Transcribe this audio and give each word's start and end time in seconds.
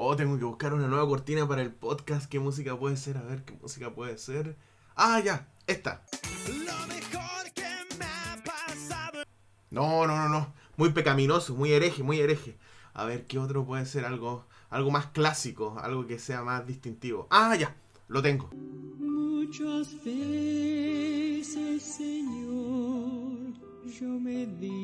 Oh, 0.00 0.14
tengo 0.14 0.38
que 0.38 0.44
buscar 0.44 0.72
una 0.74 0.86
nueva 0.86 1.08
cortina 1.08 1.48
para 1.48 1.60
el 1.60 1.72
podcast. 1.72 2.30
¿Qué 2.30 2.38
música 2.38 2.78
puede 2.78 2.96
ser? 2.96 3.16
A 3.16 3.22
ver, 3.22 3.44
¿qué 3.44 3.58
música 3.60 3.92
puede 3.92 4.16
ser? 4.16 4.56
Ah, 4.94 5.18
ya, 5.18 5.48
esta. 5.66 6.04
No, 9.72 10.06
no, 10.06 10.16
no, 10.16 10.28
no. 10.28 10.54
Muy 10.76 10.90
pecaminoso, 10.90 11.56
muy 11.56 11.72
hereje, 11.72 12.04
muy 12.04 12.20
hereje. 12.20 12.56
A 12.94 13.06
ver, 13.06 13.26
¿qué 13.26 13.40
otro 13.40 13.66
puede 13.66 13.86
ser 13.86 14.04
algo, 14.04 14.46
algo 14.70 14.92
más 14.92 15.06
clásico? 15.06 15.76
Algo 15.80 16.06
que 16.06 16.20
sea 16.20 16.44
más 16.44 16.64
distintivo. 16.64 17.26
Ah, 17.28 17.56
ya, 17.56 17.74
lo 18.06 18.22
tengo. 18.22 18.50
Muchas 18.54 19.96
veces, 20.04 21.82
Señor, 21.82 23.52
yo 23.84 24.08
medito 24.20 24.78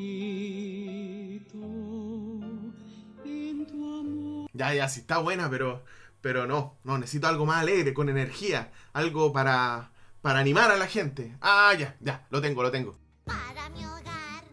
en 3.23 3.65
tu 3.65 3.97
amor. 3.97 4.44
Ya, 4.55 4.73
ya, 4.73 4.87
sí 4.87 5.01
está 5.01 5.17
buena, 5.17 5.49
pero, 5.49 5.83
pero 6.21 6.47
no, 6.47 6.77
no, 6.85 6.97
necesito 6.97 7.27
algo 7.27 7.45
más 7.45 7.61
alegre, 7.61 7.93
con 7.93 8.07
energía, 8.07 8.71
algo 8.93 9.33
para, 9.33 9.91
para 10.21 10.39
animar 10.39 10.71
a 10.71 10.77
la 10.77 10.87
gente. 10.87 11.35
Ah, 11.41 11.73
ya, 11.77 11.97
ya, 11.99 12.25
lo 12.29 12.41
tengo, 12.41 12.63
lo 12.63 12.71
tengo. 12.71 12.97
Para 13.25 13.69
mi 13.71 13.85
hogar, 13.85 14.45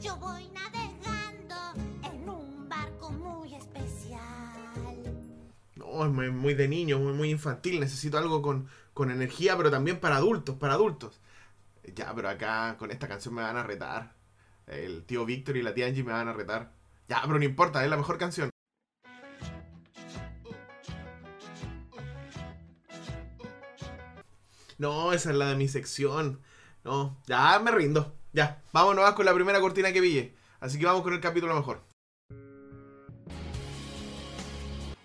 yo 0.00 0.16
voy 0.16 0.48
navegando 0.50 1.56
en 2.04 2.28
un 2.28 2.68
barco 2.68 3.10
muy 3.10 3.52
especial. 3.52 4.22
No, 5.74 6.04
es 6.04 6.10
muy, 6.12 6.30
muy 6.30 6.54
de 6.54 6.68
niño, 6.68 7.00
muy, 7.00 7.12
muy 7.12 7.30
infantil, 7.30 7.80
necesito 7.80 8.16
algo 8.16 8.40
con, 8.40 8.68
con 8.94 9.10
energía, 9.10 9.56
pero 9.56 9.72
también 9.72 9.98
para 9.98 10.16
adultos, 10.16 10.54
para 10.54 10.74
adultos. 10.74 11.20
Ya, 11.96 12.14
pero 12.14 12.28
acá 12.28 12.76
con 12.78 12.92
esta 12.92 13.08
canción 13.08 13.34
me 13.34 13.42
van 13.42 13.56
a 13.56 13.64
retar. 13.64 14.14
El 14.68 15.04
tío 15.04 15.24
Víctor 15.24 15.56
y 15.56 15.62
la 15.62 15.74
tía 15.74 15.86
Angie 15.86 16.04
me 16.04 16.12
van 16.12 16.28
a 16.28 16.32
retar. 16.32 16.70
Ya, 17.08 17.22
pero 17.22 17.40
no 17.40 17.44
importa, 17.44 17.82
es 17.82 17.90
la 17.90 17.96
mejor 17.96 18.18
canción. 18.18 18.50
No, 24.78 25.12
esa 25.12 25.30
es 25.30 25.36
la 25.36 25.50
de 25.50 25.56
mi 25.56 25.66
sección. 25.66 26.40
No, 26.84 27.20
ya 27.26 27.58
me 27.58 27.72
rindo. 27.72 28.14
Ya, 28.32 28.62
vámonos 28.72 29.12
con 29.14 29.26
la 29.26 29.34
primera 29.34 29.60
cortina 29.60 29.92
que 29.92 30.00
pille. 30.00 30.36
Así 30.60 30.78
que 30.78 30.86
vamos 30.86 31.02
con 31.02 31.12
el 31.12 31.20
capítulo 31.20 31.52
mejor. 31.56 31.82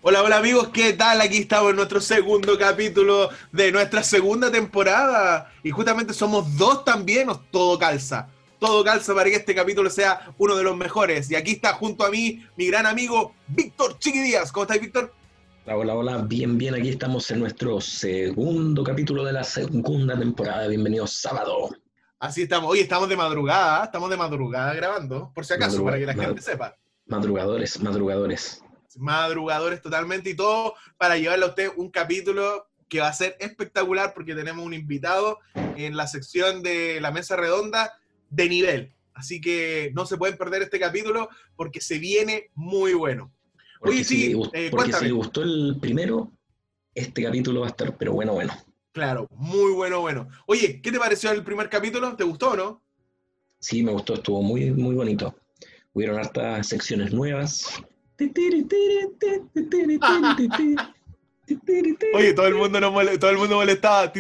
Hola, 0.04 0.22
hola 0.22 0.38
amigos, 0.38 0.68
¿qué 0.68 0.94
tal? 0.94 1.22
Aquí 1.22 1.40
estamos 1.40 1.72
en 1.72 1.78
nuestro 1.78 2.02
segundo 2.02 2.56
capítulo 2.60 3.30
de 3.52 3.72
nuestra 3.72 4.04
segunda 4.04 4.52
temporada. 4.52 5.52
Y 5.64 5.72
justamente 5.72 6.14
somos 6.14 6.56
dos 6.56 6.86
también, 6.86 7.30
o 7.30 7.40
todo 7.40 7.80
calza. 7.80 8.30
Todo 8.60 8.84
calza 8.84 9.16
para 9.16 9.32
que 9.32 9.38
este 9.38 9.56
capítulo 9.56 9.90
sea 9.90 10.36
uno 10.38 10.56
de 10.56 10.64
los 10.64 10.78
mejores. 10.78 11.32
Y 11.32 11.36
aquí 11.36 11.54
está 11.54 11.74
junto 11.74 12.06
a 12.06 12.12
mí 12.12 12.46
mi 12.58 12.68
gran 12.68 12.86
amigo 12.86 13.34
Víctor 13.48 13.98
Chiqui 13.98 14.20
Díaz. 14.20 14.52
¿Cómo 14.52 14.66
estás, 14.66 14.80
Víctor? 14.80 15.12
Hola, 15.66 15.78
hola, 15.78 15.96
hola, 15.96 16.18
bien, 16.18 16.58
bien, 16.58 16.76
aquí 16.76 16.90
estamos 16.90 17.32
en 17.32 17.40
nuestro 17.40 17.80
segundo 17.80 18.84
capítulo 18.84 19.24
de 19.24 19.32
la 19.32 19.46
segunda 19.46 20.20
temporada. 20.20 20.68
Bienvenidos 20.68 21.14
sábado. 21.14 21.70
Así 22.20 22.42
estamos. 22.42 22.70
Hoy 22.70 22.82
estamos 22.82 23.08
de 23.08 23.16
madrugada, 23.16 23.86
estamos 23.86 24.10
de 24.10 24.18
madrugada 24.18 24.74
grabando, 24.74 25.32
por 25.34 25.46
si 25.46 25.54
acaso, 25.54 25.82
para 25.86 25.98
que 25.98 26.06
la 26.06 26.16
gente 26.16 26.42
sepa. 26.42 26.76
Madrugadores, 27.06 27.80
madrugadores. 27.80 28.62
madrugadores 28.98 29.82
totalmente 29.82 30.32
y 30.32 30.36
todo 30.36 30.76
para 30.98 31.16
llevarle 31.18 31.46
a 31.46 31.50
usted 31.50 31.72
un 31.78 31.90
capítulo 31.90 32.68
que 32.90 33.00
va 33.00 33.08
a 33.08 33.14
ser 33.14 33.38
espectacular 33.40 34.14
porque 34.14 34.36
tenemos 34.36 34.66
un 34.66 34.74
invitado 34.74 35.40
en 35.78 35.96
la 35.96 36.08
sección 36.08 36.62
de 36.62 37.00
la 37.00 37.12
mesa 37.12 37.38
redonda 37.38 37.94
de 38.30 38.50
nivel. 38.50 38.96
Así 39.14 39.40
que 39.40 39.94
no 39.96 40.06
se 40.06 40.18
pueden 40.18 40.38
perder 40.38 40.64
este 40.64 40.78
capítulo 40.78 41.30
porque 41.56 41.80
se 41.80 42.00
viene 42.00 42.50
muy 42.54 42.94
bueno. 42.94 43.32
Porque, 43.84 43.98
Oye, 43.98 44.04
si, 44.06 44.16
sí, 44.16 44.28
le 44.30 44.36
gust- 44.36 44.52
eh, 44.54 44.70
porque 44.72 44.94
si 44.94 45.06
le 45.06 45.12
gustó 45.12 45.42
el 45.44 45.78
primero, 45.80 46.32
este 46.96 47.24
capítulo 47.24 47.60
va 47.62 47.68
a 47.68 47.70
estar, 47.70 47.98
pero 47.98 48.14
bueno, 48.14 48.34
bueno. 48.34 48.54
Claro, 48.94 49.28
muy 49.32 49.74
bueno, 49.74 50.00
bueno. 50.00 50.30
Oye, 50.46 50.80
¿qué 50.82 50.90
te 50.92 51.00
pareció 51.00 51.32
el 51.32 51.44
primer 51.44 51.68
capítulo? 51.70 52.16
¿Te 52.16 52.24
gustó 52.24 52.52
o 52.52 52.56
no? 52.56 52.82
Sí, 53.60 53.84
me 53.84 53.92
gustó, 53.92 54.14
estuvo 54.14 54.42
muy, 54.42 54.72
muy 54.72 54.96
bonito. 54.96 55.36
Hubieron 55.94 56.18
hartas 56.18 56.68
secciones 56.68 57.12
nuevas. 57.12 57.82
Oye, 62.14 62.34
todo 62.34 62.48
el 62.48 62.56
mundo, 62.56 62.80
nos 62.80 63.20
todo 63.20 63.32
el 63.32 63.38
mundo 63.38 63.56
molestaba. 63.58 64.14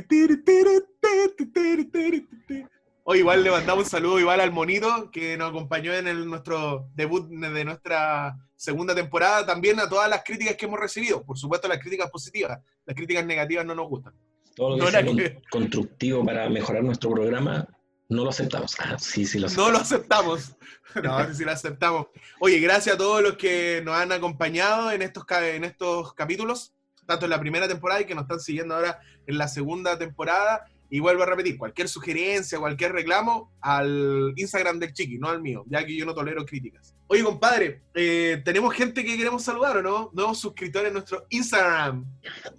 Oye, 3.06 3.19
igual 3.19 3.44
le 3.44 3.52
mandamos 3.52 3.84
un 3.86 3.90
saludo 3.90 4.19
igual 4.19 4.40
al 4.40 4.52
monito 4.52 5.12
que 5.12 5.36
nos 5.38 5.50
acompañó 5.50 5.94
en 5.94 6.08
el, 6.08 6.25
nuestro 6.25 6.88
debut 6.96 7.28
de 7.28 7.66
nuestra 7.66 8.38
segunda 8.56 8.96
temporada. 8.96 9.46
También 9.46 9.80
a 9.81 9.90
todas 9.90 10.09
las 10.09 10.24
críticas 10.24 10.56
que 10.56 10.66
hemos 10.66 10.80
recibido. 10.80 11.22
Por 11.24 11.38
supuesto, 11.38 11.68
las 11.68 11.80
críticas 11.80 12.09
positivas. 12.09 12.59
Las 12.86 12.96
críticas 12.96 13.25
negativas 13.25 13.66
no 13.66 13.75
nos 13.75 13.90
gustan. 13.90 14.14
Todo 14.56 14.69
lo 14.69 14.75
que 14.75 14.81
No, 14.84 14.91
sea 14.91 15.03
que 15.03 15.41
constructivo 15.50 16.25
para 16.25 16.47
mejorar 16.50 16.81
nuestro 16.84 17.12
programa, 17.12 17.68
no 18.08 18.24
lo 18.24 18.30
aceptamos. 18.30 18.75
Ah, 18.80 18.97
sí, 18.97 19.25
sí 19.25 19.38
lo 19.38 19.47
No 19.50 19.66
aceptamos. 19.68 19.74
lo 19.74 19.80
aceptamos. 19.80 20.56
No, 21.03 21.28
sí, 21.28 21.34
sí 21.38 21.44
lo 21.44 21.52
aceptamos. 21.52 22.08
Oye, 22.40 22.59
gracias 22.59 22.96
a 22.96 22.97
todos 22.97 23.22
los 23.22 23.35
que 23.35 23.81
nos 23.84 23.96
han 23.96 24.14
acompañado 24.14 24.91
en 24.91 25.02
estos, 25.02 25.25
en 25.30 25.66
estos 25.66 26.14
capítulos, 26.14 26.74
tanto 27.06 27.25
en 27.25 27.31
la 27.31 27.40
primera 27.40 27.68
temporada 27.68 28.00
y 28.00 28.06
que 28.06 28.16
nos 28.16 28.24
están 28.24 28.40
siguiendo 28.40 28.75
ahora 28.75 29.00
en 29.28 29.38
la 29.38 29.50
segunda 29.50 29.97
temporada. 29.97 30.66
Y 30.93 30.99
vuelvo 30.99 31.23
a 31.23 31.25
repetir, 31.25 31.57
cualquier 31.57 31.89
sugerencia, 31.89 32.59
cualquier 32.59 32.91
reclamo 32.91 33.51
al 33.61 34.31
Instagram 34.35 34.77
del 34.77 34.93
Chiqui, 34.93 35.17
no 35.17 35.27
al 35.27 35.41
mío, 35.41 35.65
ya 35.67 35.83
que 35.83 35.97
yo 35.97 36.05
no 36.05 36.13
tolero 36.13 36.45
críticas. 36.45 36.93
Oye, 37.07 37.23
compadre, 37.23 37.81
eh, 37.95 38.43
tenemos 38.45 38.75
gente 38.75 39.03
que 39.03 39.17
queremos 39.17 39.41
saludar, 39.41 39.77
¿o 39.77 39.81
no? 39.81 40.11
Nuevos 40.13 40.37
suscriptores 40.37 40.89
en 40.89 40.93
nuestro 40.93 41.25
Instagram. 41.31 42.05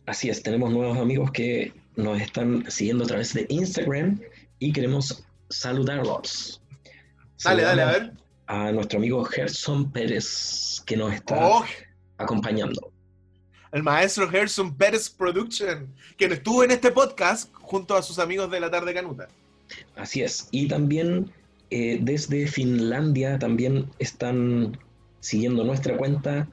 Así 0.06 0.30
es, 0.30 0.42
tenemos 0.42 0.72
nuevos 0.72 0.98
amigos 0.98 1.30
que 1.30 1.72
nos 1.94 2.20
están 2.20 2.68
siguiendo 2.68 3.04
a 3.04 3.06
través 3.06 3.34
de 3.34 3.46
Instagram 3.50 4.20
y 4.58 4.72
queremos 4.72 5.24
saludarlos. 5.48 6.60
Dale, 7.44 7.62
dale, 7.62 7.82
a 7.82 7.86
ver. 7.86 8.12
A 8.48 8.72
nuestro 8.72 8.98
amigo 8.98 9.24
Gerson 9.24 9.92
Pérez, 9.92 10.82
que 10.84 10.96
nos 10.96 11.14
está 11.14 11.36
Oh, 11.38 11.64
acompañando. 12.18 12.90
El 13.74 13.82
maestro 13.82 14.28
Gerson 14.30 14.72
Pérez 14.76 15.10
Production, 15.10 15.92
que 16.16 16.28
no 16.28 16.34
estuvo 16.34 16.62
en 16.62 16.70
este 16.70 16.92
podcast 16.92 17.52
junto 17.54 17.96
a 17.96 18.02
sus 18.02 18.20
amigos 18.20 18.48
de 18.50 18.60
la 18.60 18.70
tarde 18.70 18.94
canuta. 18.94 19.26
Así 19.96 20.22
es. 20.22 20.46
Y 20.52 20.68
también 20.68 21.32
eh, 21.70 21.98
desde 22.00 22.46
Finlandia 22.46 23.36
también 23.38 23.90
están 23.98 24.78
siguiendo 25.18 25.64
nuestra 25.64 25.96
cuenta 25.96 26.48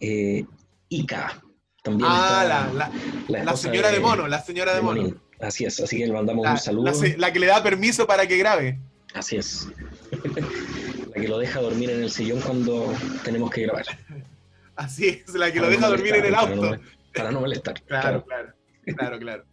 eh, 0.00 0.46
Ika. 0.88 1.42
También 1.82 2.08
Ah, 2.10 2.42
está 2.44 2.72
la, 2.72 2.90
la, 3.28 3.44
la 3.44 3.56
señora 3.56 3.90
de 3.90 4.00
mono, 4.00 4.26
la 4.26 4.42
señora 4.42 4.74
de 4.74 4.80
mono. 4.80 5.02
Monín. 5.02 5.20
Así 5.40 5.66
es, 5.66 5.78
así 5.78 5.98
que 5.98 6.06
le 6.06 6.12
mandamos 6.14 6.44
La, 6.44 6.52
un 6.52 6.58
saludo. 6.58 6.92
la 7.18 7.32
que 7.34 7.38
le 7.38 7.46
da 7.48 7.62
permiso 7.62 8.06
para 8.06 8.26
que 8.26 8.38
grabe. 8.38 8.78
Así 9.12 9.36
es. 9.36 9.68
la 11.14 11.20
que 11.20 11.28
lo 11.28 11.36
deja 11.38 11.60
dormir 11.60 11.90
en 11.90 12.02
el 12.02 12.10
sillón 12.10 12.40
cuando 12.40 12.94
tenemos 13.24 13.50
que 13.50 13.62
grabar. 13.62 13.84
Así 14.76 15.08
es, 15.08 15.34
la 15.34 15.52
que 15.52 15.58
lo 15.58 15.66
Para 15.66 15.76
deja 15.76 15.86
no 15.86 15.90
dormir 15.90 16.14
en 16.14 16.24
el 16.24 16.34
auto. 16.34 16.60
Para 16.60 16.76
no, 16.76 16.82
para 17.14 17.30
no 17.30 17.40
molestar. 17.40 17.82
Claro, 17.86 18.24
claro. 18.24 18.52
claro, 18.96 19.18
claro. 19.18 19.44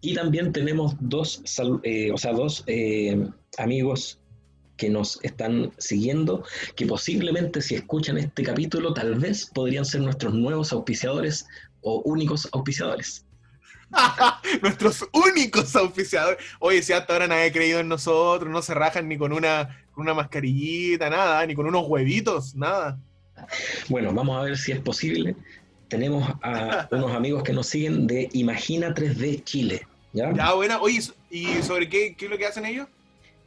Y 0.00 0.14
también 0.14 0.52
tenemos 0.52 0.94
dos, 1.00 1.42
eh, 1.82 2.12
o 2.12 2.18
sea, 2.18 2.32
dos 2.32 2.62
eh, 2.66 3.28
amigos 3.58 4.20
que 4.76 4.90
nos 4.90 5.18
están 5.24 5.72
siguiendo, 5.78 6.44
que 6.76 6.86
posiblemente 6.86 7.62
si 7.62 7.74
escuchan 7.74 8.18
este 8.18 8.42
capítulo, 8.42 8.92
tal 8.92 9.14
vez 9.14 9.46
podrían 9.46 9.84
ser 9.84 10.02
nuestros 10.02 10.34
nuevos 10.34 10.72
auspiciadores 10.72 11.46
o 11.80 12.02
únicos 12.04 12.48
auspiciadores. 12.52 13.24
Nuestros 14.62 15.06
únicos 15.12 15.74
auspiciadores. 15.76 16.38
Oye, 16.58 16.82
si 16.82 16.92
hasta 16.92 17.12
ahora 17.12 17.28
nadie 17.28 17.46
ha 17.46 17.52
creído 17.52 17.80
en 17.80 17.88
nosotros, 17.88 18.50
no 18.50 18.60
se 18.60 18.74
rajan 18.74 19.08
ni 19.08 19.16
con 19.16 19.32
una, 19.32 19.86
con 19.92 20.02
una 20.02 20.14
mascarillita, 20.14 21.08
nada, 21.08 21.46
ni 21.46 21.54
con 21.54 21.66
unos 21.66 21.86
huevitos, 21.86 22.54
nada. 22.56 22.98
Bueno, 23.88 24.12
vamos 24.12 24.38
a 24.38 24.42
ver 24.42 24.56
si 24.56 24.72
es 24.72 24.80
posible. 24.80 25.36
Tenemos 25.88 26.28
a 26.42 26.88
unos 26.90 27.12
amigos 27.12 27.42
que 27.42 27.52
nos 27.52 27.68
siguen 27.68 28.06
de 28.06 28.28
Imagina 28.32 28.94
3D 28.94 29.44
Chile. 29.44 29.86
¿ya? 30.12 30.32
Ya, 30.32 30.52
buena. 30.54 30.80
Oye, 30.80 31.00
¿y 31.30 31.46
sobre 31.62 31.88
qué, 31.88 32.14
qué 32.16 32.24
es 32.24 32.30
lo 32.30 32.38
que 32.38 32.46
hacen 32.46 32.66
ellos? 32.66 32.88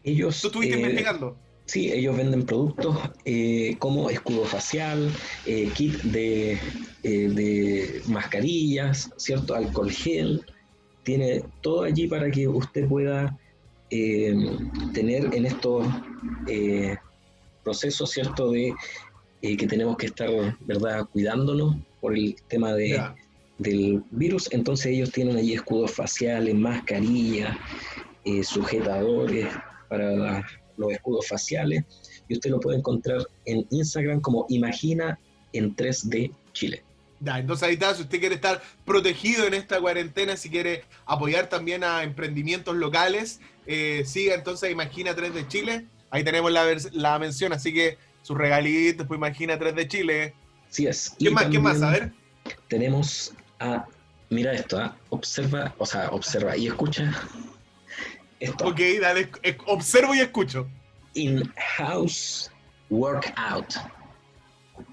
Ellos, 0.04 0.40
¿Tú 0.42 0.48
estuviste 0.48 0.75
eh, 0.75 0.80
investigando? 0.80 1.36
Sí, 1.66 1.92
ellos 1.92 2.16
venden 2.18 2.46
productos 2.46 2.98
eh, 3.25 3.75
como 3.78 4.10
escudo 4.10 4.46
facial, 4.46 5.12
eh, 5.46 5.69
kit 5.75 6.02
de, 6.02 6.58
de 7.04 8.02
mascarillas, 8.08 9.12
¿cierto? 9.18 9.54
Alcohol 9.54 9.92
gel. 9.92 10.46
Tiene 11.04 11.44
todo 11.62 11.84
allí 11.84 12.08
para 12.08 12.31
que 12.31 12.48
usted 12.48 12.88
pueda 12.88 13.38
tener 13.90 15.34
en 15.34 15.46
estos 15.46 15.86
procesos, 17.64 18.12
¿cierto? 18.12 18.52
De 18.52 18.74
eh, 19.42 19.56
que 19.58 19.68
tenemos 19.68 19.98
que 19.98 20.08
estar, 20.08 20.30
¿verdad? 20.62 21.06
Cuidándonos 21.12 21.78
por 22.02 22.18
el 22.18 22.36
tema 22.48 22.74
de, 22.74 23.02
del 23.58 24.04
virus. 24.12 24.48
Entonces 24.52 24.88
ellos 24.88 25.12
tienen 25.12 25.38
allí 25.38 25.54
escudos 25.54 25.92
faciales, 25.92 26.56
mascarillas, 26.56 27.56
eh, 28.26 28.44
sujetadores 28.44 29.48
para 29.90 30.12
la- 30.12 30.48
los 30.78 30.92
escudos 30.94 31.28
faciales. 31.28 31.84
Y 32.28 32.34
usted 32.36 32.52
lo 32.52 32.60
puede 32.60 32.78
encontrar 32.78 33.20
en 33.46 33.66
Instagram 33.70 34.22
como 34.22 34.46
Imagina 34.50 35.20
en 35.54 35.76
3D 35.76 36.32
Chile. 36.54 36.84
Ya, 37.22 37.38
entonces 37.40 37.68
ahí 37.68 37.74
está, 37.74 37.94
si 37.96 38.04
usted 38.04 38.20
quiere 38.20 38.36
estar 38.36 38.62
protegido 38.86 39.46
en 39.46 39.54
esta 39.54 39.80
cuarentena, 39.82 40.38
si 40.38 40.50
quiere 40.50 40.84
apoyar 41.06 41.50
también 41.50 41.84
a 41.84 42.04
emprendimientos 42.04 42.76
locales, 42.78 43.42
eh, 43.68 44.04
siga 44.06 44.36
entonces 44.36 44.72
Imagina 44.72 45.14
3 45.16 45.34
de 45.34 45.48
Chile. 45.48 45.86
Ahí 46.12 46.24
tenemos 46.24 46.50
la, 46.52 46.66
la 46.94 47.20
mención, 47.20 47.52
así 47.52 47.74
que 47.74 47.98
sus 48.30 48.38
regalitos, 48.38 49.08
pues 49.08 49.18
Imagina 49.18 49.58
3 49.58 49.74
de 49.74 49.88
Chile. 49.88 50.34
Así 50.70 50.86
es. 50.86 51.16
¿Qué 51.18 51.30
Y 51.30 51.34
más? 51.34 51.46
¿Qué 51.46 51.58
más? 51.58 51.81
A 51.81 51.90
ver. 51.90 52.14
Tenemos 52.68 53.34
a. 53.60 53.88
Mira 54.30 54.54
esto, 54.54 54.78
¿ah? 54.78 54.96
observa, 55.10 55.74
o 55.80 55.86
sea, 55.88 56.10
observa 56.12 56.56
y 56.56 56.68
escucha 56.68 57.12
esto. 58.40 58.68
Ok, 58.68 58.80
dale, 59.02 59.31
observo 59.66 60.14
y 60.14 60.20
escucho. 60.20 60.70
In-house 61.16 62.52
workout. 62.92 63.74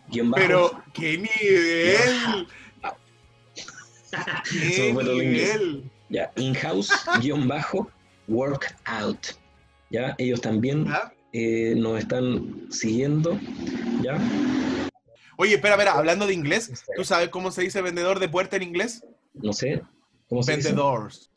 Guión 0.08 0.30
bajo. 0.30 0.42
Pero, 0.42 0.82
¿qué 0.94 1.18
nivel? 1.18 2.48
¿Qué 4.50 4.92
nivel? 5.04 5.90
Ya, 6.08 6.32
in-house 6.36 6.90
guion 7.20 7.46
bajo 7.46 7.90
workout. 8.28 9.36
Ya, 9.90 10.14
ellos 10.16 10.40
también 10.40 10.86
¿Ya? 10.86 11.12
Eh, 11.38 11.74
nos 11.76 11.98
están 11.98 12.66
siguiendo. 12.70 13.38
Ya. 14.02 14.18
Oye, 15.36 15.56
espera, 15.56 15.74
espera, 15.74 15.92
hablando 15.92 16.26
de 16.26 16.32
inglés, 16.32 16.72
¿tú 16.96 17.04
sabes 17.04 17.28
cómo 17.28 17.50
se 17.50 17.60
dice 17.60 17.82
vendedor 17.82 18.20
de 18.20 18.30
puerta 18.30 18.56
en 18.56 18.62
inglés? 18.62 19.04
No 19.34 19.52
sé. 19.52 19.82
¿Cómo 20.30 20.42
se 20.42 20.56
dice? 20.56 20.68
Vendedores. 20.68 21.30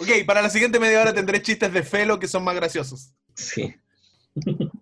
Ok, 0.00 0.08
para 0.26 0.42
la 0.42 0.50
siguiente 0.50 0.80
media 0.80 1.00
hora 1.00 1.14
tendré 1.14 1.40
chistes 1.40 1.72
de 1.72 1.84
Felo 1.84 2.18
que 2.18 2.26
son 2.26 2.42
más 2.42 2.56
graciosos. 2.56 3.14
Sí. 3.34 3.72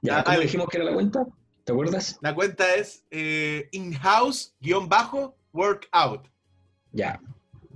Ya, 0.00 0.18
ya, 0.18 0.24
¿cómo 0.24 0.40
dijimos 0.40 0.66
que 0.70 0.78
era 0.78 0.86
la 0.86 0.94
cuenta? 0.94 1.26
¿Te 1.64 1.72
acuerdas? 1.72 2.18
La 2.22 2.34
cuenta 2.34 2.74
es 2.74 3.04
eh, 3.10 3.68
in-house-workout. 3.72 6.26
Ya. 6.92 7.20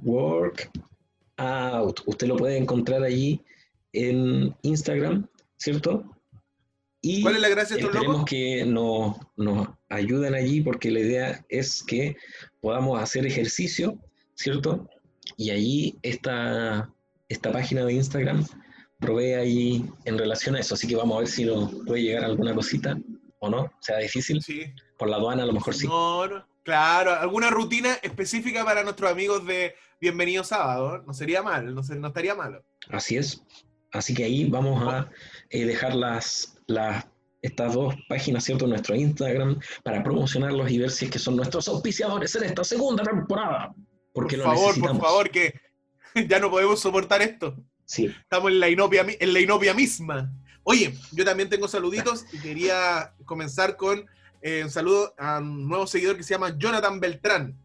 Work 0.02 0.70
out. 1.36 2.00
Usted 2.06 2.28
lo 2.28 2.38
puede 2.38 2.56
encontrar 2.56 3.02
allí 3.02 3.44
en 3.92 4.54
Instagram, 4.62 5.28
¿cierto? 5.56 6.04
Y 7.00 7.22
¿Cuál 7.22 7.34
es 7.34 7.40
la 7.40 7.48
gracia 7.48 7.76
de 7.76 7.82
esperemos 7.82 8.12
locos? 8.12 8.30
que 8.30 8.64
nos, 8.64 9.16
nos 9.36 9.68
ayuden 9.88 10.34
allí 10.34 10.60
porque 10.60 10.90
la 10.90 11.00
idea 11.00 11.44
es 11.48 11.82
que 11.82 12.16
podamos 12.60 13.02
hacer 13.02 13.26
ejercicio, 13.26 13.98
¿cierto? 14.34 14.88
Y 15.36 15.50
allí 15.50 15.98
esta, 16.02 16.92
esta 17.28 17.50
página 17.50 17.84
de 17.84 17.94
Instagram 17.94 18.46
provee 19.00 19.34
allí 19.34 19.84
en 20.04 20.16
relación 20.16 20.54
a 20.54 20.60
eso. 20.60 20.74
Así 20.74 20.86
que 20.86 20.94
vamos 20.94 21.16
a 21.16 21.20
ver 21.20 21.28
si 21.28 21.44
nos 21.44 21.74
puede 21.86 22.02
llegar 22.02 22.24
alguna 22.24 22.54
cosita 22.54 22.96
o 23.40 23.50
no. 23.50 23.72
Sea 23.80 23.98
difícil. 23.98 24.40
Sí. 24.40 24.72
Por 24.96 25.08
la 25.08 25.16
aduana 25.16 25.42
a 25.42 25.46
lo 25.46 25.52
mejor 25.52 25.74
sí. 25.74 25.88
No, 25.88 26.28
no. 26.28 26.46
Claro, 26.62 27.10
alguna 27.10 27.50
rutina 27.50 27.94
específica 28.02 28.64
para 28.64 28.84
nuestros 28.84 29.10
amigos 29.10 29.44
de 29.44 29.74
Bienvenido 30.00 30.44
Sábado. 30.44 31.02
No 31.04 31.12
sería 31.12 31.42
mal, 31.42 31.74
no 31.74 31.80
estaría 31.80 32.36
malo. 32.36 32.64
Así 32.88 33.16
es. 33.16 33.42
Así 33.92 34.14
que 34.14 34.24
ahí 34.24 34.44
vamos 34.48 34.82
a 34.82 35.10
eh, 35.50 35.66
dejar 35.66 35.94
las, 35.94 36.58
las, 36.66 37.06
estas 37.42 37.74
dos 37.74 37.94
páginas, 38.08 38.44
¿cierto? 38.44 38.64
En 38.64 38.70
nuestro 38.70 38.94
Instagram 38.94 39.60
para 39.82 40.02
promocionarlos 40.02 40.70
y 40.70 40.78
ver 40.78 40.90
si 40.90 41.04
es 41.04 41.10
que 41.10 41.18
son 41.18 41.36
nuestros 41.36 41.68
auspiciadores 41.68 42.34
en 42.34 42.44
esta 42.44 42.64
segunda 42.64 43.04
temporada. 43.04 43.74
Porque 44.12 44.36
por 44.36 44.46
lo 44.46 44.52
favor, 44.52 44.68
necesitamos. 44.68 44.98
por 44.98 45.08
favor, 45.08 45.30
que 45.30 45.60
ya 46.28 46.38
no 46.38 46.50
podemos 46.50 46.80
soportar 46.80 47.22
esto. 47.22 47.56
Sí. 47.84 48.06
Estamos 48.06 48.50
en 48.50 48.60
la 48.60 48.68
inopia, 48.68 49.04
en 49.06 49.32
la 49.32 49.40
inopia 49.40 49.74
misma. 49.74 50.32
Oye, 50.64 50.94
yo 51.12 51.24
también 51.24 51.48
tengo 51.48 51.68
saluditos 51.68 52.24
y 52.32 52.38
quería 52.38 53.14
comenzar 53.24 53.76
con 53.76 54.06
eh, 54.40 54.62
un 54.64 54.70
saludo 54.70 55.14
a 55.18 55.38
un 55.38 55.68
nuevo 55.68 55.86
seguidor 55.86 56.16
que 56.16 56.22
se 56.22 56.34
llama 56.34 56.56
Jonathan 56.56 57.00
Beltrán. 57.00 57.58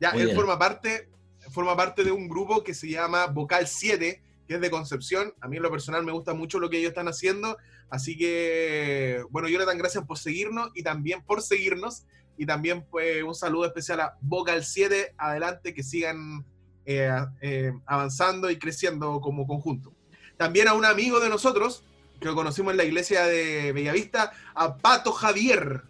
Ya, 0.00 0.12
Muy 0.12 0.20
él 0.20 0.26
bien. 0.26 0.36
forma 0.36 0.58
parte, 0.58 1.08
forma 1.50 1.76
parte 1.76 2.02
de 2.02 2.10
un 2.10 2.28
grupo 2.28 2.62
que 2.62 2.74
se 2.74 2.88
llama 2.88 3.26
Vocal 3.26 3.66
7, 3.66 4.22
que 4.46 4.54
es 4.54 4.60
de 4.60 4.70
Concepción. 4.70 5.34
A 5.40 5.48
mí 5.48 5.56
en 5.56 5.62
lo 5.62 5.70
personal 5.70 6.04
me 6.04 6.12
gusta 6.12 6.34
mucho 6.34 6.58
lo 6.58 6.70
que 6.70 6.78
ellos 6.78 6.90
están 6.90 7.08
haciendo. 7.08 7.56
Así 7.90 8.16
que, 8.16 9.22
bueno, 9.30 9.48
Jonathan, 9.48 9.78
gracias 9.78 10.04
por 10.04 10.18
seguirnos 10.18 10.70
y 10.74 10.82
también 10.82 11.22
por 11.22 11.42
seguirnos. 11.42 12.04
Y 12.36 12.46
también 12.46 12.84
pues, 12.90 13.22
un 13.22 13.34
saludo 13.34 13.66
especial 13.66 14.00
a 14.00 14.18
Vocal 14.20 14.64
7. 14.64 15.14
Adelante, 15.16 15.72
que 15.72 15.82
sigan 15.82 16.44
eh, 16.86 17.10
eh, 17.40 17.72
avanzando 17.86 18.50
y 18.50 18.58
creciendo 18.58 19.20
como 19.20 19.46
conjunto. 19.46 19.92
También 20.36 20.68
a 20.68 20.74
un 20.74 20.84
amigo 20.84 21.20
de 21.20 21.28
nosotros, 21.28 21.84
que 22.20 22.26
lo 22.26 22.34
conocimos 22.34 22.72
en 22.72 22.76
la 22.76 22.84
iglesia 22.84 23.26
de 23.26 23.72
Bellavista, 23.72 24.32
a 24.54 24.76
Pato 24.76 25.12
Javier. 25.12 25.82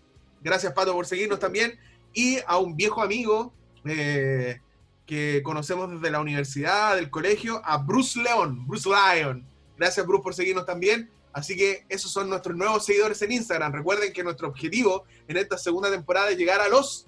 Gracias, 0.43 0.73
Pato, 0.75 0.93
por 0.93 1.07
seguirnos 1.07 1.41
también. 1.41 1.79
Y 2.13 2.39
a 2.47 2.59
un 2.59 2.77
viejo 2.77 3.03
amigo 3.03 3.55
eh, 3.87 4.61
que 5.07 5.43
conocemos 5.43 5.91
desde 5.91 6.11
la 6.11 6.21
universidad, 6.21 6.97
del 6.97 7.11
colegio, 7.11 7.61
a 7.65 7.79
Bruce 7.79 8.21
León, 8.21 8.67
Bruce 8.67 8.89
Lyon. 8.89 9.47
Gracias, 9.77 10.07
Bruce, 10.07 10.23
por 10.23 10.35
seguirnos 10.35 10.67
también. 10.67 11.11
Así 11.33 11.57
que 11.57 11.85
esos 11.89 12.13
son 12.13 12.31
nuestros 12.31 12.57
nuevos 12.57 12.85
seguidores 12.85 13.21
en 13.23 13.33
Instagram. 13.33 13.73
Recuerden 13.73 14.13
que 14.13 14.23
nuestro 14.23 14.49
objetivo 14.49 15.05
en 15.27 15.37
esta 15.37 15.59
segunda 15.59 15.91
temporada 15.91 16.31
es 16.31 16.39
llegar 16.39 16.61
a 16.61 16.69
los 16.69 17.07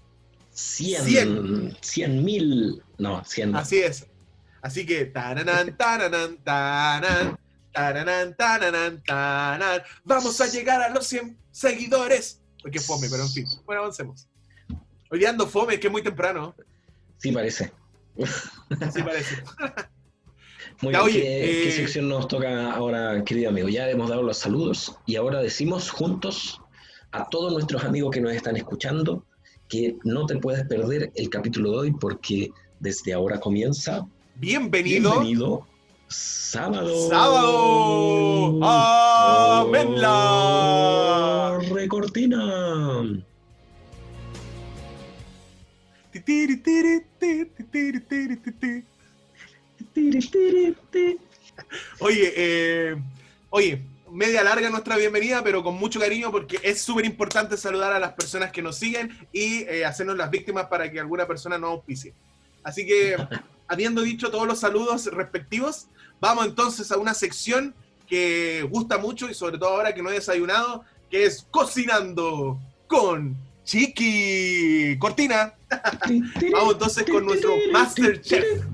100. 0.52 1.76
100 1.80 2.24
mil. 2.24 2.82
No, 2.98 3.24
100. 3.24 3.54
Así 3.54 3.78
es. 3.78 4.06
Así 4.62 4.84
que 4.84 5.04
taranan, 5.04 5.76
taranan, 5.76 6.38
taranan, 6.42 7.38
taranan, 7.72 8.36
taranan, 8.36 9.02
taranan. 9.04 9.82
Vamos 10.02 10.40
a 10.40 10.46
llegar 10.48 10.82
a 10.82 10.90
los 10.90 11.06
100 11.06 11.38
seguidores. 11.52 12.40
Porque 12.60 12.80
fome, 12.80 13.08
pero 13.08 13.22
en 13.22 13.30
fin. 13.30 13.46
Bueno, 13.64 13.82
avancemos. 13.82 14.26
Hoy 15.08 15.24
ando 15.24 15.46
fome, 15.46 15.74
es 15.74 15.80
que 15.80 15.86
es 15.86 15.92
muy 15.92 16.02
temprano. 16.02 16.52
Sí, 17.18 17.30
parece. 17.30 17.72
Así 18.80 19.02
parece. 19.02 19.42
Muy 20.82 20.92
Ya, 20.92 21.02
bien, 21.04 21.16
oye, 21.16 21.20
¿qué, 21.22 21.44
eh, 21.44 21.64
qué 21.64 21.72
sección 21.72 22.08
nos 22.08 22.28
toca 22.28 22.72
ahora, 22.72 23.24
querido 23.24 23.48
amigo? 23.48 23.68
Ya 23.68 23.88
hemos 23.88 24.10
dado 24.10 24.22
los 24.22 24.36
saludos 24.36 24.94
y 25.06 25.16
ahora 25.16 25.40
decimos 25.40 25.90
juntos 25.90 26.60
a 27.12 27.28
todos 27.30 27.52
nuestros 27.52 27.84
amigos 27.84 28.10
que 28.10 28.20
nos 28.20 28.32
están 28.32 28.56
escuchando 28.56 29.24
que 29.68 29.96
no 30.04 30.26
te 30.26 30.36
puedes 30.36 30.66
perder 30.66 31.10
el 31.14 31.30
capítulo 31.30 31.70
de 31.70 31.78
hoy 31.78 31.92
porque 31.92 32.50
desde 32.78 33.14
ahora 33.14 33.40
comienza 33.40 34.06
Bienvenido. 34.34 35.12
Bienvenido 35.12 35.66
sábado. 36.08 37.08
Sábado. 37.08 38.60
Recortina. 41.72 43.22
Tiri, 46.12 46.56
tiri, 46.56 47.00
ti, 47.20 47.44
ti, 47.44 47.44
tiri, 47.44 47.55
Oye, 52.00 52.32
eh, 52.36 52.96
oye, 53.50 53.82
media 54.10 54.42
larga 54.42 54.70
nuestra 54.70 54.96
bienvenida, 54.96 55.42
pero 55.42 55.62
con 55.62 55.74
mucho 55.74 56.00
cariño 56.00 56.30
porque 56.30 56.58
es 56.62 56.80
súper 56.80 57.04
importante 57.04 57.56
saludar 57.56 57.92
a 57.92 57.98
las 57.98 58.12
personas 58.12 58.52
que 58.52 58.62
nos 58.62 58.76
siguen 58.76 59.16
y 59.32 59.62
eh, 59.64 59.84
hacernos 59.84 60.16
las 60.16 60.30
víctimas 60.30 60.66
para 60.66 60.90
que 60.90 61.00
alguna 61.00 61.26
persona 61.26 61.58
nos 61.58 61.70
auspicie. 61.70 62.14
Así 62.62 62.86
que, 62.86 63.16
habiendo 63.68 64.02
dicho 64.02 64.30
todos 64.30 64.46
los 64.46 64.60
saludos 64.60 65.06
respectivos, 65.06 65.88
vamos 66.20 66.46
entonces 66.46 66.90
a 66.92 66.98
una 66.98 67.14
sección 67.14 67.74
que 68.06 68.66
gusta 68.70 68.98
mucho 68.98 69.28
y 69.28 69.34
sobre 69.34 69.58
todo 69.58 69.70
ahora 69.70 69.94
que 69.94 70.02
no 70.02 70.10
he 70.10 70.14
desayunado, 70.14 70.84
que 71.10 71.24
es 71.24 71.46
Cocinando 71.50 72.58
con 72.86 73.36
Chiqui. 73.64 74.96
Cortina. 74.98 75.55
Vamos 76.52 76.74
entonces 76.74 77.04
con 77.04 77.26
nuestro 77.26 77.56
Masterchef. 77.72 78.64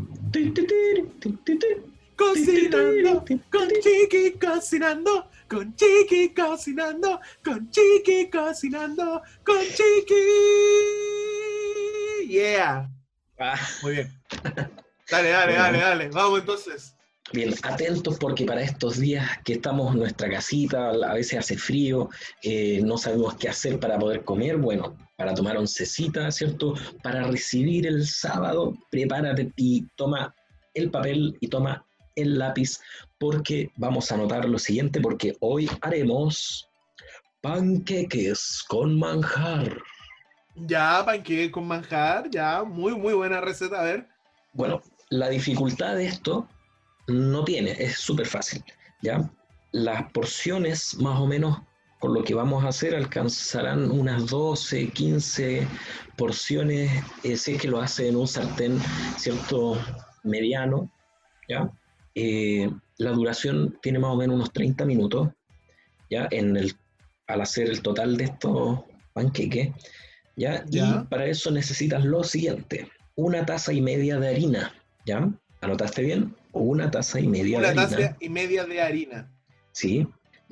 Cocinando 2.16 3.24
con 3.50 3.68
Chiqui, 3.80 4.38
cocinando 4.38 5.28
con 5.48 5.74
Chiqui, 5.74 6.28
cocinando 6.30 7.20
con 7.44 7.70
Chiqui, 7.70 8.30
cocinando 8.30 9.22
con 9.44 9.60
Chiqui. 9.60 10.14
Yeah. 12.28 12.88
Ah, 13.38 13.58
Muy 13.82 13.92
bien. 13.92 14.12
Dale, 15.10 15.28
dale, 15.30 15.54
dale, 15.54 15.78
dale. 15.78 16.08
Vamos 16.08 16.40
entonces. 16.40 16.94
Bien, 17.32 17.54
atentos 17.62 18.18
porque 18.18 18.44
para 18.44 18.62
estos 18.62 18.98
días 18.98 19.26
que 19.44 19.54
estamos 19.54 19.92
en 19.92 20.00
nuestra 20.00 20.28
casita, 20.30 20.90
a 20.90 21.14
veces 21.14 21.38
hace 21.38 21.56
frío, 21.56 22.10
eh, 22.42 22.80
no 22.82 22.98
sabemos 22.98 23.36
qué 23.36 23.48
hacer 23.48 23.78
para 23.78 23.98
poder 23.98 24.24
comer, 24.24 24.56
bueno, 24.58 24.96
para 25.22 25.34
tomar 25.34 25.56
oncecita, 25.56 26.32
¿cierto? 26.32 26.74
Para 27.00 27.22
recibir 27.22 27.86
el 27.86 28.04
sábado, 28.04 28.76
prepárate 28.90 29.52
y 29.54 29.86
toma 29.94 30.34
el 30.74 30.90
papel 30.90 31.38
y 31.40 31.46
toma 31.46 31.86
el 32.16 32.40
lápiz 32.40 32.80
porque 33.20 33.70
vamos 33.76 34.10
a 34.10 34.16
anotar 34.16 34.48
lo 34.48 34.58
siguiente 34.58 35.00
porque 35.00 35.36
hoy 35.38 35.70
haremos 35.80 36.68
panqueques 37.40 38.64
con 38.66 38.98
manjar. 38.98 39.80
Ya, 40.56 41.04
panqueque 41.06 41.52
con 41.52 41.68
manjar. 41.68 42.28
Ya, 42.28 42.64
muy, 42.64 42.96
muy 42.96 43.14
buena 43.14 43.40
receta. 43.40 43.80
A 43.80 43.84
ver. 43.84 44.08
Bueno, 44.54 44.82
la 45.10 45.28
dificultad 45.28 45.94
de 45.94 46.06
esto 46.06 46.48
no 47.06 47.44
tiene, 47.44 47.76
es 47.78 47.96
súper 47.96 48.26
fácil, 48.26 48.64
¿ya? 49.02 49.30
Las 49.70 50.10
porciones 50.10 50.96
más 50.96 51.20
o 51.20 51.28
menos 51.28 51.60
con 52.02 52.14
lo 52.14 52.24
que 52.24 52.34
vamos 52.34 52.64
a 52.64 52.68
hacer 52.68 52.96
alcanzarán 52.96 53.88
unas 53.88 54.26
12, 54.26 54.88
15 54.88 55.68
porciones, 56.16 56.90
eh, 57.22 57.36
si 57.36 57.52
es 57.52 57.62
que 57.62 57.68
lo 57.68 57.80
hace 57.80 58.08
en 58.08 58.16
un 58.16 58.26
sartén, 58.26 58.80
¿cierto? 59.16 59.78
Mediano, 60.24 60.90
¿ya? 61.48 61.70
Eh, 62.16 62.68
la 62.98 63.12
duración 63.12 63.78
tiene 63.80 64.00
más 64.00 64.10
o 64.10 64.16
menos 64.16 64.34
unos 64.34 64.52
30 64.52 64.84
minutos, 64.84 65.28
¿ya? 66.10 66.26
En 66.32 66.56
el, 66.56 66.74
al 67.28 67.40
hacer 67.40 67.68
el 67.68 67.82
total 67.82 68.16
de 68.16 68.24
estos 68.24 68.80
panqueques, 69.12 69.68
¿ya? 70.34 70.64
Ya. 70.66 71.04
Y 71.04 71.06
para 71.08 71.26
eso 71.26 71.52
necesitas 71.52 72.04
lo 72.04 72.24
siguiente, 72.24 72.90
una 73.14 73.46
taza 73.46 73.72
y 73.72 73.80
media 73.80 74.18
de 74.18 74.28
harina, 74.28 74.74
¿ya? 75.06 75.30
¿Anotaste 75.60 76.02
bien? 76.02 76.34
Una 76.50 76.90
taza 76.90 77.20
y 77.20 77.28
media 77.28 77.58
Una 77.58 77.70
de 77.70 77.80
harina. 77.80 77.96
taza 77.96 78.16
y 78.18 78.28
media 78.28 78.64
de 78.64 78.82
harina. 78.82 79.30
Sí, 79.70 80.08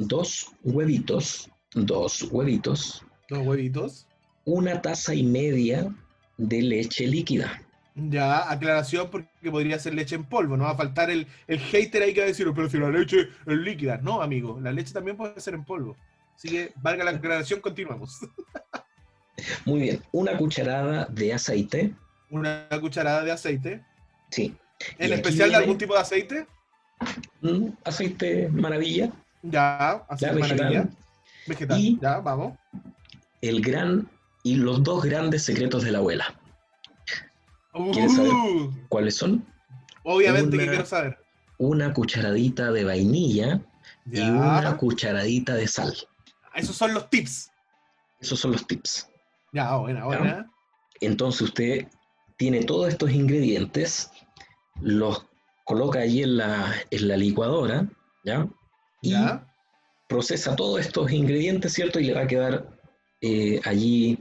dos 0.09 0.53
huevitos, 0.65 1.51
dos 1.75 2.23
huevitos, 2.31 3.05
Dos 3.29 3.47
huevitos. 3.47 4.09
una 4.45 4.81
taza 4.83 5.15
y 5.15 5.23
media 5.23 5.95
de 6.37 6.63
leche 6.63 7.07
líquida. 7.07 7.63
Ya, 7.95 8.51
aclaración 8.51 9.11
porque 9.11 9.51
podría 9.51 9.79
ser 9.79 9.95
leche 9.95 10.15
en 10.17 10.25
polvo. 10.25 10.57
No 10.57 10.65
va 10.65 10.71
a 10.71 10.77
faltar 10.77 11.11
el, 11.11 11.27
el 11.47 11.59
hater 11.59 12.03
ahí 12.03 12.15
que 12.15 12.21
va 12.21 12.25
a 12.25 12.29
decir, 12.29 12.51
pero 12.55 12.69
si 12.69 12.79
la 12.79 12.89
leche 12.91 13.29
es 13.47 13.57
líquida. 13.59 13.99
No, 13.99 14.23
amigo, 14.23 14.59
la 14.61 14.73
leche 14.73 14.93
también 14.93 15.17
puede 15.17 15.39
ser 15.41 15.55
en 15.55 15.65
polvo. 15.65 15.97
Así 16.35 16.49
que, 16.49 16.73
valga 16.77 17.05
la 17.05 17.11
aclaración, 17.11 17.61
continuamos. 17.61 18.19
Muy 19.65 19.81
bien, 19.81 20.03
una 20.13 20.37
cucharada 20.37 21.07
de 21.07 21.33
aceite, 21.35 21.95
Una 22.31 22.67
cucharada 22.81 23.23
de 23.25 23.33
aceite. 23.33 23.85
sí. 24.31 24.55
¿En 24.99 25.11
Y 25.11 25.13
especial 25.13 25.51
de 25.51 25.57
algún 25.57 25.77
tipo 25.77 25.93
de 25.93 26.01
aceite? 26.01 26.47
mm, 27.43 27.69
aceite 27.85 28.49
maravilla, 28.49 29.13
Ya, 29.43 29.91
aceite 30.09 30.35
vegetal. 30.37 30.57
maravilla. 30.59 30.89
Vegetal. 31.47 31.81
Y- 31.81 31.99
Ya, 32.01 32.19
vamos. 32.21 32.59
el 33.43 33.63
gran 33.63 34.09
y 34.43 34.57
los 34.57 34.83
dos 34.83 35.03
grandes 35.05 35.45
secretos 35.45 35.83
de 35.83 35.93
la 35.93 35.99
abuela. 35.99 36.35
¿Quieres 37.93 38.17
saber? 38.17 38.33
Uh, 38.33 38.73
¿Cuáles 38.89 39.17
son? 39.17 39.47
obviamente 40.03 40.57
que 40.57 40.63
Una- 40.65 40.73
quiero 40.73 40.87
saber. 40.87 41.19
Una 41.59 41.93
cucharadita 41.93 42.73
de 42.73 42.85
vainilla 42.85 43.61
y 44.11 44.21
una 44.21 44.63
Ya. 44.63 44.77
cucharadita 44.77 45.55
de 45.55 45.69
sal. 45.69 45.95
Esos 46.55 46.75
son 46.77 46.95
los 46.95 47.09
tips. 47.11 47.51
Esos 48.21 48.41
son 48.41 48.53
los 48.53 48.67
tips. 48.67 49.09
Ya, 49.53 49.77
buena, 49.77 50.05
buena. 50.07 50.51
Entonces 51.01 51.43
usted 51.43 51.87
tiene 52.37 52.65
todos 52.65 52.89
estos 52.89 53.11
ingredientes, 53.11 54.11
los 54.81 55.27
coloca 55.65 56.01
allí 56.01 56.23
en 56.23 56.39
la, 56.39 56.75
en 56.91 57.09
la 57.09 57.17
licuadora, 57.17 57.87
¿ya? 58.25 58.47
Y 59.03 59.15
procesa 60.09 60.57
todos 60.57 60.81
estos 60.81 61.11
ingredientes, 61.13 61.73
¿cierto? 61.73 62.01
Y 62.01 62.05
le 62.05 62.15
va 62.15 62.23
a 62.23 62.27
quedar 62.27 62.69
eh, 63.21 63.61
allí 63.65 64.19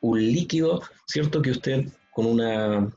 un 0.00 0.18
líquido, 0.20 0.82
¿cierto? 1.06 1.40
Que 1.42 1.50
usted 1.52 1.86
con 2.12 2.26
una, 2.26 2.90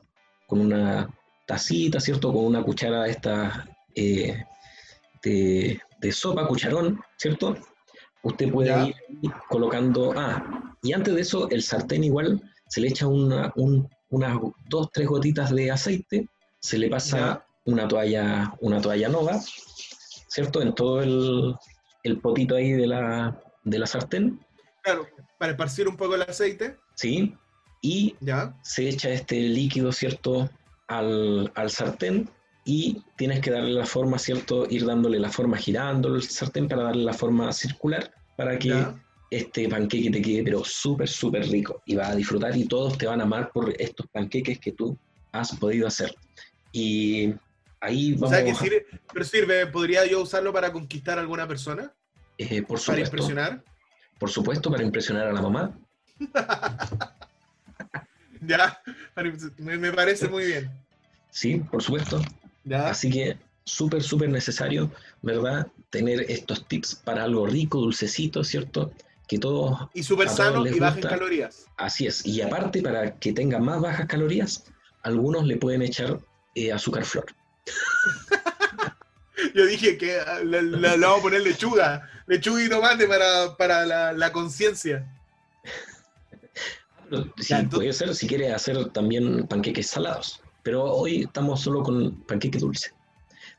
con 0.47 0.59
una 0.61 1.09
tacita, 1.47 1.99
¿cierto? 1.99 2.33
Con 2.33 2.45
una 2.45 2.63
cuchara 2.63 3.03
de 3.03 3.11
esta 3.11 3.67
eh, 3.95 4.43
de, 5.23 5.79
de 5.99 6.11
sopa, 6.11 6.47
cucharón, 6.47 6.99
¿cierto? 7.17 7.55
Usted 8.23 8.51
puede 8.51 8.69
Ya. 8.69 8.87
ir 8.87 9.31
colocando, 9.49 10.13
ah, 10.17 10.75
y 10.81 10.93
antes 10.93 11.13
de 11.13 11.21
eso, 11.21 11.49
el 11.49 11.61
sartén 11.61 12.03
igual 12.03 12.41
se 12.67 12.81
le 12.81 12.87
echa 12.87 13.05
una, 13.07 13.51
un- 13.55 13.87
unas 14.09 14.37
dos, 14.69 14.89
tres 14.91 15.07
gotitas 15.07 15.53
de 15.53 15.71
aceite, 15.71 16.27
se 16.59 16.77
le 16.77 16.89
pasa 16.89 17.17
Ya. 17.17 17.45
una 17.65 17.87
toalla, 17.87 18.53
una 18.61 18.81
toalla 18.81 19.09
nova, 19.09 19.39
¿cierto? 20.33 20.61
En 20.61 20.73
todo 20.73 21.01
el, 21.01 21.55
el 22.03 22.19
potito 22.19 22.55
ahí 22.55 22.71
de 22.71 22.87
la, 22.87 23.39
de 23.63 23.77
la 23.79 23.85
sartén, 23.87 24.39
Claro, 24.81 25.07
para 25.39 25.51
esparcir 25.53 25.87
un 25.87 25.95
poco 25.95 26.15
el 26.15 26.23
aceite. 26.23 26.75
¿sí? 26.95 27.33
Y 27.81 28.15
Ya. 28.19 28.53
se 28.63 28.89
echa 28.89 29.09
este 29.11 29.39
líquido, 29.39 29.91
¿cierto? 29.91 30.49
Al, 30.87 31.51
al 31.55 31.69
sartén 31.69 32.29
y 32.65 33.01
tienes 33.17 33.39
que 33.41 33.51
darle 33.51 33.71
la 33.73 33.85
forma, 33.85 34.17
¿cierto? 34.19 34.65
Ir 34.69 34.85
dándole 34.85 35.19
la 35.19 35.29
forma 35.29 35.57
girando 35.57 36.15
el 36.15 36.21
sartén 36.23 36.67
para 36.67 36.83
darle 36.83 37.03
la 37.03 37.13
forma 37.13 37.51
circular 37.53 38.11
para 38.37 38.57
que 38.59 38.69
Ya. 38.69 38.95
este 39.31 39.69
panqueque 39.69 40.09
te 40.11 40.21
quede 40.21 40.43
pero 40.43 40.63
súper, 40.63 41.07
súper 41.07 41.47
rico 41.49 41.81
y 41.85 41.95
vas 41.95 42.09
a 42.09 42.15
disfrutar 42.15 42.55
y 42.57 42.65
todos 42.65 42.97
te 42.97 43.05
van 43.07 43.21
a 43.21 43.23
amar 43.23 43.51
por 43.53 43.73
estos 43.79 44.05
panqueques 44.11 44.59
que 44.59 44.71
tú 44.73 44.97
has 45.31 45.55
podido 45.57 45.87
hacer. 45.87 46.13
Y 46.73 47.33
ahí 47.83 48.13
O 48.13 48.19
vamos 48.19 48.29
sea 48.35 48.43
que 48.45 48.55
sirve, 48.55 48.85
pero 49.11 49.25
sirve, 49.25 49.67
¿podría 49.67 50.05
yo 50.05 50.21
usarlo 50.21 50.51
para 50.53 50.71
conquistar 50.71 51.17
a 51.17 51.21
alguna 51.21 51.47
persona? 51.47 51.93
eh, 52.37 52.61
por 52.63 52.83
Para 52.83 52.99
impresionar. 53.01 53.63
por 54.19 54.29
supuesto, 54.29 54.71
para 54.71 54.83
impresionar 54.83 55.27
a 55.27 55.33
la 55.33 55.41
mamá. 55.41 55.77
Ya, 58.45 58.81
me, 59.57 59.91
parece 59.93 60.27
muy 60.27 60.45
bien. 60.45 60.69
Sí, 61.29 61.59
por 61.71 61.81
supuesto. 61.81 62.21
Ya. 62.65 62.89
Así 62.89 63.09
que 63.09 63.37
súper, 63.63 64.03
súper 64.03 64.29
necesario, 64.29 64.91
¿verdad? 65.21 65.67
Tener 65.89 66.29
estos 66.29 66.67
tips 66.67 66.95
para 66.95 67.23
algo 67.23 67.47
rico, 67.47 67.79
dulcecito, 67.79 68.43
¿cierto? 68.43 68.91
Que 69.29 69.39
todos, 69.39 69.87
Y 69.93 70.03
súper 70.03 70.27
sano 70.27 70.65
y 70.67 70.77
gusta. 70.77 71.07
calorías. 71.07 71.67
así 71.77 72.05
es. 72.05 72.25
Y 72.25 72.41
aparte, 72.41 72.81
para 72.81 73.15
que 73.17 73.31
tenga 73.31 73.59
más 73.59 73.79
bajas 73.79 74.07
calorías, 74.07 74.65
algunos 75.03 75.45
le 75.45 75.55
pueden 75.55 75.81
echar 75.81 76.19
eh, 76.55 76.73
azúcar 76.73 77.05
flor. 77.05 77.25
Yo 79.55 79.65
dije 79.65 79.97
que 79.97 80.19
le, 80.45 80.61
le- 80.61 80.77
le 80.77 80.97
vamos 80.97 81.19
a 81.19 81.23
poner 81.23 81.41
lechuga, 81.41 82.09
lechuga 82.27 82.63
y 82.63 82.69
tomate 82.69 83.07
para, 83.07 83.55
para 83.57 83.85
la, 83.85 84.13
la 84.13 84.31
conciencia. 84.31 85.05
Sí, 87.37 87.53
puede 87.69 87.93
ser 87.93 88.15
si 88.15 88.27
quiere 88.27 88.51
hacer 88.53 88.89
también 88.89 89.45
panqueques 89.47 89.87
salados. 89.87 90.41
Pero 90.63 90.83
hoy 90.85 91.23
estamos 91.23 91.61
solo 91.61 91.83
con 91.83 92.15
panqueque 92.23 92.57
dulce. 92.57 92.91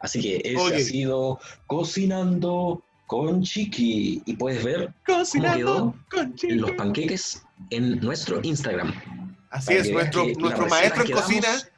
Así 0.00 0.20
que 0.20 0.40
ese 0.44 0.56
Ok. 0.56 0.72
ha 0.72 0.78
sido 0.80 1.38
Cocinando 1.66 2.82
con 3.06 3.42
Chiqui. 3.42 4.22
Y 4.26 4.36
puedes 4.36 4.64
ver 4.64 4.92
Cocinando 5.06 5.94
con 6.10 6.34
chile. 6.34 6.56
los 6.56 6.72
panqueques 6.72 7.42
en 7.70 8.00
nuestro 8.00 8.40
Instagram. 8.42 8.92
Así 9.50 9.66
para 9.68 9.78
es, 9.80 9.90
nuestro, 9.92 10.24
nuestro 10.38 10.66
maestro 10.66 11.04
en 11.04 11.12
cocina 11.12 11.46
damos, 11.48 11.68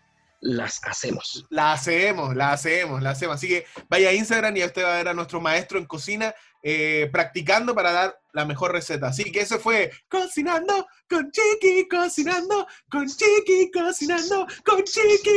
las 0.41 0.81
hacemos. 0.85 1.47
la 1.51 1.73
hacemos, 1.73 2.35
la 2.35 2.53
hacemos, 2.53 3.03
la 3.03 3.11
hacemos. 3.11 3.37
Así 3.37 3.49
que 3.49 3.67
vaya 3.89 4.11
a 4.11 4.13
Instagram 4.13 4.57
y 4.57 4.65
usted 4.65 4.85
va 4.85 4.95
a 4.95 4.99
ver 4.99 5.09
a 5.09 5.15
nuestro 5.15 5.41
maestro 5.41 5.79
en 5.79 5.87
cocina 5.87 6.35
eh, 6.63 7.09
practicando 7.13 7.75
para 7.75 7.93
dar 7.93 8.19
la 8.33 8.45
mejor 8.45 8.73
receta. 8.73 9.09
Así 9.09 9.31
que 9.31 9.41
eso 9.41 9.59
fue 9.59 9.93
Cocinando 10.09 10.87
con 11.09 11.31
Chiqui, 11.31 11.87
cocinando 11.89 12.67
con 12.91 13.07
Chiqui, 13.07 13.71
cocinando 13.71 14.47
con 14.65 14.83
Chiqui. 14.83 15.31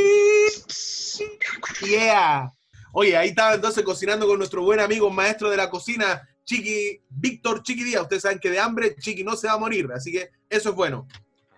Yeah. 1.87 2.51
Oye, 2.93 3.15
ahí 3.15 3.29
estaba 3.29 3.53
entonces 3.53 3.83
cocinando 3.83 4.27
con 4.27 4.39
nuestro 4.39 4.63
buen 4.63 4.79
amigo 4.79 5.09
maestro 5.11 5.49
de 5.49 5.57
la 5.57 5.69
cocina, 5.69 6.27
Chiqui, 6.45 7.03
Víctor 7.09 7.61
Chiqui 7.61 7.83
Díaz. 7.83 8.01
Ustedes 8.01 8.23
saben 8.23 8.39
que 8.39 8.49
de 8.49 8.59
hambre 8.59 8.95
Chiqui 8.95 9.23
no 9.23 9.35
se 9.35 9.47
va 9.47 9.53
a 9.53 9.59
morir, 9.59 9.87
así 9.93 10.11
que 10.11 10.31
eso 10.49 10.69
es 10.69 10.75
bueno. 10.75 11.07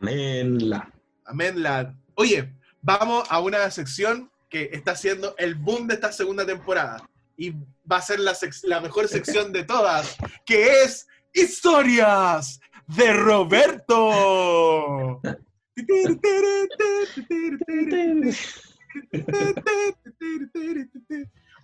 Amén. 0.02 0.70
la. 0.70 0.92
Amén. 1.26 1.64
La... 1.64 1.96
Oye, 2.16 2.54
vamos 2.82 3.28
a 3.30 3.40
una 3.40 3.70
sección 3.72 4.32
que 4.50 4.70
está 4.74 4.96
siendo 4.96 5.36
el 5.38 5.56
boom 5.56 5.88
de 5.88 5.96
esta 5.96 6.12
segunda 6.12 6.46
temporada. 6.46 7.08
Y 7.38 7.52
va 7.90 7.98
a 7.98 8.02
ser 8.02 8.20
la, 8.20 8.36
la 8.64 8.82
mejor 8.82 9.08
sección 9.08 9.52
de 9.52 9.64
todas, 9.64 10.16
que 10.46 10.84
es 10.84 11.08
Historias 11.34 12.60
de 12.88 13.14
Roberto. 13.14 15.22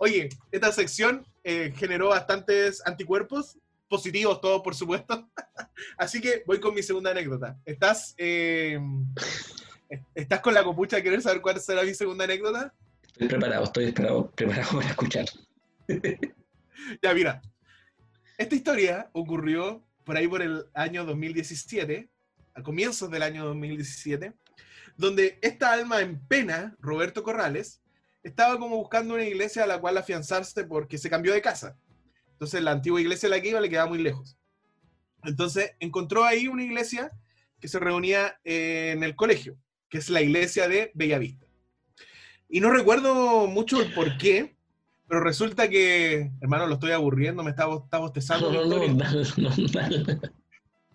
Oye, 0.00 0.28
esta 0.50 0.72
sección 0.72 1.26
eh, 1.44 1.72
generó 1.76 2.08
bastantes 2.08 2.84
anticuerpos, 2.86 3.58
positivos 3.88 4.40
todos, 4.40 4.62
por 4.62 4.74
supuesto. 4.74 5.28
Así 5.98 6.20
que 6.20 6.42
voy 6.46 6.60
con 6.60 6.74
mi 6.74 6.82
segunda 6.82 7.10
anécdota. 7.10 7.58
¿Estás, 7.64 8.14
eh, 8.16 8.80
¿estás 10.14 10.40
con 10.40 10.54
la 10.54 10.64
copucha 10.64 10.96
de 10.96 11.02
querer 11.02 11.22
saber 11.22 11.40
cuál 11.40 11.60
será 11.60 11.82
mi 11.82 11.94
segunda 11.94 12.24
anécdota? 12.24 12.74
Estoy 13.02 13.28
preparado, 13.28 13.64
estoy 13.64 13.84
esperado, 13.86 14.30
preparado 14.30 14.76
para 14.76 14.88
escuchar. 14.88 15.26
Ya, 17.02 17.12
mira. 17.12 17.42
Esta 18.38 18.54
historia 18.54 19.10
ocurrió 19.12 19.84
por 20.04 20.16
ahí 20.16 20.28
por 20.28 20.42
el 20.42 20.66
año 20.74 21.04
2017, 21.04 22.08
a 22.54 22.62
comienzos 22.62 23.10
del 23.10 23.22
año 23.22 23.44
2017, 23.46 24.32
donde 24.96 25.38
esta 25.42 25.72
alma 25.72 26.00
en 26.00 26.24
pena, 26.26 26.76
Roberto 26.78 27.22
Corrales, 27.22 27.82
estaba 28.22 28.58
como 28.58 28.76
buscando 28.76 29.14
una 29.14 29.24
iglesia 29.24 29.64
a 29.64 29.66
la 29.66 29.80
cual 29.80 29.98
afianzarse 29.98 30.64
porque 30.64 30.98
se 30.98 31.10
cambió 31.10 31.32
de 31.32 31.42
casa. 31.42 31.76
Entonces 32.32 32.62
la 32.62 32.70
antigua 32.70 33.00
iglesia 33.00 33.26
a 33.26 33.30
la 33.30 33.40
que 33.40 33.48
iba 33.48 33.60
le 33.60 33.68
quedaba 33.68 33.88
muy 33.88 33.98
lejos. 33.98 34.38
Entonces 35.24 35.72
encontró 35.80 36.24
ahí 36.24 36.46
una 36.46 36.62
iglesia 36.62 37.10
que 37.60 37.68
se 37.68 37.80
reunía 37.80 38.38
eh, 38.44 38.92
en 38.94 39.02
el 39.02 39.16
colegio, 39.16 39.58
que 39.88 39.98
es 39.98 40.10
la 40.10 40.20
iglesia 40.22 40.68
de 40.68 40.90
Bellavista. 40.94 41.46
Y 42.48 42.60
no 42.60 42.70
recuerdo 42.70 43.46
mucho 43.46 43.80
el 43.80 43.92
por 43.92 44.16
qué, 44.18 44.56
Pero 45.08 45.20
resulta 45.20 45.68
que, 45.70 46.30
hermano, 46.42 46.66
lo 46.66 46.74
estoy 46.74 46.92
aburriendo, 46.92 47.42
me 47.42 47.50
está, 47.50 47.66
está 47.82 47.96
bostezando. 47.98 48.52
No, 48.52 48.66
no, 48.66 48.86
no, 48.86 48.94
no. 48.94 50.18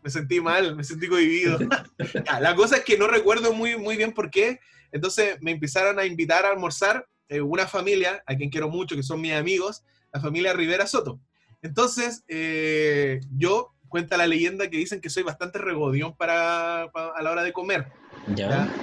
Me 0.03 0.09
sentí 0.09 0.39
mal, 0.41 0.75
me 0.75 0.83
sentí 0.83 1.07
cohibido. 1.07 1.57
La 2.41 2.55
cosa 2.55 2.77
es 2.77 2.83
que 2.83 2.97
no 2.97 3.07
recuerdo 3.07 3.53
muy, 3.53 3.77
muy 3.77 3.95
bien 3.97 4.13
por 4.13 4.29
qué. 4.29 4.59
Entonces 4.91 5.37
me 5.41 5.51
empezaron 5.51 5.97
a 5.97 6.05
invitar 6.05 6.45
a 6.45 6.51
almorzar 6.51 7.07
eh, 7.29 7.41
una 7.41 7.65
familia, 7.67 8.21
a 8.27 8.35
quien 8.35 8.49
quiero 8.51 8.69
mucho, 8.69 8.95
que 8.95 9.01
son 9.03 9.19
mis 9.21 9.33
amigos, 9.33 9.83
la 10.13 10.19
familia 10.19 10.53
Rivera 10.53 10.85
Soto. 10.85 11.19
Entonces, 11.63 12.23
eh, 12.27 13.21
yo, 13.31 13.73
cuenta 13.87 14.17
la 14.17 14.27
leyenda 14.27 14.69
que 14.69 14.77
dicen 14.77 14.99
que 15.01 15.09
soy 15.09 15.23
bastante 15.23 15.57
regodión 15.57 16.15
para, 16.15 16.89
pa- 16.93 17.13
a 17.15 17.21
la 17.23 17.31
hora 17.31 17.41
de 17.43 17.53
comer. 17.53 17.87
Ya. 18.27 18.49
¿ya? 18.49 18.73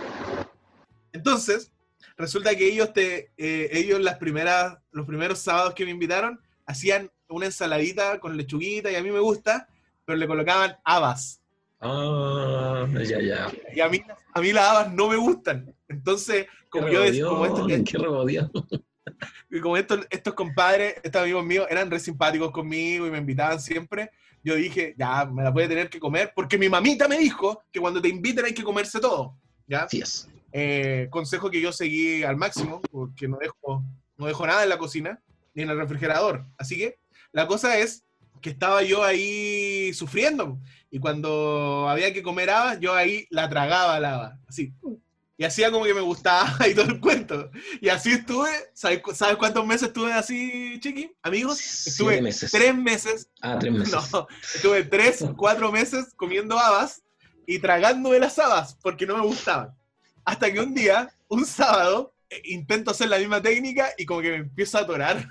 Entonces, 1.12 1.72
resulta 2.16 2.54
que 2.54 2.68
ellos, 2.68 2.92
te, 2.92 3.30
eh, 3.36 3.68
ellos 3.72 4.00
las 4.00 4.18
primeras, 4.18 4.78
los 4.92 5.06
primeros 5.06 5.38
sábados 5.38 5.74
que 5.74 5.84
me 5.84 5.90
invitaron, 5.90 6.40
hacían 6.66 7.10
una 7.28 7.46
ensaladita 7.46 8.18
con 8.20 8.36
lechuguita 8.36 8.90
y 8.90 8.96
a 8.96 9.02
mí 9.02 9.10
me 9.10 9.20
gusta, 9.20 9.68
pero 10.04 10.18
le 10.18 10.26
colocaban 10.26 10.76
habas. 10.84 11.40
Ah, 11.80 12.86
ya, 13.02 13.20
ya. 13.20 13.50
Y 13.74 13.80
a 13.80 13.88
mí, 13.88 14.02
a 14.34 14.40
mí 14.40 14.52
las 14.52 14.68
habas 14.68 14.92
no 14.92 15.08
me 15.08 15.16
gustan. 15.16 15.74
Entonces, 15.88 16.46
como 16.68 16.86
Qué 16.86 16.92
yo 16.92 17.02
decía, 17.02 17.24
como, 17.26 17.46
estos, 17.46 17.66
qué 17.66 17.82
y 19.50 19.60
como 19.60 19.76
estos, 19.76 20.06
estos 20.10 20.34
compadres, 20.34 20.96
estos 21.02 21.22
amigos 21.22 21.44
míos, 21.44 21.66
eran 21.70 21.90
re 21.90 21.98
simpáticos 21.98 22.50
conmigo 22.50 23.06
y 23.06 23.10
me 23.10 23.18
invitaban 23.18 23.60
siempre, 23.60 24.10
yo 24.42 24.54
dije, 24.54 24.94
ya, 24.98 25.24
me 25.26 25.42
la 25.42 25.50
voy 25.50 25.64
a 25.64 25.68
tener 25.68 25.90
que 25.90 26.00
comer, 26.00 26.32
porque 26.34 26.58
mi 26.58 26.68
mamita 26.68 27.08
me 27.08 27.18
dijo 27.18 27.62
que 27.70 27.80
cuando 27.80 28.00
te 28.00 28.08
inviten 28.08 28.44
hay 28.44 28.54
que 28.54 28.62
comerse 28.62 29.00
todo. 29.00 29.36
¿Ya? 29.66 29.82
Así 29.82 30.00
es. 30.00 30.28
Eh, 30.52 31.08
consejo 31.10 31.50
que 31.50 31.60
yo 31.60 31.72
seguí 31.72 32.22
al 32.22 32.36
máximo, 32.36 32.80
porque 32.90 33.28
no 33.28 33.38
dejo, 33.38 33.84
no 34.16 34.26
dejo 34.26 34.46
nada 34.46 34.62
en 34.62 34.68
la 34.68 34.78
cocina 34.78 35.20
ni 35.54 35.62
en 35.62 35.70
el 35.70 35.78
refrigerador. 35.78 36.44
Así 36.58 36.76
que 36.76 36.98
la 37.32 37.46
cosa 37.46 37.78
es 37.78 38.04
que 38.40 38.50
estaba 38.50 38.82
yo 38.82 39.04
ahí 39.04 39.92
sufriendo. 39.92 40.58
Y 40.90 40.98
cuando 40.98 41.88
había 41.88 42.12
que 42.12 42.22
comer 42.22 42.50
habas, 42.50 42.80
yo 42.80 42.94
ahí 42.94 43.26
la 43.30 43.48
tragaba 43.48 44.00
la 44.00 44.14
haba, 44.14 44.40
así. 44.48 44.72
Y 45.40 45.44
hacía 45.46 45.70
como 45.70 45.86
que 45.86 45.94
me 45.94 46.02
gustaba 46.02 46.54
y 46.68 46.74
todo 46.74 46.84
el 46.84 47.00
cuento. 47.00 47.50
Y 47.80 47.88
así 47.88 48.12
estuve, 48.12 48.50
¿sabes, 48.74 49.00
cu- 49.00 49.14
¿sabes 49.14 49.38
cuántos 49.38 49.66
meses 49.66 49.88
estuve 49.88 50.12
así, 50.12 50.78
chiqui? 50.80 51.10
Amigos, 51.22 51.86
estuve 51.86 52.20
meses. 52.20 52.50
tres 52.52 52.76
meses 52.76 53.30
Ah, 53.40 53.56
tres 53.58 53.72
meses. 53.72 53.94
no, 54.12 54.26
estuve 54.54 54.84
tres, 54.84 55.24
cuatro 55.38 55.72
meses 55.72 56.12
comiendo 56.14 56.58
habas 56.58 57.02
y 57.46 57.58
tragándome 57.58 58.18
las 58.18 58.38
habas 58.38 58.74
porque 58.82 59.06
no 59.06 59.16
me 59.16 59.22
gustaban. 59.22 59.70
Hasta 60.26 60.52
que 60.52 60.60
un 60.60 60.74
día, 60.74 61.08
un 61.28 61.46
sábado, 61.46 62.12
eh, 62.28 62.42
intento 62.44 62.90
hacer 62.90 63.08
la 63.08 63.18
misma 63.18 63.40
técnica 63.40 63.94
y 63.96 64.04
como 64.04 64.20
que 64.20 64.32
me 64.32 64.36
empiezo 64.36 64.76
a 64.76 64.82
atorar. 64.82 65.26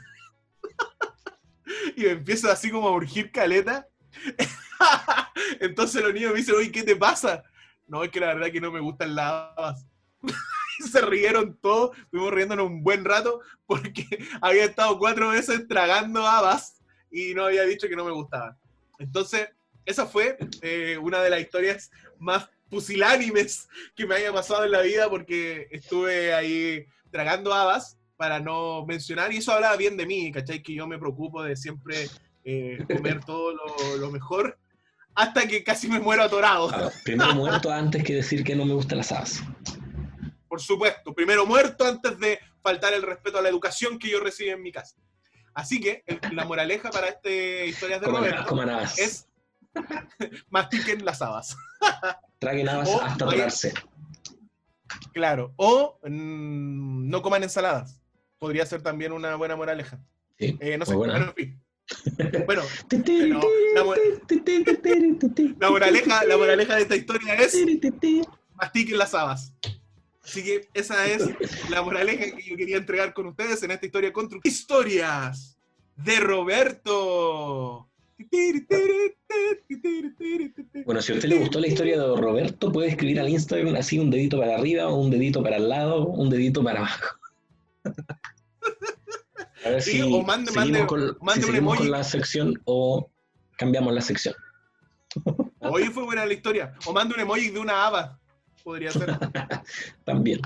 y 1.95 2.01
me 2.01 2.09
empiezo 2.09 2.49
así 2.51 2.71
como 2.71 2.87
a 2.87 2.91
urgir 2.93 3.31
caleta. 3.31 3.87
Entonces 5.59 6.01
los 6.01 6.15
niños 6.15 6.31
me 6.31 6.39
dicen, 6.39 6.55
oye, 6.55 6.71
¿qué 6.71 6.81
te 6.81 6.95
pasa? 6.95 7.43
No, 7.87 8.03
es 8.03 8.09
que 8.09 8.19
la 8.19 8.33
verdad 8.33 8.51
que 8.51 8.59
no 8.59 8.71
me 8.71 8.79
gustan 8.79 9.13
las 9.13 9.51
habas. 9.55 9.85
Se 10.91 11.01
rieron 11.01 11.57
todos, 11.61 11.97
estuvimos 11.97 12.33
riéndonos 12.33 12.67
un 12.67 12.83
buen 12.83 13.03
rato 13.03 13.41
porque 13.65 14.05
había 14.41 14.65
estado 14.65 14.97
cuatro 14.97 15.29
meses 15.29 15.67
tragando 15.67 16.25
habas 16.25 16.81
y 17.11 17.33
no 17.33 17.45
había 17.45 17.63
dicho 17.63 17.87
que 17.87 17.95
no 17.95 18.05
me 18.05 18.11
gustaban. 18.11 18.57
Entonces, 18.97 19.49
esa 19.85 20.05
fue 20.05 20.37
eh, 20.61 20.97
una 21.01 21.21
de 21.21 21.29
las 21.29 21.41
historias 21.41 21.91
más 22.17 22.49
pusilánimes 22.69 23.67
que 23.95 24.05
me 24.05 24.15
haya 24.15 24.31
pasado 24.31 24.63
en 24.63 24.71
la 24.71 24.81
vida 24.81 25.09
porque 25.09 25.67
estuve 25.71 26.33
ahí 26.33 26.85
tragando 27.11 27.53
habas 27.53 27.97
para 28.19 28.41
no 28.41 28.85
mencionar, 28.85 29.31
y 29.31 29.37
eso 29.37 29.53
hablaba 29.53 29.77
bien 29.77 29.95
de 29.95 30.05
mí, 30.05 30.29
¿cachai? 30.29 30.61
Que 30.61 30.73
yo 30.73 30.85
me 30.85 30.99
preocupo 30.99 31.41
de 31.41 31.55
siempre 31.55 32.09
eh, 32.43 32.83
comer 32.93 33.21
todo 33.25 33.53
lo, 33.53 33.97
lo 33.97 34.11
mejor, 34.11 34.57
hasta 35.15 35.47
que 35.47 35.63
casi 35.63 35.87
me 35.87 36.01
muero 36.01 36.23
atorado. 36.23 36.69
Ah, 36.73 36.89
primero 37.05 37.33
muerto 37.33 37.71
antes 37.71 38.03
que 38.03 38.15
decir 38.15 38.43
que 38.43 38.57
no 38.57 38.65
me 38.65 38.73
gustan 38.73 38.97
las 38.97 39.13
habas. 39.13 39.41
Por 40.49 40.59
supuesto, 40.61 41.13
primero 41.13 41.45
muerto 41.45 41.85
antes 41.85 42.19
de 42.19 42.39
faltar 42.61 42.93
el 42.93 43.03
respeto 43.03 43.37
a 43.37 43.41
la 43.41 43.47
educación 43.49 43.97
que 43.99 44.09
yo 44.09 44.19
recibí 44.19 44.49
en 44.49 44.61
mi 44.61 44.71
casa. 44.71 44.95
Así 45.53 45.79
que 45.79 46.03
el- 46.07 46.19
la 46.35 46.43
moraleja 46.45 46.89
para 46.89 47.07
este 47.07 47.67
historias 47.67 48.01
de 48.01 48.07
Coman, 48.07 48.23
Roberto 48.23 48.49
es 48.97 49.27
mastiquen 50.49 51.05
las 51.05 51.21
habas. 51.21 51.55
Traguen 52.39 52.67
habas 52.69 52.89
o- 52.89 53.01
hasta 53.01 53.25
atorarse. 53.25 53.73
Claro. 55.13 55.53
O 55.57 55.99
mm, 56.03 57.09
no 57.09 57.21
coman 57.21 57.43
ensaladas. 57.43 58.01
Podría 58.39 58.65
ser 58.65 58.81
también 58.81 59.11
una 59.11 59.35
buena 59.35 59.55
moraleja. 59.55 59.99
Sí, 60.39 60.57
Eh, 60.59 60.77
no 60.77 60.85
sé, 60.85 60.95
bueno. 60.95 61.33
Bueno, 62.45 62.61
pero 62.85 63.03
la, 63.73 63.83
la 65.59 65.69
moraleja, 65.71 66.23
la 66.25 66.37
moraleja 66.37 66.75
de 66.75 66.81
esta 66.83 66.95
historia 66.95 67.33
es 67.35 67.55
mastiquen 68.53 68.97
las 68.99 69.13
habas. 69.15 69.53
Así 70.29 70.43
que 70.43 70.69
esa 70.75 71.07
es 71.07 71.27
la 71.71 71.81
moraleja 71.81 72.35
que 72.35 72.43
yo 72.43 72.55
quería 72.55 72.77
entregar 72.77 73.15
con 73.15 73.25
ustedes 73.25 73.63
en 73.63 73.71
esta 73.71 73.85
historia 73.87 74.13
constructiva. 74.13 74.51
Historias 74.53 75.57
de 75.95 76.19
Roberto. 76.19 77.89
Bueno, 80.85 81.01
si 81.01 81.11
a 81.11 81.15
usted 81.15 81.29
le 81.29 81.37
gustó 81.39 81.59
la 81.59 81.67
historia 81.67 81.99
de 81.99 82.15
Roberto, 82.15 82.71
puede 82.71 82.89
escribir 82.89 83.19
al 83.19 83.29
Instagram 83.29 83.75
así 83.75 83.97
un 83.97 84.11
dedito 84.11 84.39
para 84.39 84.55
arriba, 84.55 84.93
un 84.93 85.09
dedito 85.09 85.41
para 85.41 85.57
el 85.57 85.67
lado, 85.67 86.05
un 86.05 86.29
dedito 86.29 86.63
para 86.63 86.79
abajo. 86.81 87.05
A 89.65 89.69
ver 89.69 89.81
Sí, 89.81 89.91
si 89.93 90.01
o 90.03 90.21
mande- 90.21 90.51
seguimos, 90.51 90.55
mande- 90.81 90.85
con, 90.87 91.17
mande 91.21 91.43
si 91.43 91.49
un 91.49 91.55
emoji. 91.55 91.77
con 91.79 91.91
la 91.91 92.03
sección 92.03 92.61
o 92.65 93.09
cambiamos 93.57 93.93
la 93.93 94.01
sección. 94.01 94.35
Hoy 95.59 95.85
fue 95.85 96.03
buena 96.03 96.25
la 96.25 96.33
historia. 96.33 96.75
O 96.85 96.93
manda 96.93 97.15
un 97.15 97.21
emoji 97.21 97.49
de 97.49 97.59
una 97.59 97.85
haba. 97.87 98.18
Podría 98.69 98.91
ser. 98.91 99.17
También. 100.05 100.41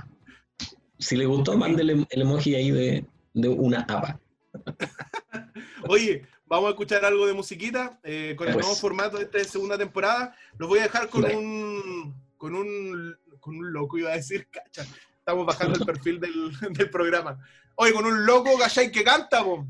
Si 0.98 1.18
le 1.18 1.26
gustó, 1.26 1.58
mándele 1.58 2.08
el 2.10 2.22
emoji 2.22 2.56
ahí 2.56 2.72
de, 2.72 3.06
de 3.34 3.50
una 3.50 3.82
haba. 3.82 4.18
Oye, 5.90 6.26
vamos 6.46 6.68
a 6.68 6.70
escuchar 6.70 7.04
algo 7.04 7.28
de 7.28 7.34
musiquita 7.34 8.00
eh, 8.02 8.34
con 8.38 8.48
el 8.48 8.54
Pues. 8.54 8.66
nuevo 8.66 8.80
formato 8.80 9.18
de 9.18 9.24
esta 9.26 9.44
segunda 9.44 9.78
temporada. 9.78 10.34
Los 10.58 10.70
voy 10.70 10.80
a 10.80 10.84
dejar 10.84 11.10
con 11.10 11.24
Dale. 11.24 11.36
un 11.36 12.16
con 12.38 12.56
un 12.56 13.18
con 13.42 13.58
un 13.58 13.74
loco, 13.74 13.98
iba 13.98 14.12
a 14.12 14.16
decir, 14.16 14.48
cacha. 14.52 14.86
Estamos 15.20 15.46
bajando 15.46 15.78
el 15.78 15.86
perfil 15.86 16.22
del, 16.22 16.34
del 16.72 16.90
programa. 16.90 17.38
Oye, 17.76 17.92
con 17.92 18.06
un 18.06 18.26
loco, 18.26 18.58
¿cachai? 18.58 18.90
Que 18.90 19.04
canta, 19.04 19.44
po. 19.44 19.68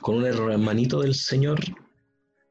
Con 0.00 0.16
un 0.16 0.26
hermanito 0.26 1.00
del 1.00 1.14
señor. 1.14 1.60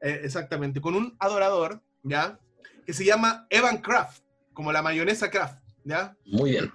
Eh, 0.00 0.20
exactamente, 0.24 0.80
con 0.80 0.94
un 0.94 1.14
adorador, 1.18 1.82
¿ya? 2.02 2.40
Que 2.86 2.94
se 2.94 3.04
llama 3.04 3.46
Evan 3.50 3.82
Kraft, 3.82 4.22
como 4.56 4.72
la 4.72 4.80
mayonesa 4.82 5.30
Kraft, 5.30 5.62
¿ya? 5.84 6.16
Muy 6.24 6.50
bien. 6.52 6.72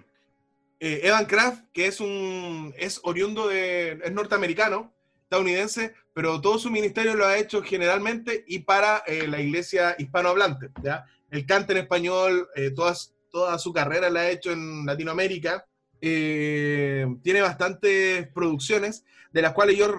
Eh, 0.80 1.02
Evan 1.04 1.26
Kraft, 1.26 1.64
que 1.74 1.88
es 1.88 2.00
un 2.00 2.74
es 2.78 3.00
oriundo 3.04 3.48
de 3.48 4.00
es 4.04 4.12
norteamericano, 4.12 4.94
estadounidense, 5.24 5.94
pero 6.14 6.40
todo 6.42 6.60
su 6.60 6.70
ministerio 6.70 7.16
lo 7.16 7.26
ha 7.26 7.38
hecho 7.40 7.64
generalmente 7.64 8.44
y 8.48 8.60
para 8.60 9.04
eh, 9.08 9.28
la 9.28 9.42
iglesia 9.42 9.96
hispanohablante, 9.98 10.70
¿ya? 10.84 11.06
Él 11.32 11.46
canta 11.48 11.74
en 11.74 11.80
español, 11.80 12.48
eh, 12.56 12.70
todas, 12.72 13.14
toda 13.32 13.58
su 13.58 13.74
carrera 13.74 14.10
la 14.12 14.22
ha 14.22 14.30
hecho 14.30 14.52
en 14.52 14.86
Latinoamérica, 14.86 15.66
eh, 16.02 17.08
tiene 17.24 17.42
bastantes 17.42 18.28
producciones, 18.30 19.04
de 19.32 19.42
las 19.42 19.54
cuales 19.54 19.78
yo 19.78 19.92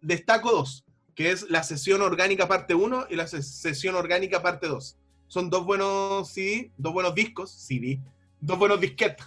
destaco 0.00 0.52
dos, 0.52 0.84
que 1.14 1.30
es 1.32 1.48
la 1.50 1.62
sesión 1.64 2.02
orgánica 2.02 2.46
parte 2.46 2.74
1 2.74 3.06
y 3.10 3.16
la 3.16 3.24
ses- 3.26 3.42
sesión 3.42 3.94
orgánica 3.96 4.42
parte 4.42 4.66
2. 4.68 4.96
Son 5.28 5.50
dos 5.50 5.64
buenos 5.64 6.28
CD, 6.30 6.70
dos 6.76 6.92
buenos 6.92 7.14
discos, 7.14 7.50
CD, 7.50 8.00
dos 8.40 8.58
buenos 8.58 8.80
disquetes. 8.80 9.26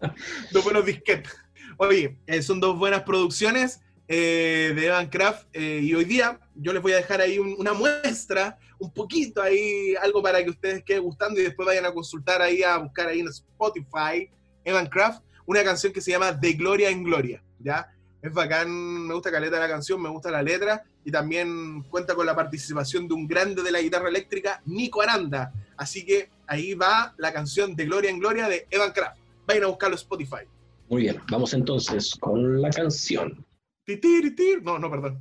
dos 0.52 0.64
buenos 0.64 0.84
disquetes. 0.84 1.32
Oye, 1.76 2.16
eh, 2.26 2.42
son 2.42 2.60
dos 2.60 2.78
buenas 2.78 3.02
producciones 3.02 3.80
eh, 4.08 4.72
de 4.74 4.86
Evan 4.86 5.08
Kraft 5.08 5.46
eh, 5.52 5.80
y 5.82 5.94
hoy 5.94 6.04
día 6.04 6.38
yo 6.54 6.72
les 6.72 6.82
voy 6.82 6.92
a 6.92 6.96
dejar 6.96 7.20
ahí 7.20 7.38
un- 7.38 7.54
una 7.58 7.72
muestra, 7.72 8.58
un 8.78 8.92
poquito 8.92 9.40
ahí, 9.42 9.94
algo 10.02 10.22
para 10.22 10.42
que 10.44 10.50
ustedes 10.50 10.82
queden 10.84 11.02
gustando 11.04 11.40
y 11.40 11.44
después 11.44 11.66
vayan 11.66 11.86
a 11.86 11.92
consultar 11.94 12.42
ahí, 12.42 12.62
a 12.62 12.76
buscar 12.78 13.08
ahí 13.08 13.20
en 13.20 13.28
Spotify, 13.28 14.28
Evan 14.64 14.86
Kraft, 14.88 15.22
una 15.46 15.64
canción 15.64 15.92
que 15.92 16.00
se 16.00 16.10
llama 16.10 16.32
De 16.32 16.52
Gloria 16.52 16.90
en 16.90 17.02
Gloria, 17.04 17.42
¿ya? 17.58 17.88
Es 18.22 18.32
bacán, 18.32 18.70
me 19.08 19.14
gusta 19.14 19.32
caleta 19.32 19.58
la 19.58 19.68
canción, 19.68 20.00
me 20.00 20.08
gusta 20.08 20.30
la 20.30 20.42
letra 20.42 20.84
y 21.04 21.10
también 21.10 21.82
cuenta 21.82 22.14
con 22.14 22.24
la 22.24 22.36
participación 22.36 23.08
de 23.08 23.14
un 23.14 23.26
grande 23.26 23.62
de 23.62 23.72
la 23.72 23.80
guitarra 23.80 24.08
eléctrica, 24.08 24.62
Nico 24.64 25.02
Aranda. 25.02 25.52
Así 25.76 26.06
que 26.06 26.30
ahí 26.46 26.74
va 26.74 27.14
la 27.18 27.32
canción 27.32 27.74
De 27.74 27.84
Gloria 27.84 28.10
en 28.10 28.20
Gloria 28.20 28.48
de 28.48 28.68
Evan 28.70 28.92
Kraft. 28.92 29.18
Vayan 29.44 29.64
a 29.64 29.66
buscarlo 29.66 29.96
en 29.96 29.98
Spotify. 29.98 30.46
Muy 30.88 31.02
bien. 31.02 31.20
Vamos 31.30 31.52
entonces 31.52 32.14
con 32.20 32.62
la 32.62 32.70
canción. 32.70 33.44
Titiritir. 33.84 34.62
No, 34.62 34.78
no, 34.78 34.88
perdón. 34.88 35.18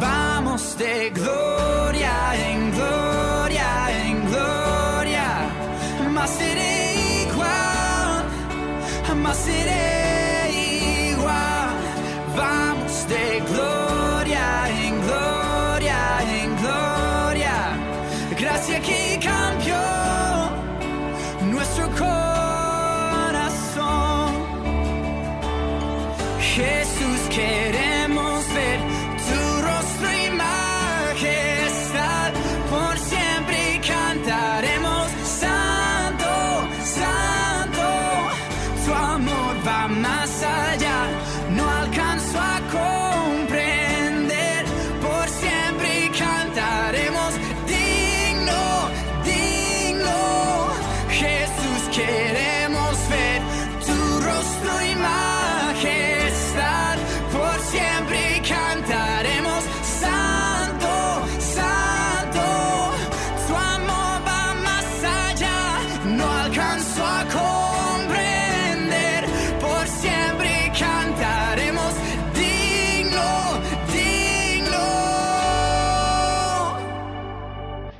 Vamos 0.00 0.78
de 0.78 1.10
gloria 1.10 2.50
en 2.50 2.70
gloria 2.72 4.08
en 4.08 4.24
gloria, 4.26 6.10
más 6.10 6.30
seré 6.30 7.22
igual, 7.22 8.26
más 9.22 9.36
seré 9.36 9.93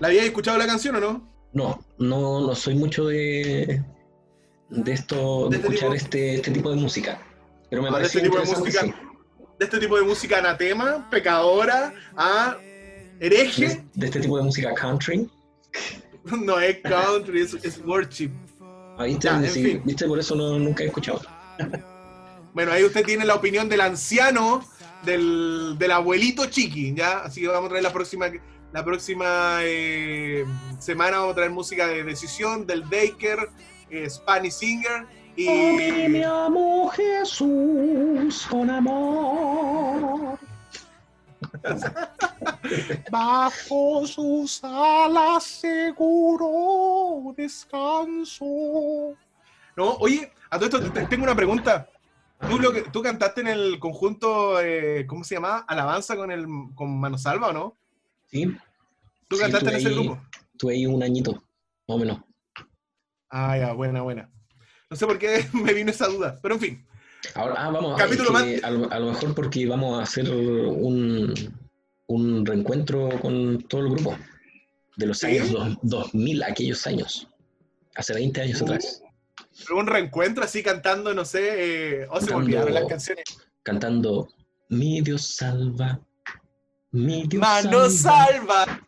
¿La 0.05 0.09
habías 0.09 0.27
escuchado 0.27 0.59
la 0.59 0.67
canción 0.67 0.97
o 0.97 1.01
no? 1.01 1.27
No, 1.55 1.83
no, 1.97 2.41
no 2.47 2.55
soy 2.55 2.75
mucho 2.75 3.07
de, 3.07 3.83
de 4.69 4.93
esto, 4.93 5.49
De 5.49 5.57
de 5.57 5.57
este 5.57 5.69
escuchar 5.69 5.89
tipo- 5.89 5.95
este, 5.95 6.35
este 6.35 6.51
tipo 6.51 6.69
de 6.69 6.77
música. 6.77 7.23
Pero 7.71 7.81
me 7.81 7.89
Ah, 7.89 7.93
de 7.93 7.97
parece 8.03 8.19
este 8.19 8.29
tipo 8.29 8.39
de 8.39 8.47
música. 8.61 8.83
De 9.59 9.65
este 9.65 9.79
tipo 9.79 9.97
de 9.97 10.03
música 10.03 10.39
anatema, 10.41 11.09
pecadora, 11.11 11.95
a 12.19 12.59
hereje. 13.19 13.67
De, 13.69 13.85
de 13.95 14.07
este 14.07 14.21
tipo 14.21 14.37
de 14.37 14.43
música 14.43 14.75
country. 14.75 15.27
No 16.39 16.61
es 16.61 16.79
country, 16.83 17.41
es, 17.41 17.55
es 17.65 17.81
worship. 17.83 18.31
Ah, 18.99 19.05
¿viste? 19.05 19.27
Ya, 19.27 19.37
en 19.39 19.49
Sí, 19.49 19.65
fin. 19.65 19.83
¿viste? 19.87 20.07
Por 20.07 20.19
eso 20.19 20.35
no, 20.35 20.59
nunca 20.59 20.85
he 20.85 20.89
escuchado. 20.89 21.23
Bueno, 22.53 22.71
ahí 22.73 22.85
usted 22.85 23.05
tiene 23.07 23.25
la 23.25 23.35
opinión 23.35 23.69
del 23.71 23.81
anciano, 23.81 24.63
del, 25.05 25.75
del 25.79 25.91
abuelito 25.91 26.47
Chiqui, 26.47 26.95
¿ya? 26.95 27.21
Así 27.21 27.41
que 27.41 27.49
vamos 27.49 27.67
a 27.67 27.69
traer 27.71 27.83
la 27.83 27.93
próxima, 27.93 28.27
la 28.75 28.85
próxima 28.85 29.59
eh, 29.63 30.45
semana, 30.81 31.19
vamos 31.19 31.33
a 31.33 31.37
traer 31.37 31.53
música 31.53 31.87
de 31.87 32.03
Decisión, 32.03 32.67
del 32.67 32.83
Daker, 32.91 33.49
eh, 33.89 34.11
Spanish 34.11 34.55
Singer 34.55 35.07
y... 35.37 36.23
amo 36.25 36.89
Jesús 36.89 38.45
con 38.51 38.69
amor. 38.69 40.41
Bajo 43.13 44.05
sus 44.09 44.65
alas 44.65 45.45
seguro 45.45 47.33
descanso. 47.37 48.45
No, 49.77 49.91
oye, 50.01 50.33
a 50.51 50.59
todo 50.59 50.79
esto 50.81 50.93
te- 50.93 51.07
tengo 51.07 51.23
una 51.23 51.37
pregunta. 51.37 51.89
¿Tú, 52.51 52.59
lo 52.59 52.73
que, 52.73 52.83
tú 52.83 53.03
cantaste 53.03 53.41
en 53.43 53.47
el 53.47 53.79
conjunto, 53.79 54.61
eh, 54.61 55.07
¿cómo 55.07 55.23
se 55.23 55.37
llamaba? 55.37 55.65
Alabanza 55.69 56.17
con, 56.17 56.33
el, 56.33 56.45
con 56.75 56.99
Mano 56.99 57.19
Salva, 57.19 57.51
¿o 57.51 57.53
no? 57.53 57.77
Sí, 58.35 58.47
¿Tú 59.29 59.37
Sí, 59.37 59.43
cantaste 59.43 59.71
en 59.71 59.77
ese 59.77 59.89
ahí. 59.89 59.95
grupo? 59.95 60.21
tuve 60.59 60.75
ahí 60.75 60.87
un 60.87 61.03
añito, 61.05 61.33
más 61.35 61.43
o 61.87 61.99
menos. 61.99 62.19
Ah, 63.31 63.57
ya, 63.57 63.73
buena, 63.73 64.03
buena. 64.03 64.29
No 64.91 64.97
sé 64.97 65.07
por 65.07 65.19
qué 65.21 65.47
me 65.53 65.73
vino 65.73 65.91
esa 65.93 66.09
duda, 66.09 66.41
pero 66.43 66.55
en 66.57 66.61
fin. 66.61 66.87
Ahora, 67.37 67.55
ah, 67.59 67.71
vamos, 67.71 67.97
Capítulo 67.99 68.37
es 68.41 68.61
que 68.61 68.67
a, 68.67 68.71
lo, 68.71 68.91
a 68.93 68.99
lo 68.99 69.07
mejor 69.13 69.35
porque 69.37 69.67
vamos 69.67 69.99
a 70.01 70.03
hacer 70.03 70.29
un, 70.31 71.33
un 72.09 72.45
reencuentro 72.45 73.09
con 73.21 73.63
todo 73.69 73.83
el 73.83 73.91
grupo 73.93 74.19
de 74.97 75.07
los 75.07 75.19
¿Sí? 75.19 75.27
años 75.27 75.53
dos- 75.53 75.79
2000, 75.83 76.43
aquellos 76.43 76.85
años, 76.89 77.29
hace 77.95 78.15
20 78.15 78.41
años 78.43 78.61
Uh, 78.61 78.65
atrás, 78.65 79.03
Pero 79.65 79.79
un 79.79 79.87
reencuentro 79.87 80.43
así 80.45 80.63
cantando, 80.65 81.15
no 81.15 81.25
sé, 81.25 82.03
eh, 82.03 82.07
oh, 82.11 82.21
se 82.21 82.31
me 82.31 82.37
olvidaron 82.37 82.75
las 82.75 82.85
canciones. 82.87 83.25
cantando 83.63 84.29
Mi 84.69 85.01
Dios 85.01 85.25
salva, 85.27 86.01
mi 86.95 87.27
Dios 87.27 87.41
Mano 87.41 87.91
salva. 87.91 88.65
salva, 88.67 88.87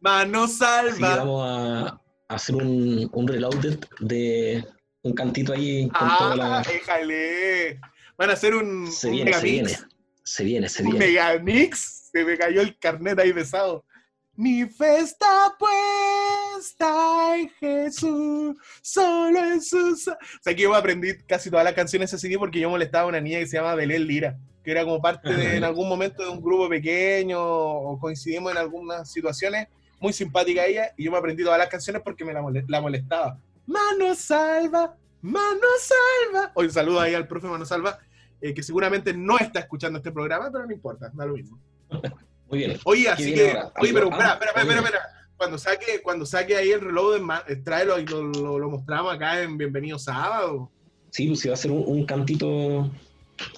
mano 0.00 0.44
Así 0.44 0.54
que 0.58 0.64
salva. 0.64 1.16
vamos 1.16 1.46
a, 1.48 2.00
hacer 2.34 2.54
un, 2.56 3.08
un 3.12 3.28
reloaded 3.28 3.78
de 4.00 4.64
un 5.02 5.12
cantito 5.12 5.52
ahí 5.52 5.88
con 5.88 6.08
Ah, 6.08 6.16
toda 6.18 6.36
la... 6.36 6.62
déjale. 6.62 7.80
Van 8.18 8.30
a 8.30 8.32
hacer 8.32 8.54
un, 8.54 8.90
Se 8.90 9.08
un 9.08 9.12
viene, 9.14 9.32
se 9.34 9.42
viene, 9.44 9.78
se 10.24 10.44
viene, 10.44 10.68
se 10.68 10.82
Un 10.82 10.90
viene. 10.90 11.06
megamix. 11.06 12.08
Se 12.12 12.24
me 12.24 12.36
cayó 12.38 12.62
el 12.62 12.78
carnet 12.78 13.18
ahí 13.18 13.32
besado. 13.32 13.84
Mi 14.34 14.64
fe 14.66 14.98
está 14.98 15.54
puesta 15.58 17.36
en 17.38 17.48
Jesús, 17.60 18.56
solo 18.82 19.38
en 19.38 19.62
sus... 19.62 20.08
O 20.08 20.16
sea, 20.42 20.54
que 20.54 20.62
yo 20.62 20.74
aprendí 20.74 21.16
casi 21.26 21.50
todas 21.50 21.64
las 21.64 21.74
canciones 21.74 22.10
de 22.10 22.16
ese 22.16 22.26
CD 22.28 22.38
porque 22.38 22.60
yo 22.60 22.68
molestaba 22.70 23.04
a 23.04 23.08
una 23.08 23.20
niña 23.20 23.38
que 23.38 23.46
se 23.46 23.56
llama 23.56 23.74
Belén 23.74 24.06
Lira, 24.06 24.38
que 24.66 24.72
era 24.72 24.82
como 24.84 25.00
parte 25.00 25.32
de, 25.32 25.56
en 25.58 25.62
algún 25.62 25.88
momento 25.88 26.24
de 26.24 26.28
un 26.28 26.42
grupo 26.42 26.68
pequeño 26.68 27.38
o 27.40 27.96
coincidimos 28.00 28.50
en 28.50 28.58
algunas 28.58 29.08
situaciones, 29.08 29.68
muy 30.00 30.12
simpática 30.12 30.66
ella, 30.66 30.90
y 30.96 31.04
yo 31.04 31.12
me 31.12 31.18
aprendí 31.18 31.44
todas 31.44 31.56
las 31.60 31.68
canciones 31.68 32.02
porque 32.02 32.24
me 32.24 32.32
la, 32.32 32.42
mole- 32.42 32.64
la 32.66 32.80
molestaba. 32.80 33.38
Mano 33.64 34.12
salva, 34.16 34.96
mano 35.22 35.66
salva. 35.78 36.50
Hoy 36.56 36.66
un 36.66 36.72
saludo 36.72 37.00
ahí 37.00 37.14
al 37.14 37.28
profe 37.28 37.46
Mano 37.46 37.64
Salva, 37.64 38.00
eh, 38.40 38.52
que 38.54 38.62
seguramente 38.64 39.14
no 39.14 39.38
está 39.38 39.60
escuchando 39.60 39.98
este 39.98 40.10
programa, 40.10 40.50
pero 40.50 40.66
no 40.66 40.72
importa, 40.72 41.12
da 41.14 41.24
lo 41.26 41.34
mismo. 41.34 41.60
Muy 42.50 42.58
bien. 42.58 42.76
Oye, 42.84 43.08
así 43.08 43.32
que, 43.34 43.50
ahora? 43.52 43.72
oye, 43.80 43.92
pero 43.92 44.10
espera, 44.10 44.32
espera, 44.32 44.50
espera, 44.62 44.80
espera. 44.80 45.00
Cuando 45.36 45.58
saque, 45.58 46.02
cuando 46.02 46.26
saque 46.26 46.56
ahí 46.56 46.70
el 46.72 46.80
reloj, 46.80 47.14
de 47.14 47.52
eh, 47.52 47.56
tráelo 47.56 48.00
y 48.00 48.06
lo, 48.06 48.20
lo- 48.22 48.58
lo 48.58 48.68
mostramos 48.70 49.14
acá 49.14 49.40
en 49.42 49.56
Bienvenido 49.56 49.96
Sábado. 49.96 50.72
Sí, 51.10 51.28
pues 51.28 51.48
va 51.48 51.52
a 51.54 51.56
ser 51.56 51.70
un, 51.70 51.84
un 51.86 52.04
cantito 52.04 52.90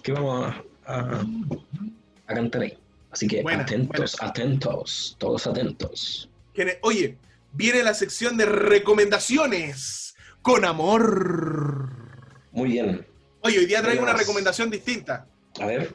que 0.03 0.12
vamos 0.12 0.44
a, 0.44 0.62
a- 0.88 1.24
a 2.27 2.35
cantar 2.35 2.62
ahí. 2.62 2.79
Así 3.11 3.27
que 3.27 3.42
Buena, 3.42 3.62
atentos, 3.62 4.16
atentos, 4.20 5.16
todos 5.18 5.46
atentos. 5.46 6.29
Oye, 6.83 7.16
viene 7.53 7.83
la 7.83 7.94
sección 7.94 8.37
de 8.37 8.44
recomendaciones 8.46 10.14
con 10.42 10.64
amor. 10.64 11.90
Muy 12.53 12.70
bien. 12.70 13.07
Oye, 13.40 13.59
hoy 13.61 13.66
día 13.66 13.83
traigo 13.83 14.03
una 14.03 14.12
recomendación 14.14 14.70
distinta. 14.70 15.27
A 15.61 15.66
ver, 15.66 15.94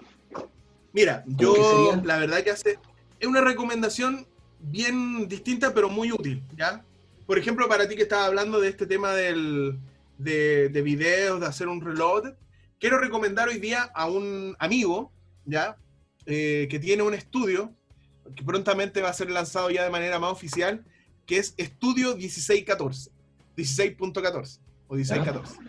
Mira, 0.93 1.23
¿Cómo 1.25 1.56
yo 1.56 2.01
la 2.03 2.17
verdad 2.19 2.43
que 2.43 2.51
hace 2.51 2.77
es 3.19 3.27
una 3.27 3.41
recomendación 3.41 4.27
bien 4.60 5.27
distinta 5.27 5.73
pero 5.73 5.89
muy 5.89 6.12
útil, 6.12 6.43
¿ya? 6.56 6.84
Por 7.25 7.39
ejemplo, 7.39 7.67
para 7.67 7.88
ti 7.88 7.95
que 7.95 8.03
estabas 8.03 8.27
hablando 8.27 8.60
de 8.62 8.69
este 8.69 8.86
tema 8.86 9.12
del, 9.13 9.77
de, 10.19 10.69
de 10.69 10.82
videos, 10.84 11.39
de 11.39 11.47
hacer 11.47 11.67
un 11.67 11.82
reload, 11.82 12.34
quiero 12.84 12.98
recomendar 12.98 13.48
hoy 13.48 13.60
día 13.60 13.89
a 13.96 14.08
un 14.08 14.58
amigo, 14.60 15.10
¿ya? 15.46 15.78
Eh, 16.26 16.67
que 16.69 16.80
tiene 16.80 17.02
un 17.02 17.13
estudio 17.13 17.74
que 18.36 18.43
prontamente 18.43 19.02
va 19.02 19.08
a 19.08 19.13
ser 19.13 19.32
lanzado 19.32 19.69
ya 19.69 19.86
de 19.86 19.89
manera 19.89 20.19
más 20.19 20.34
oficial, 20.34 20.84
que 21.26 21.38
es 21.38 21.54
Estudio 21.56 22.17
1614, 22.17 23.10
16.14 23.56 24.60
o 24.89 24.96
1614. 24.96 25.60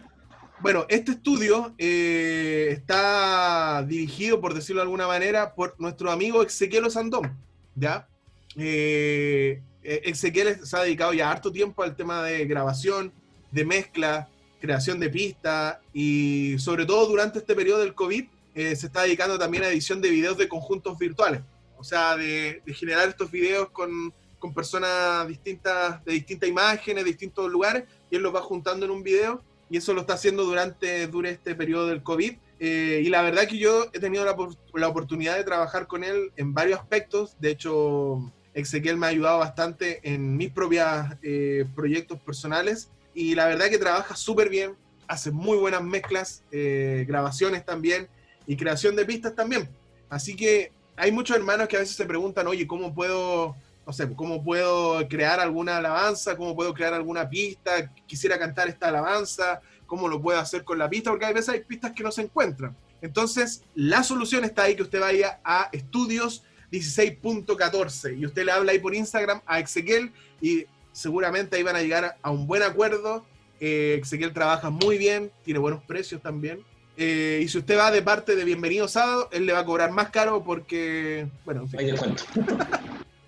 Bueno, 0.58 0.86
este 0.88 1.12
estudio 1.12 1.72
eh, 1.78 2.70
está 2.72 3.84
dirigido, 3.86 4.40
por 4.40 4.52
decirlo 4.52 4.80
de 4.80 4.86
alguna 4.86 5.06
manera, 5.06 5.54
por 5.54 5.76
nuestro 5.78 6.10
amigo 6.10 6.42
Ezequiel 6.42 6.86
Osandón, 6.86 7.38
¿ya? 7.76 8.08
Eh, 8.56 9.62
Ezequiel 9.84 10.66
se 10.66 10.76
ha 10.76 10.82
dedicado 10.82 11.12
ya 11.12 11.30
harto 11.30 11.52
tiempo 11.52 11.84
al 11.84 11.94
tema 11.94 12.24
de 12.24 12.44
grabación, 12.46 13.12
de 13.52 13.64
mezcla, 13.64 14.28
creación 14.64 14.98
de 14.98 15.10
pistas 15.10 15.76
y 15.92 16.56
sobre 16.58 16.86
todo 16.86 17.06
durante 17.06 17.38
este 17.38 17.54
periodo 17.54 17.80
del 17.80 17.94
COVID 17.94 18.24
eh, 18.54 18.74
se 18.74 18.86
está 18.86 19.02
dedicando 19.02 19.38
también 19.38 19.62
a 19.62 19.68
edición 19.68 20.00
de 20.00 20.08
videos 20.08 20.38
de 20.38 20.48
conjuntos 20.48 20.96
virtuales, 20.96 21.42
o 21.76 21.84
sea, 21.84 22.16
de, 22.16 22.62
de 22.64 22.72
generar 22.72 23.06
estos 23.08 23.30
videos 23.30 23.68
con, 23.70 24.14
con 24.38 24.54
personas 24.54 25.28
distintas, 25.28 26.02
de 26.04 26.12
distintas 26.14 26.48
imágenes, 26.48 27.04
de 27.04 27.10
distintos 27.10 27.50
lugares, 27.50 27.84
y 28.10 28.16
él 28.16 28.22
los 28.22 28.34
va 28.34 28.40
juntando 28.40 28.86
en 28.86 28.92
un 28.92 29.02
video 29.02 29.42
y 29.68 29.76
eso 29.76 29.92
lo 29.92 30.02
está 30.02 30.14
haciendo 30.14 30.44
durante, 30.44 31.06
durante 31.08 31.36
este 31.38 31.54
periodo 31.54 31.88
del 31.88 32.02
COVID. 32.02 32.34
Eh, 32.60 33.02
y 33.04 33.08
la 33.08 33.22
verdad 33.22 33.46
que 33.46 33.58
yo 33.58 33.86
he 33.92 33.98
tenido 33.98 34.24
la, 34.24 34.36
la 34.74 34.88
oportunidad 34.88 35.36
de 35.36 35.44
trabajar 35.44 35.86
con 35.86 36.04
él 36.04 36.30
en 36.36 36.54
varios 36.54 36.78
aspectos. 36.78 37.36
De 37.40 37.50
hecho, 37.50 38.32
Ezequiel 38.54 38.96
me 38.96 39.06
ha 39.06 39.10
ayudado 39.10 39.38
bastante 39.40 40.00
en 40.02 40.36
mis 40.36 40.50
propios 40.50 40.86
eh, 41.22 41.66
proyectos 41.74 42.20
personales. 42.20 42.90
Y 43.14 43.34
la 43.34 43.46
verdad 43.46 43.68
que 43.68 43.78
trabaja 43.78 44.16
súper 44.16 44.48
bien, 44.48 44.74
hace 45.06 45.30
muy 45.30 45.56
buenas 45.56 45.82
mezclas, 45.82 46.42
eh, 46.50 47.04
grabaciones 47.06 47.64
también 47.64 48.08
y 48.46 48.56
creación 48.56 48.96
de 48.96 49.04
pistas 49.04 49.34
también. 49.34 49.68
Así 50.08 50.36
que 50.36 50.72
hay 50.96 51.12
muchos 51.12 51.36
hermanos 51.36 51.68
que 51.68 51.76
a 51.76 51.80
veces 51.80 51.96
se 51.96 52.04
preguntan, 52.04 52.46
oye, 52.46 52.66
¿cómo 52.66 52.94
puedo 52.94 53.56
no 53.86 53.92
sé, 53.92 54.08
cómo 54.14 54.42
puedo 54.42 55.06
crear 55.08 55.40
alguna 55.40 55.76
alabanza, 55.76 56.36
cómo 56.36 56.54
puedo 56.54 56.72
crear 56.72 56.94
alguna 56.94 57.28
pista, 57.28 57.92
quisiera 58.06 58.38
cantar 58.38 58.68
esta 58.68 58.88
alabanza, 58.88 59.60
cómo 59.86 60.08
lo 60.08 60.20
puedo 60.20 60.38
hacer 60.38 60.64
con 60.64 60.78
la 60.78 60.88
pista, 60.88 61.10
porque 61.10 61.26
a 61.26 61.32
veces 61.32 61.50
hay 61.50 61.60
pistas 61.60 61.92
que 61.92 62.02
no 62.02 62.10
se 62.10 62.22
encuentran. 62.22 62.74
Entonces, 63.02 63.62
la 63.74 64.02
solución 64.02 64.44
está 64.44 64.62
ahí, 64.62 64.76
que 64.76 64.82
usted 64.82 65.00
vaya 65.00 65.38
a 65.44 65.68
estudios 65.72 66.42
16.14 66.72 68.18
y 68.18 68.26
usted 68.26 68.44
le 68.44 68.52
habla 68.52 68.72
ahí 68.72 68.78
por 68.78 68.94
Instagram 68.94 69.42
a 69.46 69.60
Ezequiel 69.60 70.12
y 70.40 70.64
seguramente 70.94 71.56
ahí 71.56 71.62
van 71.62 71.76
a 71.76 71.82
llegar 71.82 72.16
a 72.22 72.30
un 72.30 72.46
buen 72.46 72.62
acuerdo. 72.62 73.26
Eh, 73.60 74.00
Ezequiel 74.00 74.32
trabaja 74.32 74.70
muy 74.70 74.96
bien, 74.96 75.30
tiene 75.42 75.58
buenos 75.58 75.82
precios 75.82 76.22
también. 76.22 76.64
Eh, 76.96 77.40
y 77.42 77.48
si 77.48 77.58
usted 77.58 77.76
va 77.76 77.90
de 77.90 78.02
parte 78.02 78.36
de 78.36 78.44
Bienvenido 78.44 78.86
Sábado, 78.86 79.28
él 79.32 79.46
le 79.46 79.52
va 79.52 79.58
a 79.58 79.64
cobrar 79.64 79.90
más 79.90 80.10
caro 80.10 80.44
porque, 80.44 81.26
bueno, 81.44 81.62
en 81.62 81.68
fin. 81.68 81.80
hay 81.80 81.86
descuento. 81.90 82.24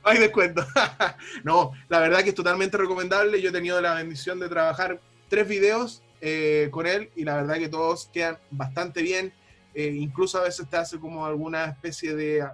Hay 0.08 0.18
descuento. 0.18 0.64
no, 1.42 1.72
la 1.88 1.98
verdad 1.98 2.22
que 2.22 2.28
es 2.28 2.34
totalmente 2.36 2.76
recomendable. 2.76 3.42
Yo 3.42 3.50
he 3.50 3.52
tenido 3.52 3.80
la 3.80 3.94
bendición 3.94 4.38
de 4.38 4.48
trabajar 4.48 5.00
tres 5.28 5.48
videos 5.48 6.00
eh, 6.20 6.68
con 6.70 6.86
él 6.86 7.10
y 7.16 7.24
la 7.24 7.34
verdad 7.34 7.56
que 7.56 7.68
todos 7.68 8.08
quedan 8.12 8.38
bastante 8.52 9.02
bien. 9.02 9.32
Eh, 9.74 9.88
incluso 9.98 10.38
a 10.38 10.44
veces 10.44 10.70
te 10.70 10.76
hace 10.76 11.00
como 11.00 11.26
alguna 11.26 11.64
especie 11.64 12.14
de, 12.14 12.46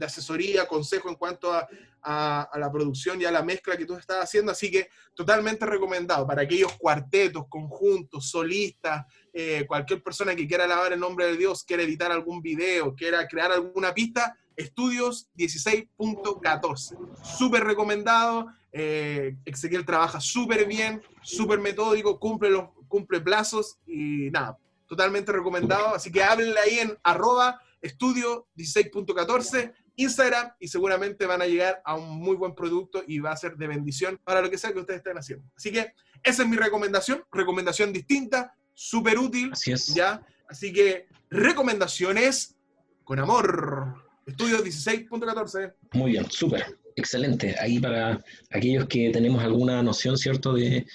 de 0.00 0.06
asesoría, 0.06 0.66
consejo 0.66 1.10
en 1.10 1.14
cuanto 1.14 1.52
a, 1.52 1.68
la 2.02 2.72
producción 2.72 3.20
y 3.20 3.26
a 3.26 3.30
la 3.30 3.42
mezcla 3.42 3.76
que 3.76 3.84
tú 3.84 3.94
estás 3.94 4.24
haciendo. 4.24 4.50
Así 4.50 4.70
que 4.70 4.88
totalmente 5.14 5.66
recomendado 5.66 6.26
para 6.26 6.42
aquellos 6.42 6.72
cuartetos, 6.78 7.44
conjuntos, 7.48 8.30
solistas, 8.30 9.04
eh, 9.34 9.66
cualquier 9.68 10.02
persona 10.02 10.34
que 10.34 10.48
quiera 10.48 10.64
alabar 10.64 10.94
el 10.94 10.98
nombre 10.98 11.26
de 11.26 11.36
Dios, 11.36 11.62
quiera 11.62 11.82
editar 11.82 12.10
algún 12.10 12.40
video, 12.40 12.94
quiera 12.94 13.28
crear 13.28 13.52
alguna 13.52 13.92
pista, 13.92 14.34
Estudios 14.56 15.28
16.14. 15.36 16.96
Súper 17.22 17.64
recomendado. 17.64 18.46
Eh, 18.72 19.36
Ezequiel 19.44 19.84
trabaja 19.84 20.20
súper 20.20 20.66
bien, 20.66 21.02
súper 21.22 21.58
metódico, 21.60 22.18
cumple, 22.18 22.50
los, 22.50 22.70
cumple 22.88 23.20
plazos 23.20 23.78
y 23.86 24.30
nada, 24.30 24.58
totalmente 24.86 25.32
recomendado. 25.32 25.94
Así 25.94 26.10
que 26.10 26.22
háblenle 26.22 26.58
ahí 26.60 26.78
en 26.78 26.98
arroba 27.02 27.60
estudio 27.80 28.48
16.14, 28.56 29.72
Instagram 30.02 30.52
y 30.58 30.68
seguramente 30.68 31.26
van 31.26 31.42
a 31.42 31.46
llegar 31.46 31.80
a 31.84 31.94
un 31.94 32.18
muy 32.18 32.36
buen 32.36 32.54
producto 32.54 33.02
y 33.06 33.18
va 33.18 33.32
a 33.32 33.36
ser 33.36 33.56
de 33.56 33.66
bendición 33.66 34.18
para 34.24 34.40
lo 34.40 34.50
que 34.50 34.58
sea 34.58 34.72
que 34.72 34.80
ustedes 34.80 34.98
estén 34.98 35.18
haciendo. 35.18 35.44
Así 35.56 35.70
que 35.70 35.92
esa 36.22 36.42
es 36.42 36.48
mi 36.48 36.56
recomendación, 36.56 37.24
recomendación 37.30 37.92
distinta, 37.92 38.54
súper 38.74 39.18
útil, 39.18 39.50
Así 39.52 39.72
es. 39.72 39.94
¿ya? 39.94 40.22
Así 40.48 40.72
que 40.72 41.06
recomendaciones 41.28 42.56
con 43.04 43.18
amor. 43.18 43.94
Estudio 44.26 44.62
16.14. 44.62 45.74
Muy 45.92 46.12
bien, 46.12 46.30
súper, 46.30 46.78
excelente. 46.96 47.56
Ahí 47.58 47.78
para 47.78 48.22
aquellos 48.50 48.86
que 48.86 49.10
tenemos 49.10 49.42
alguna 49.42 49.82
noción, 49.82 50.16
¿cierto?, 50.16 50.54
de 50.54 50.86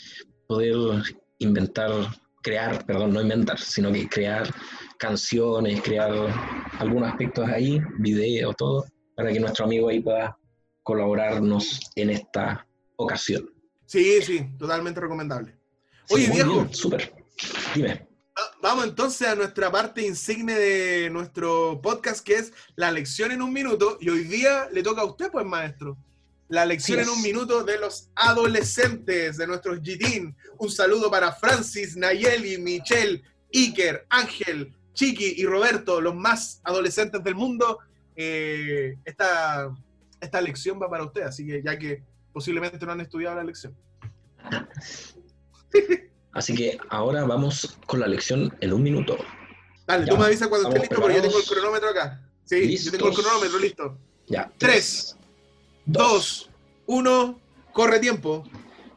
poder 0.47 1.03
inventar, 1.39 1.91
crear, 2.41 2.85
perdón, 2.85 3.13
no 3.13 3.21
inventar, 3.21 3.59
sino 3.59 3.91
que 3.91 4.07
crear 4.07 4.49
canciones, 4.97 5.81
crear 5.81 6.11
algunos 6.79 7.09
aspectos 7.09 7.47
ahí, 7.49 7.79
videos, 7.99 8.55
todo, 8.55 8.85
para 9.15 9.31
que 9.31 9.39
nuestro 9.39 9.65
amigo 9.65 9.89
ahí 9.89 9.99
pueda 9.99 10.37
colaborarnos 10.83 11.79
en 11.95 12.09
esta 12.11 12.65
ocasión. 12.95 13.49
Sí, 13.85 14.21
sí, 14.21 14.45
totalmente 14.57 14.99
recomendable. 14.99 15.55
Sí, 16.05 16.13
Oye, 16.15 16.29
viejo. 16.29 16.53
bien, 16.53 16.73
súper. 16.73 17.13
Dime. 17.73 18.07
Va- 18.37 18.51
Vamos 18.61 18.85
entonces 18.85 19.27
a 19.27 19.35
nuestra 19.35 19.71
parte 19.71 20.05
insigne 20.05 20.53
de 20.55 21.09
nuestro 21.09 21.79
podcast, 21.81 22.23
que 22.25 22.35
es 22.35 22.53
la 22.75 22.91
lección 22.91 23.31
en 23.31 23.41
un 23.41 23.51
minuto. 23.53 23.97
Y 24.01 24.09
hoy 24.09 24.23
día 24.25 24.67
le 24.71 24.83
toca 24.83 25.01
a 25.01 25.05
usted, 25.05 25.31
pues, 25.31 25.45
maestro. 25.45 25.97
La 26.47 26.65
lección 26.65 26.99
en 26.99 27.09
un 27.09 27.21
minuto 27.23 27.63
de 27.63 27.79
los 27.79 28.09
adolescentes, 28.15 29.37
de 29.37 29.47
nuestros 29.47 29.79
GITIN. 29.81 30.35
Un 30.59 30.69
saludo 30.71 31.09
para 31.09 31.31
Francis, 31.33 31.95
Nayeli, 31.97 32.57
Michelle, 32.59 33.21
Iker, 33.53 34.05
Ángel, 34.09 34.73
Chiqui 34.93 35.33
y 35.37 35.45
Roberto, 35.45 35.99
los 36.01 36.15
más 36.15 36.61
adolescentes 36.63 37.23
del 37.23 37.35
mundo. 37.35 37.79
Eh, 38.15 38.97
esta, 39.05 39.73
esta 40.21 40.41
lección 40.41 40.79
va 40.81 40.89
para 40.89 41.03
usted, 41.03 41.21
así 41.23 41.45
que 41.45 41.61
ya 41.63 41.77
que 41.77 42.03
posiblemente 42.31 42.85
no 42.85 42.91
han 42.91 43.01
estudiado 43.01 43.35
la 43.35 43.43
lección. 43.43 43.75
Así 46.31 46.53
que 46.53 46.77
ahora 46.89 47.25
vamos 47.25 47.77
con 47.85 47.99
la 47.99 48.07
lección 48.07 48.55
en 48.59 48.73
un 48.73 48.83
minuto. 48.83 49.17
Dale, 49.87 50.05
Ya, 50.05 50.11
tú 50.11 50.17
me 50.17 50.25
avisas 50.25 50.47
cuando 50.47 50.69
esté 50.69 50.83
¿estamos 50.83 50.89
listo, 50.89 51.01
porque 51.01 51.15
yo 51.15 51.21
tengo 51.21 51.39
el 51.39 51.45
cronómetro 51.45 51.89
acá. 51.89 52.21
Sí, 52.43 52.77
yo 52.77 52.91
tengo 52.91 53.09
el 53.09 53.15
cronómetro 53.15 53.59
listo. 53.59 53.97
Ya. 54.27 54.51
Tres, 54.57 55.15
Dos, 55.85 56.49
uno, 56.87 57.39
corre 57.71 57.99
tiempo. 57.99 58.43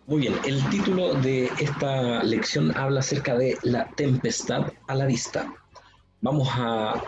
Muy 0.07 0.23
bien, 0.23 0.35
el 0.47 0.67
título 0.71 1.13
de 1.15 1.51
esta 1.61 2.23
lección 2.23 2.75
habla 2.75 3.01
acerca 3.01 3.37
de 3.37 3.59
la 3.63 3.91
tempestad 3.91 4.73
a 4.87 4.95
la 4.95 5.05
vista. 5.05 5.53
Vamos 6.23 6.49
a, 6.51 7.03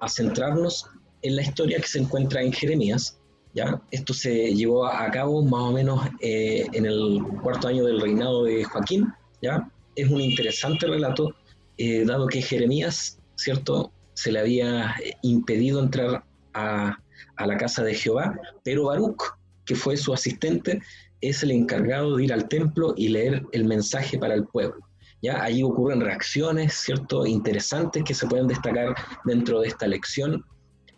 a 0.00 0.08
centrarnos 0.08 0.90
en 1.22 1.36
la 1.36 1.42
historia 1.42 1.78
que 1.80 1.86
se 1.86 1.98
encuentra 1.98 2.42
en 2.42 2.52
Jeremías. 2.52 3.18
¿ya? 3.54 3.80
Esto 3.90 4.14
se 4.14 4.54
llevó 4.54 4.86
a 4.86 5.10
cabo 5.10 5.42
más 5.42 5.62
o 5.62 5.72
menos 5.72 6.00
eh, 6.20 6.66
en 6.72 6.86
el 6.86 7.22
cuarto 7.42 7.68
año 7.68 7.84
del 7.84 8.00
reinado 8.00 8.44
de 8.44 8.64
Joaquín. 8.64 9.12
¿ya? 9.42 9.70
Es 9.96 10.08
un 10.08 10.20
interesante 10.20 10.86
relato, 10.86 11.34
eh, 11.76 12.04
dado 12.04 12.26
que 12.26 12.42
Jeremías, 12.42 13.18
¿cierto?, 13.36 13.92
se 14.14 14.32
le 14.32 14.40
había 14.40 14.94
eh, 15.02 15.16
impedido 15.22 15.80
entrar 15.80 16.24
a, 16.52 16.98
a 17.36 17.46
la 17.46 17.56
casa 17.56 17.82
de 17.82 17.94
Jehová, 17.94 18.38
pero 18.64 18.84
Baruch, 18.84 19.22
que 19.64 19.74
fue 19.74 19.96
su 19.96 20.12
asistente, 20.12 20.80
es 21.20 21.42
el 21.42 21.50
encargado 21.52 22.16
de 22.16 22.24
ir 22.24 22.32
al 22.32 22.48
templo 22.48 22.94
y 22.96 23.08
leer 23.08 23.42
el 23.52 23.64
mensaje 23.64 24.18
para 24.18 24.34
el 24.34 24.44
pueblo. 24.46 24.80
¿ya? 25.22 25.42
Allí 25.42 25.62
ocurren 25.62 26.00
reacciones, 26.00 26.74
¿cierto?, 26.74 27.26
interesantes 27.26 28.04
que 28.04 28.14
se 28.14 28.26
pueden 28.26 28.46
destacar 28.46 28.94
dentro 29.24 29.60
de 29.60 29.68
esta 29.68 29.86
lección, 29.86 30.44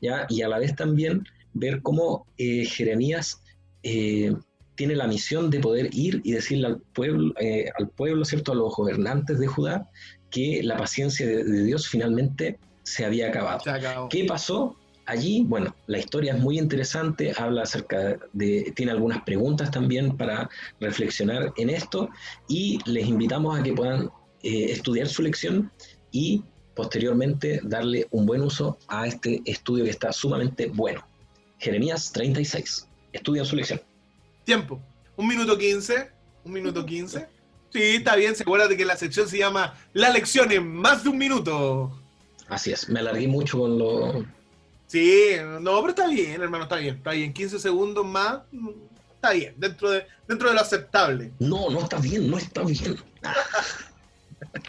¿ya? 0.02 0.26
y 0.28 0.42
a 0.42 0.48
la 0.48 0.58
vez 0.58 0.76
también 0.76 1.24
ver 1.54 1.82
cómo 1.82 2.26
eh, 2.38 2.64
Jeremías 2.64 3.42
eh, 3.82 4.34
tiene 4.74 4.96
la 4.96 5.06
misión 5.06 5.50
de 5.50 5.60
poder 5.60 5.88
ir 5.92 6.20
y 6.24 6.32
decirle 6.32 6.66
al 6.66 6.80
pueblo, 6.80 7.34
eh, 7.40 7.70
al 7.78 7.88
pueblo, 7.88 8.24
¿cierto?, 8.24 8.52
a 8.52 8.54
los 8.54 8.74
gobernantes 8.74 9.38
de 9.38 9.46
Judá, 9.46 9.88
que 10.30 10.62
la 10.62 10.76
paciencia 10.76 11.26
de, 11.26 11.44
de 11.44 11.64
Dios 11.64 11.88
finalmente 11.88 12.58
se 12.82 13.04
había 13.04 13.28
acabado. 13.28 13.60
Se 13.60 13.70
acabó. 13.70 14.08
¿Qué 14.08 14.24
pasó 14.24 14.76
allí? 15.06 15.44
Bueno, 15.46 15.76
la 15.86 15.98
historia 15.98 16.34
es 16.34 16.40
muy 16.40 16.58
interesante, 16.58 17.32
habla 17.36 17.62
acerca 17.62 18.18
de, 18.32 18.72
tiene 18.74 18.92
algunas 18.92 19.22
preguntas 19.22 19.70
también 19.70 20.16
para 20.16 20.48
reflexionar 20.80 21.52
en 21.56 21.70
esto 21.70 22.08
y 22.48 22.78
les 22.86 23.06
invitamos 23.06 23.58
a 23.58 23.62
que 23.62 23.72
puedan 23.72 24.10
estudiar 24.42 25.06
su 25.06 25.22
lección 25.22 25.70
y 26.10 26.42
posteriormente 26.74 27.60
darle 27.62 28.06
un 28.10 28.26
buen 28.26 28.42
uso 28.42 28.78
a 28.88 29.06
este 29.06 29.42
estudio 29.44 29.84
que 29.84 29.90
está 29.90 30.12
sumamente 30.12 30.66
bueno. 30.66 31.06
Jeremías 31.58 32.12
36. 32.12 32.88
Estudian 33.12 33.44
su 33.44 33.56
lección. 33.56 33.80
Tiempo. 34.44 34.80
Un 35.16 35.28
minuto 35.28 35.56
quince. 35.56 36.10
Un 36.44 36.52
minuto 36.52 36.84
quince. 36.84 37.28
Sí, 37.72 37.96
está 37.96 38.16
bien. 38.16 38.34
Se 38.34 38.42
acuerda 38.42 38.68
de 38.68 38.76
que 38.76 38.84
la 38.84 38.96
sección 38.96 39.28
se 39.28 39.38
llama 39.38 39.74
La 39.92 40.10
lección 40.10 40.50
en 40.52 40.66
más 40.74 41.04
de 41.04 41.10
un 41.10 41.18
minuto. 41.18 41.98
Así 42.48 42.72
es, 42.72 42.88
me 42.88 43.00
alargué 43.00 43.28
mucho 43.28 43.60
con 43.60 43.78
lo... 43.78 44.24
Sí, 44.88 45.36
no, 45.60 45.80
pero 45.80 45.88
está 45.88 46.06
bien, 46.08 46.42
hermano, 46.42 46.64
está 46.64 46.76
bien. 46.76 46.96
Está 46.96 47.12
bien. 47.12 47.32
15 47.32 47.58
segundos 47.58 48.04
más. 48.04 48.40
mm, 48.50 48.68
Está 49.14 49.32
bien. 49.32 49.54
Dentro 49.56 49.88
de, 49.90 50.04
dentro 50.26 50.48
de 50.48 50.54
lo 50.56 50.60
aceptable. 50.60 51.32
No, 51.38 51.70
no 51.70 51.80
está 51.80 51.98
bien, 51.98 52.28
no 52.30 52.36
está 52.36 52.62
bien. 52.64 52.96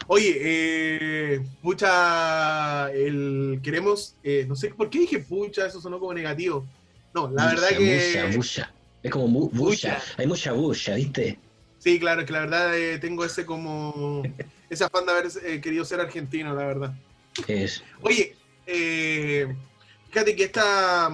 Oye, 0.06 0.36
eh, 0.40 1.46
pucha, 1.62 2.90
el, 2.92 3.60
queremos, 3.62 4.16
eh, 4.22 4.44
no 4.48 4.56
sé 4.56 4.70
por 4.70 4.88
qué 4.88 5.00
dije 5.00 5.18
pucha, 5.20 5.66
eso 5.66 5.80
sonó 5.80 5.98
como 5.98 6.14
negativo. 6.14 6.66
No, 7.14 7.30
la 7.30 7.46
verdad 7.46 7.68
Bulla, 7.74 7.78
que... 7.78 8.26
bulla, 8.26 8.36
bulla. 8.36 8.74
Es 9.02 9.10
como 9.10 9.28
bulla. 9.28 9.58
Bulla. 9.58 10.02
Hay 10.16 10.26
mucha 10.26 10.52
bulla, 10.52 10.94
¿viste? 10.94 11.38
Sí, 11.78 12.00
claro, 12.00 12.22
es 12.22 12.26
que 12.26 12.32
la 12.32 12.40
verdad 12.40 12.78
eh, 12.78 12.98
tengo 12.98 13.24
ese 13.24 13.44
como... 13.44 14.22
Ese 14.70 14.84
afán 14.84 15.04
de 15.04 15.12
haber 15.12 15.28
eh, 15.44 15.60
querido 15.60 15.84
ser 15.84 16.00
argentino, 16.00 16.54
la 16.54 16.66
verdad. 16.66 16.94
Es, 17.46 17.84
Oye, 18.00 18.34
eh, 18.66 19.54
fíjate 20.08 20.34
que 20.34 20.44
esta, 20.44 21.10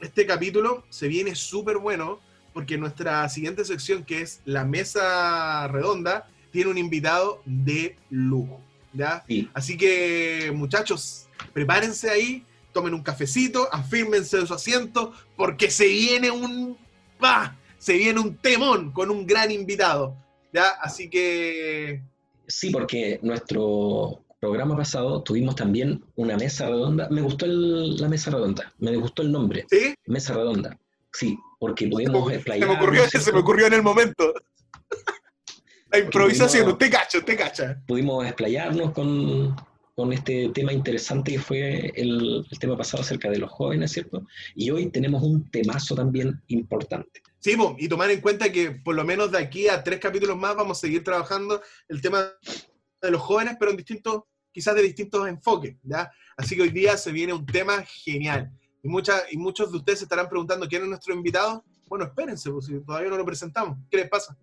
este 0.00 0.26
capítulo 0.26 0.84
se 0.90 1.08
viene 1.08 1.34
súper 1.34 1.78
bueno 1.78 2.20
porque 2.52 2.76
nuestra 2.76 3.28
siguiente 3.28 3.64
sección, 3.64 4.04
que 4.04 4.20
es 4.20 4.42
la 4.44 4.64
mesa 4.64 5.66
redonda, 5.68 6.28
tiene 6.54 6.70
un 6.70 6.78
invitado 6.78 7.42
de 7.44 7.96
lujo. 8.10 8.60
¿ya? 8.92 9.24
sí, 9.26 9.50
Así 9.52 9.76
que, 9.76 10.52
muchachos, 10.54 11.26
prepárense 11.52 12.08
ahí, 12.10 12.44
tomen 12.72 12.94
un 12.94 13.02
cafecito, 13.02 13.68
afírmense 13.72 14.38
de 14.38 14.46
su 14.46 14.54
asiento, 14.54 15.12
porque 15.36 15.68
se 15.68 15.88
viene 15.88 16.30
un. 16.30 16.78
¡Bah! 17.18 17.56
Se 17.76 17.94
viene 17.94 18.20
un 18.20 18.36
temón 18.36 18.92
con 18.92 19.10
un 19.10 19.26
gran 19.26 19.50
invitado. 19.50 20.14
¿ya? 20.52 20.68
Así 20.80 21.10
que. 21.10 22.00
sí, 22.46 22.70
porque 22.70 23.18
nuestro 23.22 24.22
programa 24.38 24.76
pasado 24.76 25.22
tuvimos 25.24 25.56
también 25.56 26.04
una 26.14 26.36
mesa 26.36 26.66
redonda. 26.68 27.08
Me 27.10 27.20
gustó 27.20 27.46
el- 27.46 27.96
la 27.96 28.08
mesa 28.08 28.30
redonda, 28.30 28.72
me 28.78 28.94
gustó 28.96 29.22
el 29.22 29.32
nombre, 29.32 29.66
¿Sí? 29.68 29.92
mesa 30.06 30.34
redonda. 30.34 30.78
Sí, 31.12 31.36
porque 31.58 31.86
Se 31.86 31.90
pudimos 31.90 32.28
me, 32.28 32.34
explayar. 32.36 32.68
se 32.68 32.74
me 32.74 32.80
ocurrió, 32.80 33.08
se 33.08 33.32
me 33.32 33.38
ocurrió 33.40 33.66
en 33.66 33.72
el 33.74 33.82
momento. 33.82 34.32
La 35.94 36.00
improvisación, 36.00 36.66
usted 36.66 36.90
cacha, 36.90 37.18
usted 37.18 37.38
cacha. 37.38 37.80
Pudimos 37.86 38.26
explayarnos 38.26 38.90
con, 38.90 39.54
con 39.94 40.12
este 40.12 40.48
tema 40.48 40.72
interesante 40.72 41.30
que 41.30 41.38
fue 41.38 41.92
el, 41.94 42.44
el 42.50 42.58
tema 42.58 42.76
pasado 42.76 43.04
acerca 43.04 43.30
de 43.30 43.38
los 43.38 43.48
jóvenes, 43.48 43.92
¿cierto? 43.92 44.26
Y 44.56 44.70
hoy 44.70 44.90
tenemos 44.90 45.22
un 45.22 45.48
temazo 45.52 45.94
también 45.94 46.42
importante. 46.48 47.22
Sí, 47.38 47.56
y 47.78 47.86
tomar 47.86 48.10
en 48.10 48.20
cuenta 48.20 48.50
que 48.50 48.72
por 48.72 48.96
lo 48.96 49.04
menos 49.04 49.30
de 49.30 49.38
aquí 49.38 49.68
a 49.68 49.84
tres 49.84 50.00
capítulos 50.00 50.36
más 50.36 50.56
vamos 50.56 50.78
a 50.78 50.80
seguir 50.80 51.04
trabajando 51.04 51.62
el 51.86 52.00
tema 52.00 52.28
de 53.00 53.10
los 53.12 53.22
jóvenes, 53.22 53.54
pero 53.56 53.70
en 53.70 53.76
distintos, 53.76 54.24
quizás 54.50 54.74
de 54.74 54.82
distintos 54.82 55.28
enfoques, 55.28 55.76
¿ya? 55.84 56.10
Así 56.36 56.56
que 56.56 56.62
hoy 56.62 56.70
día 56.70 56.96
se 56.96 57.12
viene 57.12 57.32
un 57.32 57.46
tema 57.46 57.84
genial. 57.86 58.50
Y, 58.82 58.88
muchas 58.88 59.22
y 59.30 59.36
muchos 59.36 59.70
de 59.70 59.78
ustedes 59.78 60.00
se 60.00 60.06
estarán 60.06 60.28
preguntando 60.28 60.66
quién 60.66 60.82
es 60.82 60.88
nuestro 60.88 61.14
invitado. 61.14 61.62
Bueno, 61.86 62.06
espérense, 62.06 62.50
pues, 62.50 62.66
si 62.66 62.80
todavía 62.80 63.10
no 63.10 63.16
lo 63.16 63.24
presentamos. 63.24 63.78
¿Qué 63.88 63.98
les 63.98 64.08
pasa? 64.08 64.36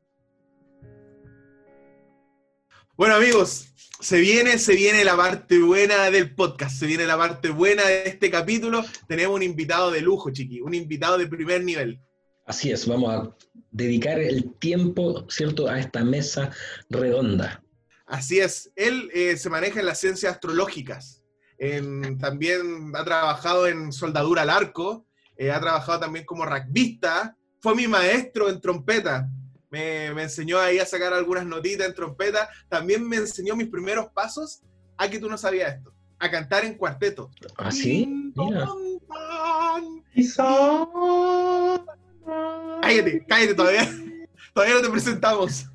Bueno, 2.98 3.16
amigos, 3.16 3.68
se 4.00 4.20
viene, 4.20 4.58
se 4.58 4.76
viene 4.76 5.04
la 5.04 5.16
parte 5.16 5.60
buena 5.60 6.10
del 6.10 6.36
podcast, 6.36 6.78
se 6.78 6.86
viene 6.86 7.06
la 7.06 7.18
parte 7.18 7.50
buena 7.50 7.84
de 7.88 8.04
este 8.06 8.30
capítulo. 8.30 8.84
Tenemos 9.08 9.36
un 9.36 9.44
invitado 9.44 9.92
de 9.92 10.02
lujo, 10.02 10.32
chiqui, 10.32 10.62
un 10.62 10.74
invitado 10.74 11.18
de 11.18 11.28
primer 11.28 11.64
nivel. 11.64 12.00
Así 12.46 12.72
es, 12.72 12.86
vamos 12.88 13.14
a 13.14 13.36
dedicar 13.72 14.20
el 14.20 14.54
tiempo, 14.60 15.26
¿cierto?, 15.30 15.68
a 15.68 15.80
esta 15.80 16.04
mesa 16.04 16.52
redonda. 16.90 17.64
Así 18.06 18.40
es, 18.40 18.72
él 18.76 19.10
eh, 19.14 19.38
se 19.38 19.50
maneja 19.50 19.80
en 19.80 19.86
las 19.86 20.00
ciencias 20.00 20.34
astrológicas. 20.34 21.24
En- 21.58 22.18
también 22.18 22.92
ha 22.96 23.06
trabajado 23.06 23.68
en 23.68 23.94
soldadura 23.94 24.42
al 24.42 24.50
arco, 24.50 25.06
eh, 25.38 25.52
ha 25.52 25.60
trabajado 25.62 26.02
también 26.02 26.26
como 26.26 26.46
rugbyista 26.46 27.38
fue 27.62 27.76
mi 27.76 27.88
maestro 27.88 28.50
en 28.50 28.60
trompeta. 28.60 29.30
Me, 29.72 30.14
me 30.14 30.24
enseñó 30.24 30.60
ahí 30.60 30.78
a 30.80 30.86
sacar 30.86 31.14
algunas 31.14 31.46
notitas 31.46 31.88
en 31.88 31.96
trompeta. 31.96 32.50
También 32.70 33.08
me 33.08 33.16
enseñó 33.16 33.56
mis 33.56 33.70
primeros 33.70 34.08
pasos 34.12 34.62
a 34.98 35.10
que 35.10 35.18
tú 35.18 35.28
no 35.30 35.38
sabías 35.38 35.76
esto, 35.78 35.94
a 36.20 36.30
cantar 36.30 36.64
en 36.66 36.76
cuarteto. 36.76 37.32
¿Ah, 37.58 37.72
sí? 37.72 38.32
Mira. 38.36 38.68
Cállate, 42.82 43.26
cállate 43.28 43.54
todavía. 43.56 43.90
Todavía 44.54 44.76
no 44.76 44.82
te 44.82 44.90
presentamos. 44.90 45.66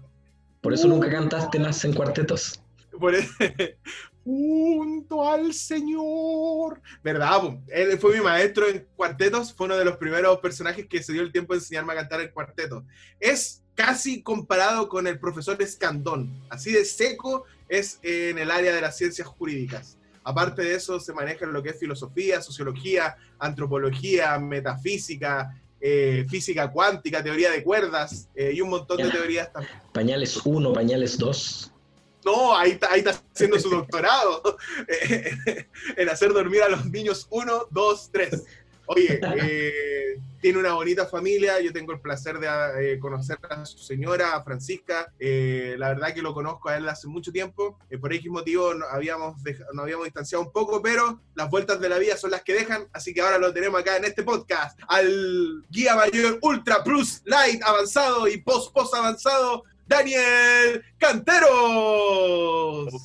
Por 0.60 0.74
eso 0.74 0.86
nunca 0.86 1.10
cantaste 1.10 1.58
más 1.58 1.82
en 1.84 1.94
cuartetos. 1.94 2.60
Por 2.98 3.14
e- 3.14 3.26
Junto 4.24 5.26
al 5.26 5.54
Señor. 5.54 6.82
¿Verdad? 7.02 7.40
po? 7.40 7.62
Él 7.68 7.96
fue 7.98 8.16
mi 8.16 8.20
maestro 8.22 8.68
en 8.68 8.86
cuartetos. 8.96 9.54
Fue 9.54 9.66
uno 9.66 9.76
de 9.76 9.84
los 9.84 9.96
primeros 9.96 10.38
personajes 10.40 10.86
que 10.88 11.02
se 11.02 11.12
dio 11.12 11.22
el 11.22 11.32
tiempo 11.32 11.52
de 11.52 11.60
enseñarme 11.60 11.92
a 11.92 11.96
cantar 11.96 12.20
en 12.20 12.30
cuarteto. 12.32 12.84
Es 13.20 13.62
casi 13.76 14.22
comparado 14.22 14.88
con 14.88 15.06
el 15.06 15.20
profesor 15.20 15.62
Escandón. 15.62 16.32
Así 16.48 16.72
de 16.72 16.84
seco 16.84 17.44
es 17.68 18.00
en 18.02 18.38
el 18.38 18.50
área 18.50 18.74
de 18.74 18.80
las 18.80 18.96
ciencias 18.96 19.28
jurídicas. 19.28 19.98
Aparte 20.24 20.62
de 20.62 20.74
eso, 20.74 20.98
se 20.98 21.12
maneja 21.12 21.44
en 21.44 21.52
lo 21.52 21.62
que 21.62 21.70
es 21.70 21.78
filosofía, 21.78 22.42
sociología, 22.42 23.16
antropología, 23.38 24.36
metafísica, 24.40 25.62
eh, 25.80 26.26
física 26.28 26.72
cuántica, 26.72 27.22
teoría 27.22 27.50
de 27.50 27.62
cuerdas 27.62 28.28
eh, 28.34 28.50
y 28.52 28.60
un 28.60 28.70
montón 28.70 28.96
de 28.96 29.10
teorías 29.10 29.52
también. 29.52 29.74
Pañales 29.92 30.40
1, 30.44 30.72
pañales 30.72 31.16
2. 31.18 31.72
No, 32.24 32.56
ahí 32.56 32.72
está, 32.72 32.90
ahí 32.90 33.00
está 33.00 33.22
haciendo 33.32 33.60
su 33.60 33.70
doctorado 33.70 34.56
en 35.96 36.08
hacer 36.08 36.32
dormir 36.32 36.62
a 36.62 36.70
los 36.70 36.86
niños 36.86 37.28
uno, 37.30 37.68
dos, 37.70 38.10
tres. 38.10 38.42
Oye, 38.86 39.20
eh, 39.22 40.20
tiene 40.40 40.58
una 40.58 40.74
bonita 40.74 41.06
familia, 41.06 41.60
yo 41.60 41.72
tengo 41.72 41.92
el 41.92 42.00
placer 42.00 42.38
de 42.38 42.48
eh, 42.94 42.98
conocer 42.98 43.38
a 43.50 43.64
su 43.64 43.78
señora, 43.78 44.34
a 44.34 44.44
Francisca, 44.44 45.12
eh, 45.18 45.74
la 45.76 45.88
verdad 45.88 46.14
que 46.14 46.22
lo 46.22 46.32
conozco 46.32 46.68
a 46.68 46.76
él 46.76 46.88
hace 46.88 47.08
mucho 47.08 47.32
tiempo, 47.32 47.78
por 48.00 48.12
X 48.12 48.30
motivo 48.30 48.74
nos 48.74 48.88
habíamos, 48.92 49.36
nos 49.72 49.82
habíamos 49.82 50.04
distanciado 50.04 50.44
un 50.44 50.52
poco, 50.52 50.80
pero 50.80 51.20
las 51.34 51.50
vueltas 51.50 51.80
de 51.80 51.88
la 51.88 51.98
vida 51.98 52.16
son 52.16 52.30
las 52.30 52.42
que 52.42 52.54
dejan, 52.54 52.86
así 52.92 53.12
que 53.12 53.20
ahora 53.20 53.38
lo 53.38 53.52
tenemos 53.52 53.80
acá 53.80 53.96
en 53.96 54.04
este 54.04 54.22
podcast, 54.22 54.78
al 54.88 55.64
guía 55.70 55.96
mayor 55.96 56.38
Ultra 56.42 56.84
Plus 56.84 57.22
Light 57.24 57.62
avanzado 57.64 58.28
y 58.28 58.36
Post 58.38 58.72
Post 58.72 58.94
avanzado, 58.94 59.64
Daniel 59.86 60.82
Canteros. 60.98 61.48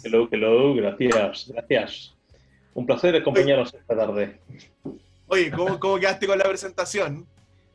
Hello, 0.04 0.28
hello, 0.32 0.76
gracias, 0.76 1.52
gracias. 1.52 2.13
Un 2.74 2.86
placer 2.86 3.15
acompañarnos 3.15 3.74
esta 3.74 3.96
tarde. 3.96 4.39
Oye, 5.34 5.50
¿cómo, 5.50 5.80
cómo 5.80 5.98
quedaste 5.98 6.28
con 6.28 6.38
la 6.38 6.44
presentación? 6.44 7.26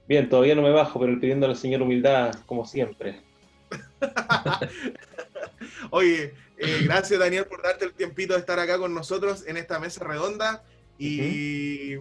Bien, 0.06 0.28
todavía 0.28 0.54
no 0.54 0.60
me 0.60 0.70
bajo, 0.72 1.00
pero 1.00 1.18
pidiendo 1.18 1.46
al 1.46 1.56
Señor 1.56 1.80
humildad, 1.80 2.34
como 2.44 2.66
siempre. 2.66 3.22
Oye, 5.90 6.34
eh, 6.58 6.80
gracias 6.84 7.18
Daniel 7.18 7.46
por 7.46 7.62
darte 7.62 7.86
el 7.86 7.94
tiempito 7.94 8.34
de 8.34 8.40
estar 8.40 8.58
acá 8.58 8.76
con 8.76 8.92
nosotros 8.92 9.44
en 9.46 9.56
esta 9.56 9.78
mesa 9.78 10.04
redonda. 10.04 10.64
Y 10.98 11.94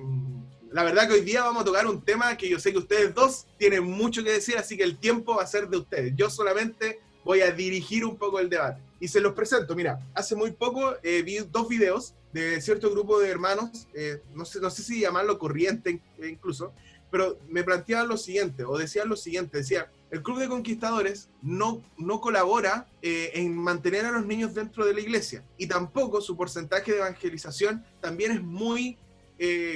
la 0.74 0.84
verdad 0.84 1.08
que 1.08 1.13
hoy 1.13 1.22
día 1.22 1.44
vamos 1.44 1.62
a 1.62 1.65
tocar 1.65 1.88
un 1.88 2.02
tema 2.02 2.36
que 2.36 2.50
yo 2.50 2.60
sé 2.60 2.74
que 2.74 2.80
ustedes 2.80 3.15
dos 3.15 3.46
tienen 3.58 3.86
mucho 3.86 4.26
que 4.26 4.32
decir, 4.32 4.58
así 4.58 4.76
que 4.76 4.84
el 4.84 4.98
tiempo 4.98 5.38
va 5.38 5.44
a 5.44 5.48
ser 5.48 5.70
de 5.70 5.78
ustedes. 5.78 6.13
Yo 6.18 6.30
solamente 6.30 7.00
voy 7.26 7.42
a 7.42 7.52
dirigir 7.52 8.06
un 8.06 8.16
poco 8.16 8.40
el 8.40 8.50
debate. 8.50 8.80
Y 9.00 9.10
se 9.10 9.20
los 9.20 9.34
presento. 9.34 9.76
Mira, 9.76 10.00
hace 10.14 10.36
muy 10.36 10.52
poco 10.52 10.94
eh, 11.04 11.24
vi 11.24 11.40
dos 11.40 11.68
videos 11.68 12.14
de 12.32 12.62
cierto 12.62 12.90
grupo 12.92 13.20
de 13.20 13.30
hermanos, 13.30 13.88
eh, 13.94 14.22
no, 14.34 14.46
sé, 14.46 14.62
no 14.62 14.70
sé 14.70 14.84
si 14.84 15.02
llamarlo 15.02 15.40
corriente 15.40 16.02
eh, 16.20 16.28
incluso, 16.28 16.72
pero 17.10 17.40
me 17.50 17.64
planteaban 17.64 18.10
lo 18.10 18.18
siguiente, 18.18 18.66
o 18.66 18.78
decían 18.78 19.08
lo 19.08 19.16
siguiente, 19.16 19.60
decía, 19.60 19.90
el 20.12 20.22
Club 20.22 20.40
de 20.40 20.50
Conquistadores 20.50 21.30
no, 21.42 21.82
no 21.98 22.22
colabora 22.22 22.88
en 23.02 23.56
mantener 23.56 24.06
a 24.06 24.12
los 24.12 24.26
niños 24.26 24.54
dentro 24.54 24.86
de 24.86 24.94
la 24.94 25.00
iglesia 25.02 25.44
y 25.58 25.68
tampoco 25.68 26.22
su 26.22 26.38
porcentaje 26.38 26.92
de 26.92 27.00
evangelización 27.00 27.84
también 28.02 28.32
es 28.32 28.42
muy, 28.42 28.98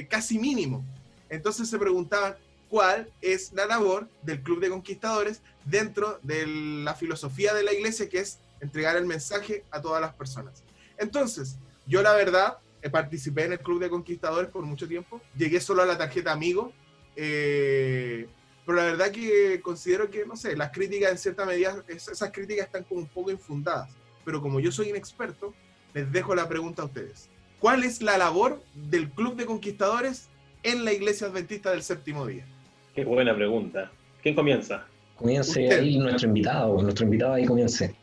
casi 0.08 0.38
mínimo. 0.38 0.84
Entonces 1.28 1.68
se 1.68 1.78
preguntaban 1.78 2.36
cuál 2.70 3.12
es 3.20 3.52
la 3.52 3.66
labor 3.66 4.08
del 4.22 4.42
Club 4.42 4.60
de 4.60 4.70
Conquistadores 4.70 5.42
dentro 5.64 6.18
de 6.22 6.46
la 6.46 6.94
filosofía 6.94 7.52
de 7.52 7.64
la 7.64 7.72
iglesia, 7.74 8.08
que 8.08 8.20
es 8.20 8.38
entregar 8.60 8.96
el 8.96 9.04
mensaje 9.06 9.64
a 9.70 9.82
todas 9.82 10.00
las 10.00 10.14
personas. 10.14 10.62
Entonces, 10.96 11.58
yo 11.86 12.00
la 12.02 12.12
verdad, 12.14 12.58
eh, 12.82 12.88
participé 12.88 13.44
en 13.44 13.52
el 13.52 13.60
Club 13.60 13.80
de 13.80 13.90
Conquistadores 13.90 14.50
por 14.50 14.62
mucho 14.64 14.86
tiempo, 14.86 15.20
llegué 15.36 15.60
solo 15.60 15.82
a 15.82 15.86
la 15.86 15.98
tarjeta 15.98 16.30
amigo, 16.32 16.72
eh, 17.16 18.28
pero 18.64 18.78
la 18.78 18.84
verdad 18.84 19.10
que 19.10 19.60
considero 19.62 20.10
que, 20.10 20.24
no 20.24 20.36
sé, 20.36 20.56
las 20.56 20.70
críticas 20.70 21.10
en 21.10 21.18
cierta 21.18 21.44
medida, 21.44 21.82
es- 21.88 22.08
esas 22.08 22.30
críticas 22.30 22.66
están 22.66 22.84
como 22.84 23.00
un 23.00 23.08
poco 23.08 23.30
infundadas, 23.30 23.90
pero 24.24 24.40
como 24.40 24.60
yo 24.60 24.70
soy 24.70 24.90
inexperto, 24.90 25.54
les 25.92 26.10
dejo 26.12 26.34
la 26.34 26.48
pregunta 26.48 26.82
a 26.82 26.84
ustedes. 26.84 27.28
¿Cuál 27.58 27.82
es 27.84 28.00
la 28.00 28.16
labor 28.16 28.62
del 28.74 29.10
Club 29.10 29.36
de 29.36 29.44
Conquistadores 29.46 30.28
en 30.62 30.84
la 30.84 30.92
Iglesia 30.92 31.26
Adventista 31.26 31.70
del 31.72 31.82
Séptimo 31.82 32.26
Día? 32.26 32.46
Qué 32.94 33.04
buena 33.04 33.34
pregunta. 33.34 33.90
¿Quién 34.22 34.34
comienza? 34.34 34.86
Comience 35.16 35.50
Usted. 35.50 35.78
ahí 35.80 35.98
nuestro 35.98 36.28
invitado, 36.28 36.82
nuestro 36.82 37.04
invitado 37.04 37.34
ahí 37.34 37.44
comience. 37.44 37.94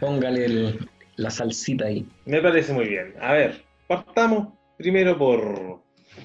Póngale 0.00 0.44
el- 0.44 0.88
la 1.16 1.30
salsita 1.30 1.86
ahí. 1.86 2.06
Me 2.24 2.40
parece 2.40 2.72
muy 2.72 2.86
bien. 2.86 3.14
A 3.20 3.32
ver, 3.32 3.62
partamos 3.86 4.48
primero 4.76 5.18
por 5.18 5.80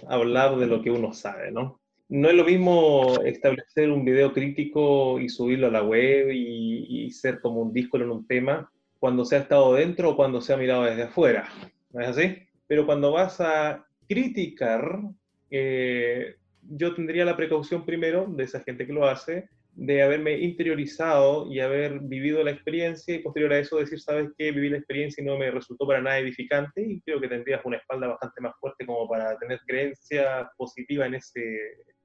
hablar 0.07 0.57
de 0.57 0.67
lo 0.67 0.81
que 0.81 0.91
uno 0.91 1.13
sabe, 1.13 1.51
¿no? 1.51 1.79
No 2.09 2.29
es 2.29 2.35
lo 2.35 2.45
mismo 2.45 3.19
establecer 3.25 3.91
un 3.91 4.05
video 4.05 4.31
crítico 4.31 5.19
y 5.19 5.27
subirlo 5.27 5.67
a 5.67 5.71
la 5.71 5.83
web 5.83 6.29
y, 6.31 7.05
y 7.05 7.11
ser 7.11 7.41
como 7.41 7.61
un 7.61 7.73
disco 7.73 7.97
en 7.97 8.09
un 8.09 8.25
tema 8.25 8.71
cuando 8.99 9.25
se 9.25 9.35
ha 9.35 9.39
estado 9.39 9.73
dentro 9.73 10.11
o 10.11 10.15
cuando 10.15 10.39
se 10.39 10.53
ha 10.53 10.57
mirado 10.57 10.83
desde 10.83 11.03
afuera. 11.03 11.49
¿No 11.91 12.01
es 12.01 12.07
así? 12.09 12.37
Pero 12.67 12.85
cuando 12.85 13.11
vas 13.11 13.41
a 13.41 13.85
criticar, 14.07 15.01
eh, 15.51 16.35
yo 16.69 16.93
tendría 16.93 17.25
la 17.25 17.37
precaución 17.37 17.85
primero 17.85 18.27
de 18.27 18.43
esa 18.43 18.61
gente 18.61 18.85
que 18.85 18.93
lo 18.93 19.07
hace, 19.07 19.49
de 19.77 20.01
haberme 20.01 20.39
interiorizado 20.39 21.51
y 21.51 21.59
haber 21.59 21.99
vivido 21.99 22.43
la 22.43 22.49
experiencia 22.49 23.13
y 23.13 23.19
posterior 23.19 23.53
a 23.53 23.59
eso 23.59 23.77
decir, 23.77 23.99
sabes 23.99 24.29
qué, 24.35 24.51
viví 24.51 24.69
la 24.69 24.77
experiencia 24.77 25.21
y 25.21 25.25
no 25.25 25.37
me 25.37 25.51
resultó 25.51 25.85
para 25.85 26.01
nada 26.01 26.17
edificante 26.17 26.81
y 26.81 26.99
creo 27.01 27.21
que 27.21 27.27
tendrías 27.27 27.61
una 27.63 27.77
espalda 27.77 28.07
bastante 28.07 28.41
más 28.41 28.55
fuerte 28.59 28.87
como 28.87 29.07
para 29.07 29.37
tener 29.37 29.59
creencia 29.67 30.49
positiva 30.57 31.05
en, 31.05 31.15
ese, 31.15 31.41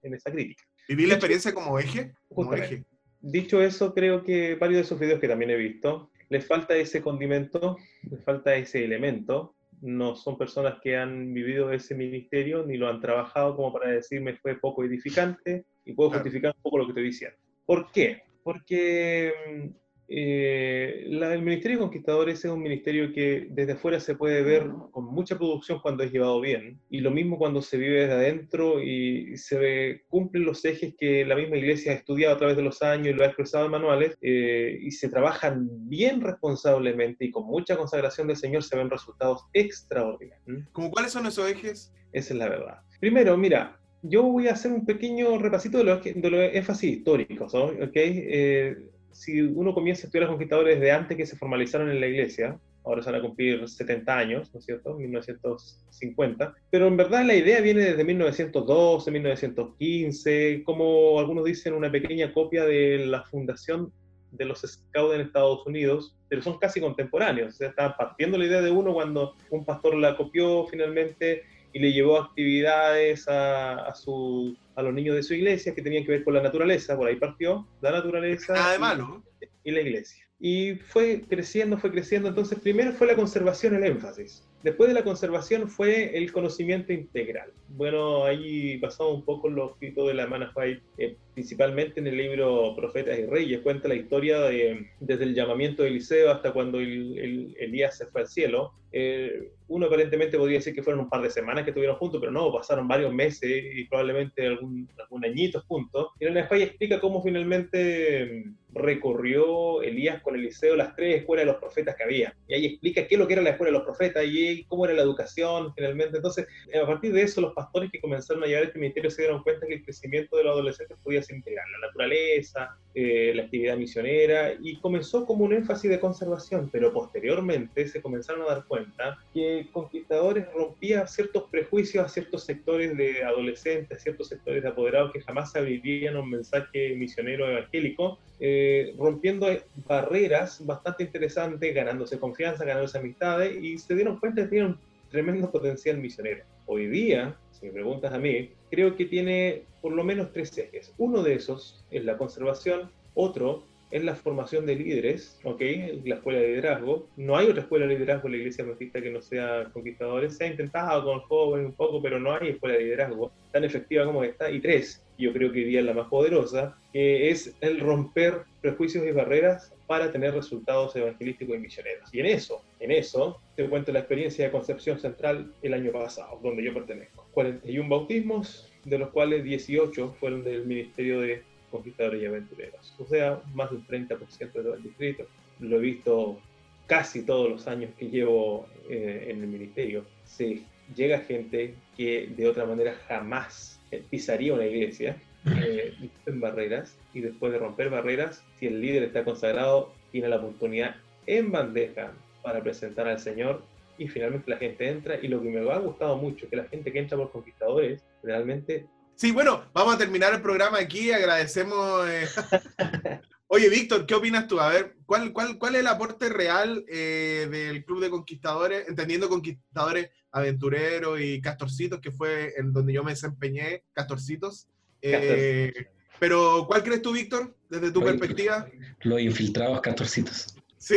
en 0.03 0.15
esa 0.15 0.31
crítica. 0.31 0.63
¿Viví 0.87 1.07
la 1.07 1.15
experiencia 1.15 1.55
como 1.55 1.79
eje? 1.79 2.13
Como 2.29 2.53
eje. 2.53 2.85
Dicho 3.21 3.63
eso, 3.63 3.95
creo 3.95 4.23
que 4.23 4.57
varios 4.57 4.79
de 4.79 4.83
esos 4.83 5.01
videos 5.01 5.21
que 5.21 5.29
también 5.29 5.53
he 5.53 5.57
visto, 5.57 6.11
les 6.29 6.47
falta 6.47 6.77
ese 6.77 7.01
condimento, 7.01 7.79
les 8.11 8.23
falta 8.23 8.55
ese 8.55 8.85
elemento. 8.85 9.55
No 9.83 10.15
son 10.15 10.39
personas 10.39 10.79
que 10.81 10.97
han 10.97 11.35
vivido 11.35 11.71
ese 11.73 11.95
ministerio 11.95 12.65
ni 12.65 12.77
lo 12.77 12.89
han 12.89 13.01
trabajado 13.01 13.57
como 13.57 13.73
para 13.73 13.91
decirme 13.91 14.37
fue 14.37 14.55
poco 14.59 14.85
edificante 14.85 15.65
y 15.85 15.93
puedo 15.93 16.11
Claro. 16.11 16.23
justificar 16.23 16.55
un 16.57 16.63
poco 16.63 16.79
lo 16.79 16.85
que 16.87 16.91
estoy 16.93 17.05
diciendo. 17.05 17.37
¿Por 17.67 17.91
qué? 17.93 18.23
Porque 18.45 19.33
mm, 19.49 19.67
eh, 20.09 21.05
la- 21.13 21.35
el 21.35 21.43
Ministerio 21.43 21.77
de 21.77 21.83
Conquistadores 21.83 22.43
es 22.43 22.51
un 22.51 22.63
ministerio 22.63 23.13
que 23.13 23.47
desde 23.51 23.73
afuera 23.73 24.01
se 24.01 24.15
puede 24.15 24.43
ver 24.43 24.67
con 24.93 25.05
mucha 25.05 25.37
producción 25.37 25.79
cuando 25.83 26.03
es 26.05 26.11
llevado 26.11 26.41
bien, 26.41 26.81
y 26.89 27.01
lo 27.01 27.11
mismo 27.11 27.37
cuando 27.37 27.61
se 27.61 27.77
vive 27.77 28.01
desde 28.01 28.15
adentro 28.15 28.83
y 28.83 29.37
se 29.37 29.59
ve- 29.59 30.03
cumplen 30.09 30.45
los 30.47 30.65
ejes 30.65 30.95
que 30.99 31.27
la 31.27 31.37
misma 31.37 31.59
iglesia 31.59 31.93
ha 31.93 31.97
estudiado 31.97 32.35
a 32.35 32.39
través 32.39 32.57
de 32.57 32.63
los 32.63 32.81
años 32.83 33.09
y 33.09 33.13
lo 33.13 33.25
ha 33.25 33.27
expresado 33.27 33.67
en 33.67 33.73
manuales, 33.73 34.17
eh, 34.23 34.79
y 34.81 34.91
se 34.91 35.11
trabajan 35.11 35.69
bien 35.87 36.23
responsablemente 36.23 37.27
y 37.27 37.31
con 37.31 37.47
mucha 37.47 37.77
consagración 37.77 38.27
del 38.29 38.37
Señor, 38.37 38.63
se 38.63 38.77
ven 38.79 38.89
resultados 38.89 39.45
extraordinarios. 39.53 40.47
¿m? 40.49 40.65
¿Como 40.73 40.91
cuáles 40.91 41.13
son 41.13 41.27
esos 41.27 41.51
ejes? 41.51 41.93
Esa 42.13 42.33
es 42.33 42.39
la 42.39 42.49
verdad. 42.49 42.79
Primero, 43.01 43.37
mira, 43.37 43.79
yo 44.03 44.23
voy 44.23 44.49
a 44.49 44.53
hacer 44.53 44.73
un 44.73 44.87
pequeño 44.87 45.39
repasito 45.39 45.77
de 45.79 45.85
los, 45.85 46.03
de 46.03 46.31
los 46.31 46.55
énfasis 46.55 46.91
históricos. 46.97 47.55
¿ok? 47.55 47.91
Eh, 47.95 48.77
si 49.13 49.41
uno 49.41 49.75
comienza 49.75 50.03
a 50.03 50.07
estudiar 50.07 50.25
a 50.25 50.27
los 50.27 50.35
conquistadores 50.35 50.81
desde 50.81 50.93
antes 50.93 51.17
que 51.17 51.27
se 51.27 51.37
formalizaron 51.37 51.91
en 51.91 52.01
la 52.01 52.07
iglesia, 52.07 52.59
ahora 52.85 53.03
se 53.03 53.11
van 53.11 53.21
a 53.21 53.23
cumplir 53.23 53.69
70 53.69 54.19
años, 54.19 54.51
¿no 54.53 54.59
es 54.59 54.67
cierto? 54.67 54.95
1950, 54.95 56.55
pero 56.71 56.87
en 56.87 56.97
verdad 56.97 57.25
la 57.25 57.35
idea 57.35 57.61
viene 57.61 57.83
desde 57.83 58.05
1912, 58.05 59.11
1915, 59.11 60.63
como 60.65 61.19
algunos 61.19 61.45
dicen, 61.45 61.75
una 61.75 61.91
pequeña 61.91 62.33
copia 62.33 62.65
de 62.65 63.07
la 63.07 63.23
fundación 63.25 63.93
de 64.33 64.47
los 64.47 64.63
Scouts 64.63 65.15
en 65.15 65.21
Estados 65.21 65.67
Unidos, 65.67 66.17
pero 66.29 66.43
son 66.43 66.59
casi 66.59 66.81
contemporáneos, 66.81 67.55
o 67.55 67.57
sea, 67.59 67.69
estaban 67.69 67.95
partiendo 67.97 68.39
la 68.39 68.47
idea 68.47 68.63
de 68.63 68.71
uno 68.71 68.95
cuando 68.95 69.37
un 69.51 69.65
pastor 69.65 69.95
la 69.95 70.17
copió 70.17 70.67
finalmente 70.67 71.43
y 71.73 71.79
le 71.79 71.93
llevó 71.93 72.19
actividades 72.19 73.27
a, 73.29 73.87
a, 73.87 73.95
su, 73.95 74.57
a 74.75 74.83
los 74.83 74.93
niños 74.95 75.17
de 75.17 75.23
su 75.23 75.35
iglesia 75.35 75.75
que 75.75 75.83
tenían 75.83 76.05
que 76.05 76.13
ver 76.13 76.25
con 76.25 76.35
la 76.35 76.43
naturaleza, 76.43 76.97
por 76.97 77.09
ahí 77.09 77.17
partió 77.17 77.67
la 77.81 77.93
naturaleza 77.93 78.53
Nada 78.55 78.71
de 78.73 78.77
y- 78.77 78.81
malo. 78.81 79.23
y 79.65 79.71
la 79.71 79.81
iglesia. 79.81 80.25
Y 80.45 80.75
fue 80.75 81.23
creciendo, 81.29 81.79
fue 81.79 81.93
creciendo. 81.93 82.29
Entonces, 82.29 82.59
primero 82.59 82.91
fue 82.93 83.07
la 83.07 83.15
conservación, 83.15 83.77
el 83.77 83.85
énfasis. 83.85 84.45
Después 84.65 84.89
de 84.89 84.95
la 84.95 85.05
conservación 85.05 85.69
fue 85.69 86.17
el 86.19 86.33
conocimiento 86.33 86.93
integral. 86.93 87.53
Bueno, 87.69 88.25
ahí 88.25 88.77
pasamos 88.79 89.15
un 89.15 89.25
poco 89.25 89.49
los 89.49 89.71
escritos 89.73 90.09
de 90.09 90.15
la 90.15 90.53
White. 90.57 90.83
Eh, 90.99 91.17
principalmente 91.35 92.01
en 92.01 92.07
el 92.07 92.17
libro 92.17 92.75
Profetas 92.77 93.19
y 93.19 93.27
Reyes, 93.27 93.61
cuenta 93.61 93.89
la 93.89 93.95
historia 93.95 94.41
de, 94.43 94.87
desde 95.01 95.25
el 95.25 95.35
llamamiento 95.35 95.83
de 95.83 95.89
Eliseo 95.91 96.31
hasta 96.31 96.53
cuando 96.53 96.79
el- 96.81 97.19
el- 97.19 97.57
Elías 97.59 97.97
se 97.97 98.07
fue 98.07 98.23
al 98.23 98.29
cielo. 98.29 98.73
Eh, 98.95 99.49
uno 99.69 99.87
aparentemente 99.87 100.37
podría 100.37 100.59
decir 100.59 100.75
que 100.75 100.83
fueron 100.83 101.01
un 101.01 101.09
par 101.09 101.23
de 101.23 101.31
semanas 101.31 101.65
que 101.65 101.71
estuvieron 101.71 101.97
juntos, 101.97 102.21
pero 102.21 102.31
no, 102.31 102.53
pasaron 102.53 102.87
varios 102.87 103.11
meses 103.15 103.65
y 103.75 103.85
probablemente 103.85 104.47
algún, 104.47 104.87
algún 104.99 105.25
añito 105.25 105.63
juntos. 105.67 106.09
Y 106.21 106.27
en 106.27 106.35
la 106.35 106.41
España 106.41 106.65
explica 106.65 107.01
cómo 107.01 107.23
finalmente 107.23 108.45
mm, 108.45 108.55
recorrió 108.75 109.81
Elías 109.83 110.21
con 110.23 110.35
Eliseo 110.35 110.77
las 110.77 110.95
tres 110.95 111.21
escuelas 111.21 111.47
de 111.47 111.53
los 111.53 111.61
profetas 111.61 111.97
que 111.97 112.03
había. 112.05 112.35
Y 112.49 112.55
ahí 112.55 112.67
explica 112.67 113.07
qué 113.07 113.15
es 113.15 113.19
lo 113.19 113.27
que 113.27 113.33
era 113.33 113.43
la 113.43 113.51
escuela 113.51 113.71
de 113.73 113.79
los 113.79 113.85
profetas 113.87 114.25
y 114.27 114.65
cómo 114.65 114.85
era 114.85 114.93
la 114.95 115.03
educación 115.03 115.73
finalmente. 115.75 116.19
Entonces, 116.19 116.47
a 116.81 116.87
partir 116.87 117.15
de 117.15 117.23
eso, 117.23 117.41
los 117.41 117.55
pastores 117.55 117.91
que 117.91 118.01
comenzaron 118.01 118.45
a 118.45 118.47
llevar 118.47 118.65
este 118.65 118.79
ministerio 118.79 119.11
se 119.11 119.23
dieron 119.23 119.43
cuenta 119.43 119.67
que 119.67 119.75
el 119.75 119.85
crecimiento 119.85 120.37
de 120.37 120.45
los 120.45 120.53
adolescentes 120.53 120.99
podía 121.03 121.22
ser 121.23 121.37
integral. 121.37 121.65
La 121.81 121.87
naturaleza, 121.87 122.77
eh, 122.95 123.33
la 123.35 123.45
actividad 123.45 123.77
misionera, 123.77 124.53
y 124.61 124.79
comenzó 124.81 125.25
como 125.25 125.45
un 125.45 125.53
énfasis 125.53 125.91
de 125.91 126.01
conservación, 126.01 126.69
pero 126.71 126.93
posteriormente 126.93 127.89
se 127.89 128.03
comenzaron 128.03 128.43
a 128.43 128.55
dar 128.55 128.65
cuenta 128.67 129.19
que 129.33 129.67
Conquistadores 129.73 130.47
rompía 130.53 131.07
ciertos 131.07 131.45
prejuicios 131.51 132.05
a 132.05 132.09
ciertos 132.09 132.45
sectores 132.45 132.97
de 132.97 133.23
adolescentes, 133.25 133.99
a 133.99 134.01
ciertos 134.01 134.29
sectores 134.29 134.63
de 134.63 134.69
apoderados 134.69 135.13
que 135.13 135.21
jamás 135.21 135.53
se 135.53 135.59
abrirían 135.59 136.17
un 136.17 136.31
mensaje 136.31 136.95
misionero 136.97 137.49
evangélico, 137.49 138.19
eh, 138.41 138.95
rompiendo 138.99 139.47
barreras 139.87 140.65
bastante 140.65 141.05
interesantes, 141.05 141.75
ganándose 141.75 142.19
confianza, 142.19 142.65
ganándose 142.65 142.99
amistades, 142.99 143.63
y 143.63 143.79
se 143.79 143.95
dieron 143.95 144.19
cuenta 144.19 144.43
que 144.43 144.49
tiene 144.49 144.67
un 144.67 144.79
tremendo 145.11 145.51
potencial 145.51 145.99
misionero. 145.99 146.43
Hoy 146.75 146.87
día, 146.87 147.37
si 147.51 147.67
me 147.67 147.73
preguntas 147.73 148.15
a 148.15 148.19
mí, 148.19 148.49
creo 148.71 148.97
que 148.97 149.05
tiene 149.05 149.65
por 149.83 149.93
lo 149.93 150.05
menos 150.05 150.33
tres 150.33 150.57
ejes. 150.57 150.95
Uno 150.97 151.23
de 151.23 151.35
esos 151.35 151.85
es 151.91 152.03
la 152.07 152.17
conservación, 152.17 152.91
otro 153.13 153.67
es 153.91 154.03
la 154.03 154.15
formación 154.15 154.65
de 154.65 154.77
líderes, 154.77 155.39
¿ok? 155.45 155.61
La 156.07 156.15
escuela 156.15 156.41
de 156.41 156.49
liderazgo. 156.49 157.11
No 157.19 157.37
hay 157.37 157.49
otra 157.49 157.61
escuela 157.61 157.87
de 157.87 157.93
liderazgo 157.93 158.27
en 158.27 158.33
la 158.33 158.39
iglesia 158.39 158.65
adventista 158.65 159.03
que 159.03 159.11
no 159.11 159.21
sea 159.21 159.69
conquistadores. 159.71 160.39
Se 160.39 160.45
ha 160.45 160.47
intentado 160.47 161.05
con 161.05 161.21
jóvenes 161.21 161.67
un 161.67 161.75
poco, 161.75 162.01
pero 162.01 162.19
no 162.19 162.33
hay 162.33 162.49
escuela 162.49 162.77
de 162.77 162.85
liderazgo 162.85 163.33
tan 163.53 163.65
efectiva 163.65 164.07
como 164.07 164.25
esta. 164.25 164.51
Y 164.51 164.61
tres, 164.61 165.05
yo 165.19 165.31
creo 165.35 165.53
que 165.53 165.59
hoy 165.59 165.65
día 165.67 165.81
es 165.81 165.85
la 165.85 165.93
más 165.93 166.09
poderosa, 166.09 166.79
que 166.91 167.29
es 167.29 167.55
el 167.61 167.81
romper 167.81 168.45
prejuicios 168.63 169.05
y 169.05 169.11
barreras 169.11 169.73
para 169.87 170.11
tener 170.11 170.33
resultados 170.33 170.95
evangelísticos 170.97 171.57
y 171.57 171.59
misioneros. 171.59 172.15
Y 172.15 172.21
en 172.21 172.27
eso, 172.27 172.63
en 172.81 172.93
eso, 172.93 173.41
te 173.57 173.69
cuento 173.69 173.93
la 173.93 173.99
experiencia 173.99 174.47
de 174.47 174.51
Concepción 174.53 174.99
Central 174.99 175.53
el 175.61 175.75
año 175.75 175.93
pasado, 175.93 176.39
donde 176.43 176.63
yo 176.63 176.73
pertenezco. 176.73 177.27
41 177.33 177.89
bautismos, 177.89 178.73
de 178.85 178.99
los 178.99 179.11
cuales 179.11 179.45
18 179.45 180.17
fueron 180.19 180.45
del 180.45 180.65
Ministerio 180.65 181.21
de 181.21 181.43
Conquistadores 181.71 182.23
y 182.23 182.27
Aventureros. 182.27 182.95
O 182.99 183.05
sea, 183.05 183.43
más 183.53 183.71
del 183.71 183.85
30% 183.87 184.39
de 184.39 184.47
todo 184.47 184.75
el 184.75 184.83
distrito. 184.83 185.27
Lo 185.59 185.77
he 185.77 185.81
visto 185.81 186.41
casi 186.87 187.25
todos 187.25 187.51
los 187.51 187.67
años 187.67 187.91
que 187.99 188.09
llevo 188.09 188.67
eh, 188.89 189.27
en 189.29 189.41
el 189.41 189.49
ministerio. 189.49 190.05
Se 190.25 190.63
llega 190.95 191.19
gente 191.19 191.75
que 191.97 192.29
de 192.37 192.49
otra 192.49 192.65
manera 192.65 192.95
jamás 193.09 193.81
pisaría 194.11 194.55
una 194.55 194.67
iglesia, 194.67 195.17
eh, 195.47 195.95
en 196.27 196.41
barreras, 196.41 196.97
y 197.13 197.21
después 197.21 197.53
de 197.53 197.59
romper 197.59 197.91
barreras, 197.91 198.43
si 198.59 198.67
el 198.67 198.81
líder 198.81 199.05
está 199.05 199.25
consagrado, 199.25 199.93
tiene 200.11 200.29
la 200.29 200.37
oportunidad 200.37 200.97
en 201.27 201.51
bandeja 201.51 202.13
para 202.43 202.63
presentar 202.63 203.09
al 203.09 203.21
Señor 203.21 203.63
y 203.99 204.09
finalmente 204.09 204.51
la 204.51 204.57
gente 204.57 204.89
entra 204.89 205.19
y 205.21 205.29
lo 205.29 205.43
que 205.43 205.51
me 205.51 205.71
ha 205.71 205.79
gustado 205.79 206.17
mucho 206.17 206.49
que 206.49 206.57
la 206.57 206.65
gente 206.65 206.93
que 206.93 206.99
entra 206.99 207.17
por 207.17 207.31
conquistadores 207.31 208.03
realmente 208.23 208.87
Sí, 209.15 209.31
bueno, 209.31 209.63
vamos 209.73 209.95
a 209.95 209.99
terminar 209.99 210.35
el 210.35 210.43
programa 210.43 210.79
aquí. 210.79 211.13
Agradecemos. 211.13 212.09
eh. 212.09 212.27
Oye, 213.47 213.69
Víctor, 213.69 214.07
¿qué 214.07 214.15
opinas 214.15 214.49
tú? 214.49 214.59
A 214.59 214.69
ver, 214.69 214.97
¿cuál, 215.05 215.33
cuál, 215.33 215.59
cuál 215.59 215.75
es 215.75 215.83
el 215.83 215.87
aporte 215.87 216.29
real 216.29 216.85
eh, 216.89 217.47
del 217.51 217.85
Club 217.85 218.01
de 218.01 218.11
Conquistadores, 218.11 218.89
entendiendo 218.89 219.29
Conquistadores 219.29 220.11
Aventureros 220.33 221.21
y 221.21 221.41
Castorcitos, 221.43 222.01
que 222.01 222.11
fue 222.11 222.55
en 222.57 222.73
donde 222.73 222.95
yo 222.95 223.05
me 223.05 223.13
desempeñé, 223.13 223.85
Castorcitos? 223.93 224.67
Eh, 225.03 225.73
pero, 226.19 226.65
¿cuál 226.67 226.83
crees 226.85 227.03
tú, 227.03 227.13
Víctor, 227.13 227.55
desde 227.69 227.91
tu 227.91 228.01
perspectiva? 228.03 228.69
Los 229.03 229.21
infiltrados 229.21 229.81
castorcitos. 229.81 230.55
Sí, 230.79 230.97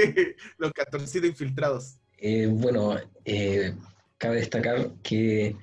los 0.57 0.71
Castorcitos 0.71 1.29
infiltrados. 1.29 1.97
Eh, 2.17 2.47
bueno, 2.49 2.95
eh, 3.25 3.73
cabe 4.17 4.37
destacar 4.37 4.91
que 5.03 5.55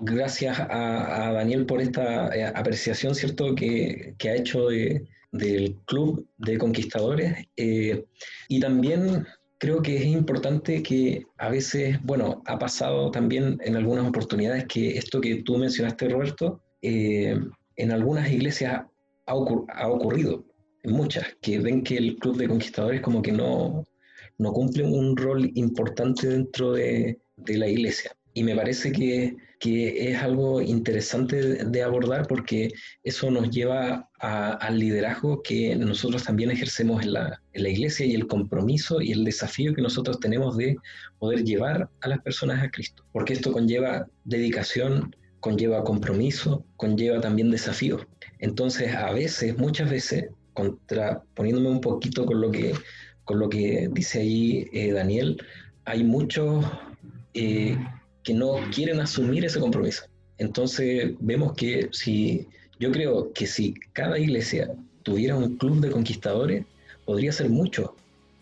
gracias 0.00 0.58
a, 0.58 1.28
a 1.28 1.32
Daniel 1.32 1.66
por 1.66 1.80
esta 1.80 2.30
apreciación, 2.58 3.14
¿cierto?, 3.14 3.54
que, 3.54 4.14
que 4.18 4.30
ha 4.30 4.34
hecho 4.36 4.68
de- 4.68 5.06
del 5.30 5.76
Club 5.86 6.28
de 6.38 6.58
Conquistadores. 6.58 7.46
y 7.56 8.60
también 8.60 9.26
creo 9.58 9.80
que 9.82 9.96
es 9.96 10.04
importante 10.06 10.82
que 10.82 11.24
a 11.38 11.48
veces, 11.48 11.98
bueno, 12.02 12.42
ha 12.46 12.58
pasado 12.58 13.10
también 13.10 13.58
en 13.64 13.76
algunas 13.76 14.06
oportunidades 14.06 14.66
que 14.66 14.98
esto 14.98 15.20
que 15.20 15.42
tú 15.42 15.56
mencionaste, 15.58 16.08
Roberto, 16.08 16.60
eh, 16.84 17.40
en 17.76 17.92
algunas 17.92 18.30
iglesias 18.30 18.84
ha, 19.26 19.32
ha 19.32 19.88
ocurrido, 19.88 20.44
en 20.82 20.92
muchas, 20.92 21.24
que 21.40 21.58
ven 21.58 21.82
que 21.82 21.96
el 21.96 22.16
Club 22.16 22.36
de 22.36 22.48
Conquistadores 22.48 23.00
como 23.00 23.22
que 23.22 23.32
no, 23.32 23.86
no 24.38 24.52
cumple 24.52 24.84
un 24.84 25.16
rol 25.16 25.50
importante 25.54 26.28
dentro 26.28 26.72
de, 26.72 27.18
de 27.36 27.56
la 27.56 27.68
iglesia. 27.68 28.12
Y 28.34 28.42
me 28.42 28.56
parece 28.56 28.90
que, 28.92 29.36
que 29.60 30.10
es 30.10 30.18
algo 30.18 30.60
interesante 30.60 31.64
de, 31.64 31.82
abordar 31.82 32.26
porque 32.26 32.68
eso 33.04 33.30
nos 33.30 33.48
lleva 33.50 34.10
al 34.18 34.78
liderazgo 34.78 35.40
que 35.42 35.76
nosotros 35.76 36.24
también 36.24 36.50
ejercemos 36.50 37.02
en 37.04 37.12
la, 37.12 37.40
en 37.52 37.62
la 37.62 37.68
iglesia 37.68 38.04
y 38.04 38.14
el 38.14 38.26
compromiso 38.26 39.00
y 39.00 39.12
el 39.12 39.24
desafío 39.24 39.72
que 39.72 39.82
nosotros 39.82 40.18
tenemos 40.18 40.56
de 40.56 40.76
poder 41.18 41.44
llevar 41.44 41.88
a 42.00 42.08
las 42.08 42.20
personas 42.22 42.62
a 42.62 42.70
Cristo. 42.70 43.04
Porque 43.12 43.34
esto 43.34 43.52
conlleva 43.52 44.06
dedicación, 44.24 45.14
conlleva 45.44 45.84
compromiso, 45.84 46.64
conlleva 46.78 47.20
también 47.20 47.50
desafío. 47.50 47.98
Entonces, 48.38 48.94
a 48.94 49.12
veces, 49.12 49.58
muchas 49.58 49.90
veces, 49.90 50.30
contraponiéndome 50.54 51.68
un 51.68 51.82
poquito 51.82 52.24
con 52.24 52.40
lo 52.40 52.50
que, 52.50 52.72
con 53.24 53.38
lo 53.40 53.50
que 53.50 53.90
dice 53.92 54.20
ahí 54.20 54.66
eh, 54.72 54.92
Daniel, 54.92 55.36
hay 55.84 56.02
muchos 56.02 56.64
eh, 57.34 57.76
que 58.22 58.32
no 58.32 58.54
quieren 58.74 59.00
asumir 59.00 59.44
ese 59.44 59.60
compromiso. 59.60 60.04
Entonces, 60.38 61.12
vemos 61.20 61.52
que 61.52 61.90
si, 61.92 62.48
yo 62.80 62.90
creo 62.90 63.30
que 63.34 63.46
si 63.46 63.74
cada 63.92 64.18
iglesia 64.18 64.74
tuviera 65.02 65.36
un 65.36 65.58
club 65.58 65.78
de 65.80 65.90
conquistadores, 65.90 66.64
podría 67.04 67.32
ser 67.32 67.50
mucho, 67.50 67.94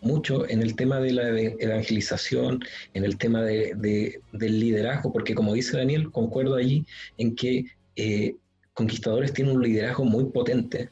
mucho 0.03 0.47
en 0.47 0.61
el 0.61 0.75
tema 0.75 0.99
de 0.99 1.13
la 1.13 1.29
eve- 1.29 1.55
evangelización, 1.59 2.59
en 2.93 3.03
el 3.05 3.17
tema 3.17 3.41
de- 3.41 3.73
de- 3.75 4.21
del 4.31 4.59
liderazgo, 4.59 5.11
porque 5.11 5.33
como 5.33 5.53
dice 5.53 5.77
Daniel, 5.77 6.11
concuerdo 6.11 6.55
allí 6.55 6.85
en 7.17 7.35
que 7.35 7.65
eh, 7.95 8.35
Conquistadores 8.73 9.31
tiene 9.33 9.51
un 9.51 9.61
liderazgo 9.61 10.03
muy 10.03 10.25
potente 10.25 10.89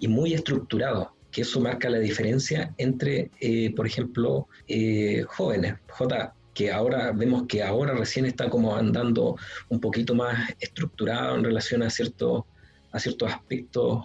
y 0.00 0.08
muy 0.08 0.32
estructurado, 0.32 1.12
que 1.30 1.42
eso 1.42 1.60
marca 1.60 1.90
la 1.90 1.98
diferencia 1.98 2.74
entre, 2.78 3.30
eh, 3.40 3.70
por 3.76 3.86
ejemplo, 3.86 4.48
eh, 4.66 5.24
jóvenes, 5.28 5.74
J, 5.90 6.34
que 6.54 6.72
ahora 6.72 7.12
vemos 7.12 7.44
que 7.46 7.62
ahora 7.62 7.92
recién 7.94 8.24
está 8.24 8.48
como 8.48 8.74
andando 8.74 9.36
un 9.68 9.78
poquito 9.78 10.14
más 10.14 10.54
estructurado 10.58 11.36
en 11.36 11.44
relación 11.44 11.82
a, 11.82 11.90
cierto, 11.90 12.46
a 12.92 12.98
ciertos 12.98 13.30
aspectos 13.30 14.04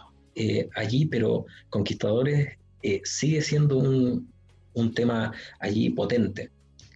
allí, 0.75 1.05
pero 1.05 1.45
Conquistadores 1.69 2.57
sigue 3.03 3.41
siendo 3.41 3.77
un, 3.77 4.32
un 4.73 4.93
tema 4.93 5.31
allí 5.59 5.89
potente, 5.89 6.49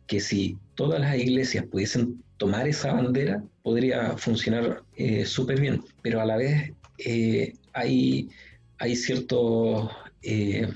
que 0.07 0.19
si 0.19 0.57
todas 0.75 0.99
las 0.99 1.17
iglesias 1.17 1.65
pudiesen 1.65 2.23
tomar 2.37 2.67
esa 2.67 2.93
bandera, 2.93 3.43
podría 3.63 4.17
funcionar 4.17 4.83
eh, 4.95 5.25
súper 5.25 5.59
bien, 5.59 5.83
pero 6.01 6.21
a 6.21 6.25
la 6.25 6.37
vez 6.37 6.71
eh, 6.99 7.53
hay, 7.73 8.29
hay 8.77 8.95
ciertos 8.95 9.89
eh, 10.21 10.67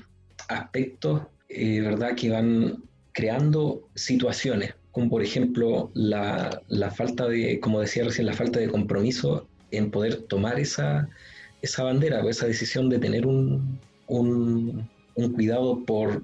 aspectos, 0.48 1.22
¿verdad?, 1.48 2.14
que 2.14 2.30
van 2.30 2.82
creando 3.12 3.88
situaciones, 3.94 4.74
como 4.90 5.10
por 5.10 5.22
ejemplo 5.22 5.90
la, 5.94 6.62
la 6.68 6.90
falta 6.90 7.28
de, 7.28 7.60
como 7.60 7.80
decía 7.80 8.04
recién, 8.04 8.26
la 8.26 8.32
falta 8.32 8.58
de 8.58 8.68
compromiso 8.68 9.46
en 9.70 9.90
poder 9.90 10.22
tomar 10.22 10.58
esa, 10.58 11.08
esa 11.62 11.84
bandera 11.84 12.22
o 12.24 12.28
esa 12.28 12.46
decisión 12.46 12.88
de 12.88 12.98
tener 12.98 13.26
un, 13.26 13.78
un, 14.06 14.88
un 15.14 15.32
cuidado 15.32 15.84
por, 15.84 16.22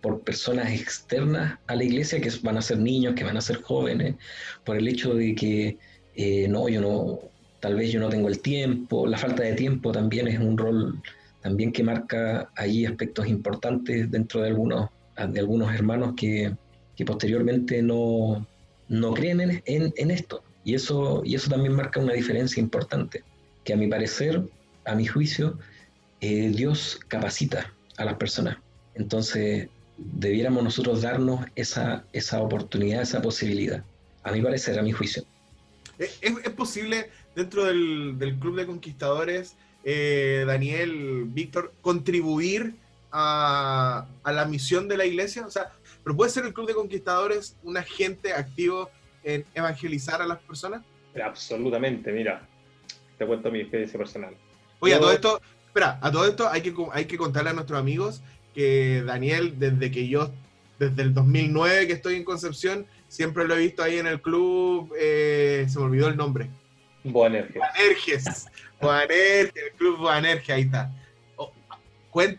por 0.00 0.20
personas 0.20 0.70
externas 0.72 1.58
a 1.66 1.74
la 1.74 1.84
iglesia, 1.84 2.20
que 2.20 2.30
van 2.42 2.58
a 2.58 2.62
ser 2.62 2.78
niños, 2.78 3.14
que 3.14 3.24
van 3.24 3.36
a 3.36 3.40
ser 3.40 3.62
jóvenes, 3.62 4.16
por 4.64 4.76
el 4.76 4.88
hecho 4.88 5.14
de 5.14 5.34
que 5.34 5.78
eh, 6.14 6.46
no, 6.48 6.68
yo 6.68 6.80
no, 6.80 7.20
tal 7.60 7.74
vez 7.74 7.92
yo 7.92 8.00
no 8.00 8.08
tengo 8.08 8.28
el 8.28 8.40
tiempo, 8.40 9.06
la 9.06 9.18
falta 9.18 9.42
de 9.42 9.54
tiempo 9.54 9.92
también 9.92 10.28
es 10.28 10.38
un 10.38 10.56
rol 10.56 11.02
también 11.42 11.72
que 11.72 11.84
marca 11.84 12.50
allí 12.56 12.86
aspectos 12.86 13.28
importantes 13.28 14.10
dentro 14.10 14.40
de 14.42 14.48
algunos, 14.48 14.90
de 15.28 15.38
algunos 15.38 15.72
hermanos 15.72 16.14
que, 16.16 16.52
que 16.96 17.04
posteriormente 17.04 17.82
no, 17.82 18.46
no 18.88 19.14
creen 19.14 19.40
en, 19.40 19.62
en, 19.66 19.92
en 19.96 20.10
esto. 20.10 20.42
Y 20.64 20.74
eso, 20.74 21.22
y 21.24 21.36
eso 21.36 21.48
también 21.48 21.74
marca 21.74 22.00
una 22.00 22.14
diferencia 22.14 22.60
importante, 22.60 23.22
que 23.62 23.74
a 23.74 23.76
mi 23.76 23.86
parecer 23.86 24.42
a 24.86 24.94
mi 24.94 25.04
juicio, 25.04 25.58
eh, 26.20 26.50
Dios 26.54 26.98
capacita 27.08 27.72
a 27.98 28.04
las 28.04 28.14
personas. 28.14 28.56
Entonces, 28.94 29.68
debiéramos 29.96 30.62
nosotros 30.62 31.02
darnos 31.02 31.44
esa, 31.54 32.04
esa 32.12 32.40
oportunidad, 32.42 33.02
esa 33.02 33.22
posibilidad. 33.22 33.84
A 34.22 34.32
mi 34.32 34.42
parecer, 34.42 34.78
a 34.78 34.82
mi 34.82 34.92
juicio. 34.92 35.24
¿Es, 35.98 36.18
es- 36.20 36.36
es 36.44 36.50
posible 36.50 37.10
dentro 37.34 37.64
del, 37.64 38.18
del 38.18 38.38
Club 38.38 38.56
de 38.56 38.66
Conquistadores, 38.66 39.56
eh, 39.84 40.44
Daniel, 40.46 41.24
Víctor, 41.28 41.72
contribuir 41.80 42.74
a, 43.12 44.06
a 44.22 44.32
la 44.32 44.44
misión 44.46 44.88
de 44.88 44.96
la 44.96 45.06
iglesia? 45.06 45.46
O 45.46 45.50
sea, 45.50 45.70
¿pero 46.04 46.16
puede 46.16 46.30
ser 46.30 46.44
el 46.44 46.52
Club 46.52 46.66
de 46.66 46.74
Conquistadores 46.74 47.56
un 47.62 47.76
agente 47.76 48.32
activo 48.34 48.90
en 49.22 49.44
evangelizar 49.54 50.20
a 50.20 50.26
las 50.26 50.38
personas? 50.38 50.82
Absolutamente, 51.24 52.12
mira, 52.12 52.46
te 53.16 53.26
cuento 53.26 53.50
mi 53.50 53.60
experiencia 53.60 53.98
personal. 53.98 54.34
Oye, 54.80 54.92
a 54.92 54.96
Yo- 54.96 55.02
todo 55.02 55.12
esto, 55.12 55.40
espera, 55.66 55.98
a 56.02 56.10
todo 56.12 56.26
esto 56.26 56.48
hay 56.50 56.60
que, 56.60 56.74
hay 56.92 57.06
que 57.06 57.16
contarle 57.16 57.50
a 57.50 57.52
nuestros 57.54 57.78
amigos 57.78 58.22
que 58.56 59.02
Daniel, 59.06 59.54
desde 59.58 59.90
que 59.90 60.08
yo, 60.08 60.32
desde 60.78 61.02
el 61.02 61.12
2009 61.14 61.86
que 61.86 61.92
estoy 61.92 62.16
en 62.16 62.24
Concepción, 62.24 62.86
siempre 63.06 63.46
lo 63.46 63.54
he 63.54 63.58
visto 63.60 63.82
ahí 63.82 63.98
en 63.98 64.06
el 64.06 64.20
club, 64.20 64.92
eh, 64.98 65.66
se 65.68 65.78
me 65.78 65.84
olvidó 65.84 66.08
el 66.08 66.16
nombre. 66.16 66.48
Boanerges. 67.04 67.54
Boanerges, 67.62 68.46
Boanerges, 68.80 69.52
el 69.54 69.72
club 69.76 69.98
Boanerges, 69.98 70.50
ahí 70.50 70.62
está. 70.62 70.90
Oh, 71.36 71.52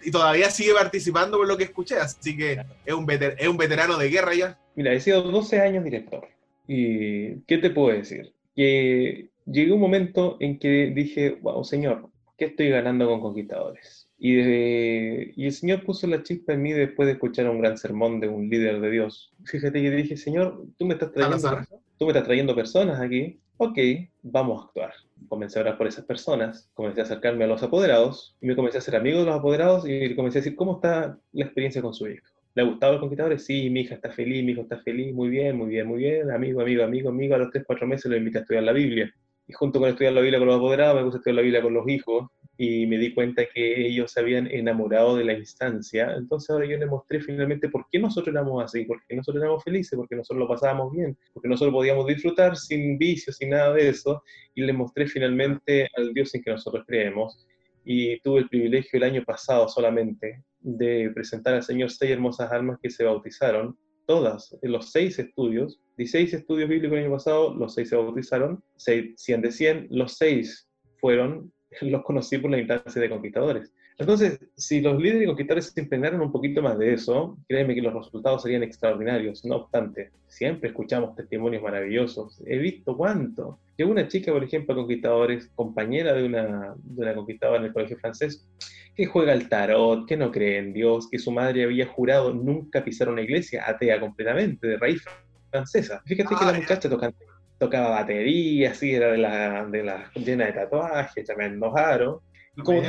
y 0.04 0.12
todavía 0.12 0.50
sigue 0.50 0.74
participando 0.74 1.38
por 1.38 1.48
lo 1.48 1.56
que 1.56 1.66
escuché, 1.66 1.96
así 2.00 2.36
que 2.36 2.60
es 2.86 2.94
un, 2.94 3.06
veter- 3.06 3.36
es 3.38 3.48
un 3.48 3.58
veterano 3.58 3.96
de 3.98 4.10
guerra 4.10 4.34
ya. 4.34 4.60
Mira, 4.76 4.92
he 4.94 5.00
sido 5.00 5.22
12 5.22 5.62
años 5.62 5.84
director. 5.84 6.28
¿Y 6.68 7.36
qué 7.48 7.60
te 7.60 7.70
puedo 7.70 7.96
decir? 7.98 8.34
Que 8.56 9.30
llegué 9.46 9.72
un 9.72 9.80
momento 9.80 10.36
en 10.42 10.60
que 10.60 10.92
dije, 10.94 11.38
wow, 11.42 11.64
señor, 11.64 12.10
¿qué 12.38 12.46
estoy 12.46 12.70
ganando 12.70 13.08
con 13.08 13.22
Conquistadores? 13.22 13.97
Y, 14.20 14.36
de- 14.36 15.34
y 15.36 15.46
el 15.46 15.52
Señor 15.52 15.84
puso 15.84 16.08
la 16.08 16.24
chispa 16.24 16.54
en 16.54 16.62
mí 16.64 16.74
después 16.74 17.06
de 17.06 17.14
escuchar 17.14 17.50
un 17.50 17.60
gran 17.62 17.78
sermón 17.78 18.20
de 18.20 18.28
un 18.28 18.50
líder 18.50 18.82
de 18.82 18.90
Dios. 18.90 19.32
Fíjate 19.46 19.82
que 19.82 19.92
dije, 19.92 20.18
Señor, 20.18 20.66
tú 20.78 20.86
me 20.86 20.96
estás 20.96 21.12
trayendo, 21.12 21.68
tú 21.98 22.06
me 22.06 22.12
estás 22.12 22.24
trayendo 22.24 22.56
personas 22.56 23.00
aquí. 23.00 23.40
Ok, 23.58 23.78
vamos 24.24 24.62
a 24.62 24.66
actuar. 24.68 24.94
Comencé 25.28 25.60
a 25.60 25.64
orar 25.64 25.78
por 25.78 25.88
esas 25.88 26.06
personas, 26.06 26.70
comencé 26.74 27.02
a 27.02 27.04
acercarme 27.04 27.44
a 27.44 27.48
los 27.48 27.64
apoderados 27.64 28.36
y 28.42 28.48
me 28.48 28.56
comencé 28.56 28.78
a 28.78 28.80
hacer 28.80 28.96
amigo 28.96 29.20
de 29.20 29.26
los 29.26 29.36
apoderados 29.36 29.88
y 29.88 30.16
comencé 30.16 30.40
a 30.40 30.42
decir, 30.42 30.56
¿cómo 30.56 30.76
está 30.76 31.18
la 31.32 31.46
experiencia 31.46 31.82
con 31.82 31.94
su 31.94 32.08
hijo? 32.08 32.26
¿Le 32.54 32.64
ha 32.64 32.66
gustado 32.66 32.94
los 32.94 33.02
conquistadores? 33.02 33.46
Sí, 33.46 33.70
mi 33.70 33.82
hija 33.82 33.96
está 33.96 34.12
feliz, 34.12 34.44
mi 34.44 34.52
hijo 34.54 34.62
está 34.62 34.80
feliz, 34.80 35.14
muy 35.14 35.30
bien, 35.30 35.58
muy 35.58 35.70
bien, 35.70 35.88
muy 35.88 36.00
bien, 36.00 36.32
amigo, 36.32 36.62
amigo, 36.62 36.84
amigo, 36.84 37.10
amigo, 37.10 37.36
a 37.36 37.40
los 37.40 37.52
3, 37.52 37.64
4 37.68 37.86
meses 37.88 38.10
lo 38.10 38.18
invité 38.18 38.40
a 38.40 38.42
estudiar 38.42 38.64
la 38.64 38.74
Biblia. 38.74 39.12
Y 39.48 39.54
junto 39.54 39.80
con 39.80 39.90
estudiar 39.90 40.14
la 40.14 40.22
Biblia 40.22 40.40
con 40.40 40.48
los 40.48 40.58
apoderados, 40.58 40.96
me 40.96 41.04
puse 41.04 41.18
a 41.18 41.20
estudiar 41.20 41.36
la 41.36 41.42
Biblia 41.42 41.62
con 41.62 41.74
los 41.74 41.88
hijos 41.88 42.30
y 42.58 42.88
me 42.88 42.98
di 42.98 43.14
cuenta 43.14 43.44
que 43.54 43.86
ellos 43.88 44.12
se 44.12 44.20
habían 44.20 44.48
enamorado 44.48 45.16
de 45.16 45.24
la 45.26 45.34
instancia. 45.34 46.16
Entonces 46.18 46.50
ahora 46.50 46.66
yo 46.66 46.78
les 46.78 46.90
mostré 46.90 47.20
finalmente 47.22 47.70
por 47.70 47.86
qué 47.92 48.00
nosotros 48.00 48.34
éramos 48.34 48.64
así, 48.64 48.84
por 48.86 49.00
qué 49.08 49.16
nosotros 49.16 49.44
éramos 49.44 49.64
felices, 49.64 49.96
porque 49.96 50.16
nosotros 50.16 50.40
lo 50.40 50.48
pasábamos 50.48 50.92
bien, 50.92 51.18
porque 51.34 51.48
nosotros 51.50 51.74
podíamos 51.74 52.08
disfrutar 52.08 52.56
sin 52.58 52.98
vicios, 52.98 53.38
sin 53.38 53.52
nada 53.52 53.74
de 53.74 53.90
eso, 53.90 54.24
y 54.56 54.62
les 54.64 54.76
mostré 54.76 55.08
finalmente 55.08 55.88
al 55.96 56.14
Dios 56.14 56.34
en 56.34 56.42
que 56.42 56.52
nosotros 56.52 56.84
creemos. 56.88 57.46
Y 57.86 58.20
tuve 58.22 58.40
el 58.40 58.50
privilegio 58.50 58.98
el 58.98 59.04
año 59.04 59.24
pasado 59.24 59.68
solamente 59.70 60.44
de 60.60 61.12
presentar 61.14 61.54
al 61.54 61.64
Señor 61.64 61.92
seis 61.92 62.12
hermosas 62.12 62.52
almas 62.52 62.80
que 62.82 62.90
se 62.90 63.04
bautizaron, 63.04 63.78
todas, 64.08 64.58
en 64.62 64.72
los 64.72 64.92
seis 64.92 65.20
estudios, 65.20 65.80
16 65.98 66.34
estudios 66.34 66.70
bíblicos 66.70 66.98
el 66.98 67.04
año 67.06 67.14
pasado, 67.14 67.54
los 67.54 67.74
seis 67.76 67.90
se 67.90 67.96
bautizaron, 67.96 68.64
seis- 68.78 69.14
100 69.18 69.42
de 69.42 69.52
100, 69.52 69.88
los 69.92 70.14
seis 70.18 70.68
fueron, 71.00 71.52
los 71.82 72.04
conocí 72.04 72.38
por 72.38 72.52
la 72.52 72.60
instancia 72.60 73.02
de 73.02 73.10
conquistadores. 73.10 73.72
Entonces, 74.00 74.40
si 74.56 74.80
los 74.80 75.02
líderes 75.02 75.24
y 75.24 75.26
conquistadores 75.26 75.72
se 75.74 75.82
impregnaran 75.82 76.22
un 76.22 76.32
poquito 76.32 76.62
más 76.62 76.78
de 76.78 76.94
eso, 76.94 77.36
créeme 77.48 77.74
que 77.74 77.82
los 77.82 77.94
resultados 77.94 78.44
serían 78.44 78.62
extraordinarios. 78.62 79.44
No 79.44 79.56
obstante, 79.56 80.12
siempre 80.28 80.70
escuchamos 80.70 81.16
testimonios 81.16 81.64
maravillosos. 81.64 82.40
He 82.46 82.58
visto 82.58 82.96
cuánto. 82.96 83.60
Llegó 83.76 83.92
una 83.92 84.08
chica, 84.08 84.32
por 84.32 84.44
ejemplo, 84.44 84.74
a 84.74 84.78
conquistadores, 84.78 85.50
compañera 85.56 86.14
de 86.14 86.26
una, 86.26 86.76
de 86.78 87.02
una 87.02 87.16
conquistadora 87.16 87.60
en 87.60 87.66
el 87.66 87.74
colegio 87.74 87.98
francés, 87.98 88.48
que 88.96 89.08
juega 89.08 89.34
al 89.34 89.50
tarot, 89.50 90.08
que 90.08 90.18
no 90.18 90.32
cree 90.32 90.60
en 90.60 90.74
Dios, 90.74 91.10
que 91.10 91.18
su 91.18 91.32
madre 91.32 91.64
había 91.64 91.88
jurado 91.88 92.34
nunca 92.34 92.84
pisar 92.84 93.10
una 93.10 93.22
iglesia, 93.22 93.64
atea 93.68 94.00
completamente, 94.00 94.68
de 94.68 94.78
raíz 94.78 95.04
francesa. 95.50 96.04
Fíjate 96.06 96.36
que 96.36 96.46
la 96.46 96.54
muchacha 96.54 96.88
toca- 96.88 97.14
tocaba 97.58 97.90
batería, 97.90 98.72
así, 98.72 98.94
era 98.94 99.12
de 99.12 99.18
la, 99.18 99.66
de 99.66 99.84
la 99.84 100.12
llena 100.16 100.46
de 100.46 100.54
tatuajes, 100.54 101.26
tremendos 101.26 101.76
aros. 101.76 102.22
Y 102.56 102.62
como, 102.62 102.82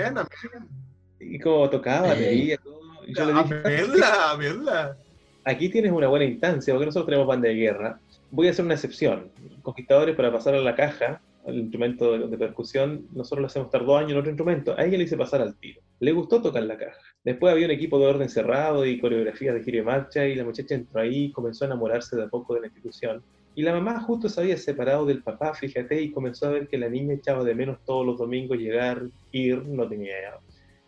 y 1.21 1.39
como 1.39 1.69
tocaba 1.71 2.07
Eh. 2.09 2.11
batería, 2.11 2.57
todo, 2.63 2.81
y 3.07 3.15
yo 3.15 3.25
le 3.27 3.33
dije, 3.43 3.55
Amenla, 3.65 4.31
amenla. 4.33 4.97
aquí 5.45 5.69
tienes 5.69 5.93
una 5.93 6.09
buena 6.09 6.25
instancia, 6.27 6.75
porque 6.75 6.87
nosotros 6.87 7.07
tenemos 7.07 7.27
banda 7.27 7.49
de 7.49 7.55
guerra. 7.55 7.99
Voy 8.31 8.49
a 8.49 8.51
hacer 8.51 8.65
una 8.65 8.75
excepción. 8.75 9.31
Conquistadores, 9.63 10.15
para 10.15 10.31
pasar 10.33 10.55
a 10.55 10.61
la 10.61 10.75
caja, 10.75 11.21
al 11.47 11.55
instrumento 11.57 12.13
de, 12.13 12.27
de 12.29 12.37
percusión, 12.37 13.07
nosotros 13.15 13.41
le 13.41 13.47
hacemos 13.47 13.67
estar 13.69 13.83
dos 13.87 13.99
años 13.99 14.13
en 14.13 14.19
otro 14.19 14.31
instrumento. 14.31 14.75
A 14.79 14.85
ella 14.85 14.99
le 14.99 15.05
hice 15.05 15.17
pasar 15.17 15.41
al 15.41 15.57
tiro. 15.57 15.81
Le 16.01 16.13
gustó 16.13 16.43
tocar 16.43 16.63
la 16.65 16.77
caja. 16.77 16.99
Después 17.25 17.51
había 17.53 17.65
un 17.65 17.71
equipo 17.73 17.99
de 17.99 18.07
orden 18.07 18.29
cerrado 18.29 18.85
y 18.85 19.01
coreografías 19.01 19.55
de 19.55 19.63
giro 19.65 19.79
y 19.79 19.83
marcha, 19.83 20.27
y 20.27 20.35
la 20.35 20.45
muchacha 20.45 20.75
entró 20.75 21.01
ahí 21.01 21.25
y 21.25 21.33
comenzó 21.33 21.65
a 21.65 21.69
enamorarse 21.69 22.17
de 22.17 22.25
a 22.25 22.29
poco 22.29 22.55
de 22.55 22.61
la 22.61 22.67
institución. 22.67 23.23
Y 23.59 23.63
la 23.63 23.73
mamá 23.73 24.01
justo 24.01 24.29
se 24.29 24.41
había 24.41 24.57
separado 24.57 25.05
del 25.05 25.25
papá, 25.25 25.53
fíjate, 25.53 26.01
y 26.01 26.13
comenzó 26.13 26.47
a 26.47 26.51
ver 26.51 26.69
que 26.69 26.79
la 26.79 26.89
niña 26.89 27.15
echaba 27.15 27.43
de 27.43 27.57
menos 27.57 27.81
todos 27.85 28.07
los 28.07 28.17
domingos 28.17 28.57
llegar, 28.57 29.03
ir, 29.33 29.67
no 29.67 29.89
tenía 29.89 30.15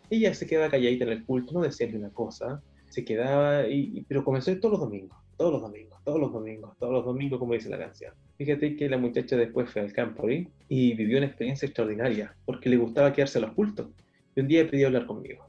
ella 0.09 0.33
se 0.33 0.47
quedaba 0.47 0.69
calladita 0.71 1.03
en 1.05 1.11
el 1.11 1.25
culto, 1.25 1.53
no 1.53 1.61
decía 1.63 1.87
ni 1.87 1.95
una 1.97 2.11
cosa, 2.13 2.63
se 2.87 3.03
quedaba, 3.05 3.67
y, 3.67 3.91
y- 3.99 4.05
pero 4.05 4.23
comenzó 4.23 4.51
a 4.51 4.53
ir 4.53 4.61
todos 4.61 4.73
los 4.73 4.81
domingos, 4.89 5.17
todos 5.37 5.51
los 5.53 5.61
domingos, 5.61 5.99
todos 6.05 6.19
los 6.21 6.31
domingos, 6.33 6.77
todos 6.79 6.93
los 6.93 7.05
domingos, 7.05 7.39
como 7.39 7.53
dice 7.55 7.69
la 7.69 7.77
canción. 7.79 8.13
Fíjate 8.37 8.77
que 8.77 8.89
la 8.89 8.97
muchacha 8.97 9.35
después 9.37 9.69
fue 9.71 9.81
al 9.81 9.93
campo 9.93 10.27
¿sí? 10.29 10.47
y 10.69 10.93
vivió 10.95 11.17
una 11.17 11.27
experiencia 11.27 11.65
extraordinaria, 11.67 12.37
porque 12.45 12.69
le 12.69 12.77
gustaba 12.77 13.13
quedarse 13.13 13.39
a 13.39 13.41
los 13.41 13.53
cultos. 13.53 13.89
Y 14.35 14.41
un 14.41 14.47
día 14.47 14.69
pidió 14.69 14.87
hablar 14.87 15.07
conmigo. 15.07 15.45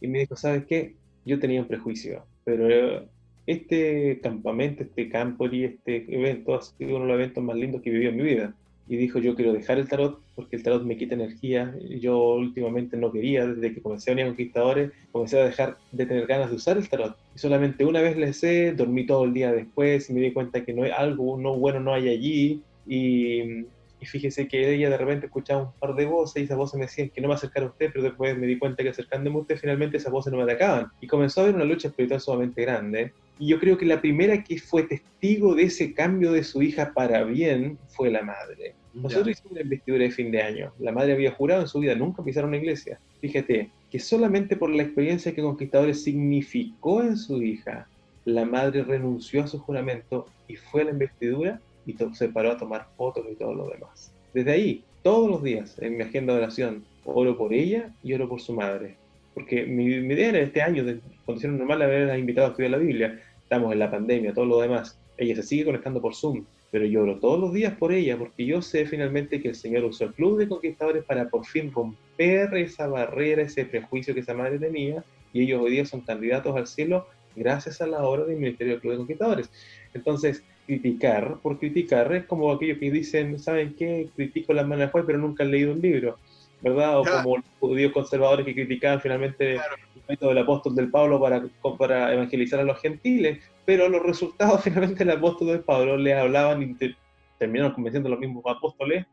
Y 0.00 0.08
me 0.08 0.20
dijo, 0.20 0.36
¿sabes 0.36 0.66
qué? 0.66 0.96
Yo 1.24 1.38
tenía 1.40 1.62
un 1.62 1.68
prejuicio, 1.68 2.28
pero 2.44 2.68
eh, 2.70 3.10
este 3.46 4.20
campamento, 4.22 4.82
este 4.82 5.08
campo 5.08 5.46
y 5.46 5.64
este 5.64 6.04
evento 6.08 6.54
ha 6.54 6.62
sido 6.62 6.96
uno 6.96 7.06
de 7.06 7.12
los 7.12 7.20
eventos 7.20 7.42
más 7.42 7.56
lindos 7.56 7.82
que 7.82 7.90
he 7.90 7.92
vivido 7.92 8.10
en 8.10 8.16
mi 8.16 8.22
vida 8.22 8.54
y 8.90 8.96
dijo 8.96 9.20
yo 9.20 9.36
quiero 9.36 9.52
dejar 9.52 9.78
el 9.78 9.88
tarot 9.88 10.20
porque 10.34 10.56
el 10.56 10.64
tarot 10.64 10.82
me 10.82 10.96
quita 10.96 11.14
energía. 11.14 11.72
Yo 12.00 12.34
últimamente 12.34 12.96
no 12.96 13.12
quería, 13.12 13.46
desde 13.46 13.72
que 13.72 13.80
comencé 13.80 14.10
a 14.10 14.14
venir 14.14 14.24
a 14.24 14.28
Conquistadores, 14.30 14.90
comencé 15.12 15.40
a 15.40 15.44
dejar 15.44 15.78
de 15.92 16.06
tener 16.06 16.26
ganas 16.26 16.50
de 16.50 16.56
usar 16.56 16.76
el 16.76 16.88
tarot. 16.88 17.16
Y 17.36 17.38
solamente 17.38 17.84
una 17.84 18.00
vez 18.00 18.16
le 18.16 18.32
sé, 18.32 18.72
dormí 18.72 19.06
todo 19.06 19.26
el 19.26 19.32
día 19.32 19.52
después 19.52 20.10
y 20.10 20.12
me 20.12 20.20
di 20.20 20.32
cuenta 20.32 20.64
que 20.64 20.72
no 20.74 20.82
hay 20.82 20.90
algo 20.90 21.38
no 21.38 21.56
bueno 21.56 21.78
no 21.78 21.94
hay 21.94 22.08
allí. 22.08 22.62
Y, 22.84 23.60
y 24.00 24.06
fíjese 24.06 24.48
que 24.48 24.74
ella 24.74 24.90
de 24.90 24.98
repente 24.98 25.26
escuchaba 25.26 25.62
un 25.62 25.72
par 25.78 25.94
de 25.94 26.06
voces 26.06 26.42
y 26.42 26.46
esas 26.46 26.56
voces 26.56 26.76
me 26.76 26.86
decían 26.86 27.10
que 27.10 27.20
no 27.20 27.28
me 27.28 27.34
acercara 27.34 27.66
a 27.66 27.68
usted, 27.68 27.90
pero 27.92 28.02
después 28.02 28.36
me 28.36 28.48
di 28.48 28.58
cuenta 28.58 28.82
que 28.82 28.88
acercándome 28.88 29.36
a 29.36 29.42
usted 29.42 29.56
finalmente 29.56 29.98
esas 29.98 30.10
voces 30.10 30.32
no 30.32 30.38
me 30.38 30.42
atacaban. 30.42 30.88
Y 31.00 31.06
comenzó 31.06 31.40
a 31.40 31.44
haber 31.44 31.54
una 31.54 31.64
lucha 31.64 31.86
espiritual 31.86 32.20
sumamente 32.20 32.62
grande. 32.62 33.12
Y 33.40 33.48
yo 33.48 33.58
creo 33.58 33.78
que 33.78 33.86
la 33.86 34.02
primera 34.02 34.44
que 34.44 34.58
fue 34.58 34.82
testigo 34.82 35.54
de 35.54 35.64
ese 35.64 35.94
cambio 35.94 36.30
de 36.30 36.44
su 36.44 36.62
hija 36.62 36.92
para 36.94 37.24
bien 37.24 37.78
fue 37.88 38.10
la 38.10 38.22
madre. 38.22 38.74
Nosotros 38.92 39.30
hicimos 39.30 39.52
una 39.52 39.62
investidura 39.62 40.04
de 40.04 40.10
fin 40.10 40.30
de 40.30 40.42
año. 40.42 40.72
La 40.78 40.92
madre 40.92 41.14
había 41.14 41.32
jurado 41.32 41.62
en 41.62 41.66
su 41.66 41.80
vida 41.80 41.94
nunca 41.94 42.22
pisar 42.22 42.44
una 42.44 42.58
iglesia. 42.58 43.00
Fíjate 43.22 43.70
que 43.90 43.98
solamente 43.98 44.56
por 44.56 44.68
la 44.68 44.82
experiencia 44.82 45.34
que 45.34 45.40
Conquistadores 45.40 46.02
significó 46.04 47.02
en 47.02 47.16
su 47.16 47.42
hija, 47.42 47.88
la 48.26 48.44
madre 48.44 48.82
renunció 48.82 49.42
a 49.42 49.46
su 49.46 49.58
juramento 49.58 50.26
y 50.46 50.56
fue 50.56 50.82
a 50.82 50.84
la 50.84 50.90
investidura 50.90 51.60
y 51.86 51.96
se 52.12 52.28
paró 52.28 52.52
a 52.52 52.58
tomar 52.58 52.88
fotos 52.96 53.24
y 53.32 53.36
todo 53.36 53.54
lo 53.54 53.68
demás. 53.68 54.12
Desde 54.34 54.52
ahí, 54.52 54.84
todos 55.02 55.30
los 55.30 55.42
días 55.42 55.78
en 55.80 55.96
mi 55.96 56.02
agenda 56.02 56.34
de 56.34 56.40
oración, 56.40 56.84
oro 57.04 57.38
por 57.38 57.54
ella 57.54 57.90
y 58.02 58.12
oro 58.12 58.28
por 58.28 58.40
su 58.40 58.52
madre. 58.52 58.96
Porque 59.32 59.64
mi, 59.64 59.84
mi 60.00 60.14
idea 60.14 60.28
era 60.28 60.40
este 60.40 60.60
año, 60.60 60.84
de 60.84 61.00
condiciones 61.24 61.58
normales, 61.58 61.86
haberla 61.86 62.18
invitado 62.18 62.48
a 62.48 62.50
estudiar 62.50 62.72
la 62.72 62.78
Biblia. 62.78 63.20
Estamos 63.50 63.72
en 63.72 63.80
la 63.80 63.90
pandemia, 63.90 64.32
todo 64.32 64.44
lo 64.44 64.60
demás. 64.60 64.96
Ella 65.18 65.34
se 65.34 65.42
sigue 65.42 65.64
conectando 65.64 66.00
por 66.00 66.14
Zoom, 66.14 66.44
pero 66.70 66.84
yo 66.84 67.02
oro 67.02 67.18
todos 67.18 67.40
los 67.40 67.52
días 67.52 67.74
por 67.76 67.92
ella, 67.92 68.16
porque 68.16 68.46
yo 68.46 68.62
sé 68.62 68.86
finalmente 68.86 69.42
que 69.42 69.48
el 69.48 69.56
Señor 69.56 69.82
usó 69.82 70.04
el 70.04 70.12
Club 70.12 70.38
de 70.38 70.46
Conquistadores 70.46 71.02
para 71.02 71.28
por 71.28 71.44
fin 71.44 71.72
romper 71.72 72.54
esa 72.54 72.86
barrera, 72.86 73.42
ese 73.42 73.64
prejuicio 73.64 74.14
que 74.14 74.20
esa 74.20 74.34
madre 74.34 74.60
tenía, 74.60 75.02
y 75.32 75.42
ellos 75.42 75.62
hoy 75.62 75.72
día 75.72 75.84
son 75.84 76.02
candidatos 76.02 76.54
al 76.54 76.68
cielo 76.68 77.08
gracias 77.34 77.80
a 77.80 77.88
la 77.88 78.04
obra 78.04 78.24
del 78.24 78.36
Ministerio 78.36 78.74
del 78.74 78.82
Club 78.82 78.92
de 78.92 78.98
Conquistadores. 78.98 79.50
Entonces, 79.94 80.44
criticar 80.66 81.38
por 81.42 81.58
criticar 81.58 82.14
es 82.14 82.26
como 82.26 82.52
aquellos 82.52 82.78
que 82.78 82.92
dicen, 82.92 83.36
¿saben 83.40 83.74
qué? 83.74 84.10
Critico 84.14 84.52
las 84.52 84.64
manos 84.64 84.82
del 84.82 84.90
juez, 84.90 85.04
pero 85.08 85.18
nunca 85.18 85.42
han 85.42 85.50
leído 85.50 85.72
un 85.72 85.80
libro, 85.80 86.18
¿verdad? 86.62 86.98
O 86.98 87.02
Claro. 87.02 87.22
como 87.22 87.36
los 87.38 87.46
judíos 87.58 87.92
conservadores 87.92 88.44
que 88.46 88.54
criticaban 88.54 89.00
finalmente 89.00 89.54
Claro. 89.54 89.76
el 89.96 90.02
método 90.08 90.28
del 90.30 90.38
apóstol 90.38 90.74
del 90.74 90.90
Pablo 90.90 91.20
para, 91.20 91.42
para 91.78 92.12
evangelizar 92.12 92.60
a 92.60 92.64
los 92.64 92.80
gentiles, 92.80 93.38
pero 93.64 93.88
los 93.88 94.02
resultados 94.02 94.62
finalmente 94.64 95.04
del 95.04 95.16
apóstol 95.16 95.48
del 95.48 95.60
Pablo 95.60 95.96
les 95.96 96.16
hablaban 96.16 96.62
y 96.62 96.74
te- 96.74 96.96
terminaron 97.38 97.72
convenciendo 97.72 98.08
a 98.08 98.10
los 98.10 98.20
mismos 98.20 98.42
apóstoles 98.46 99.06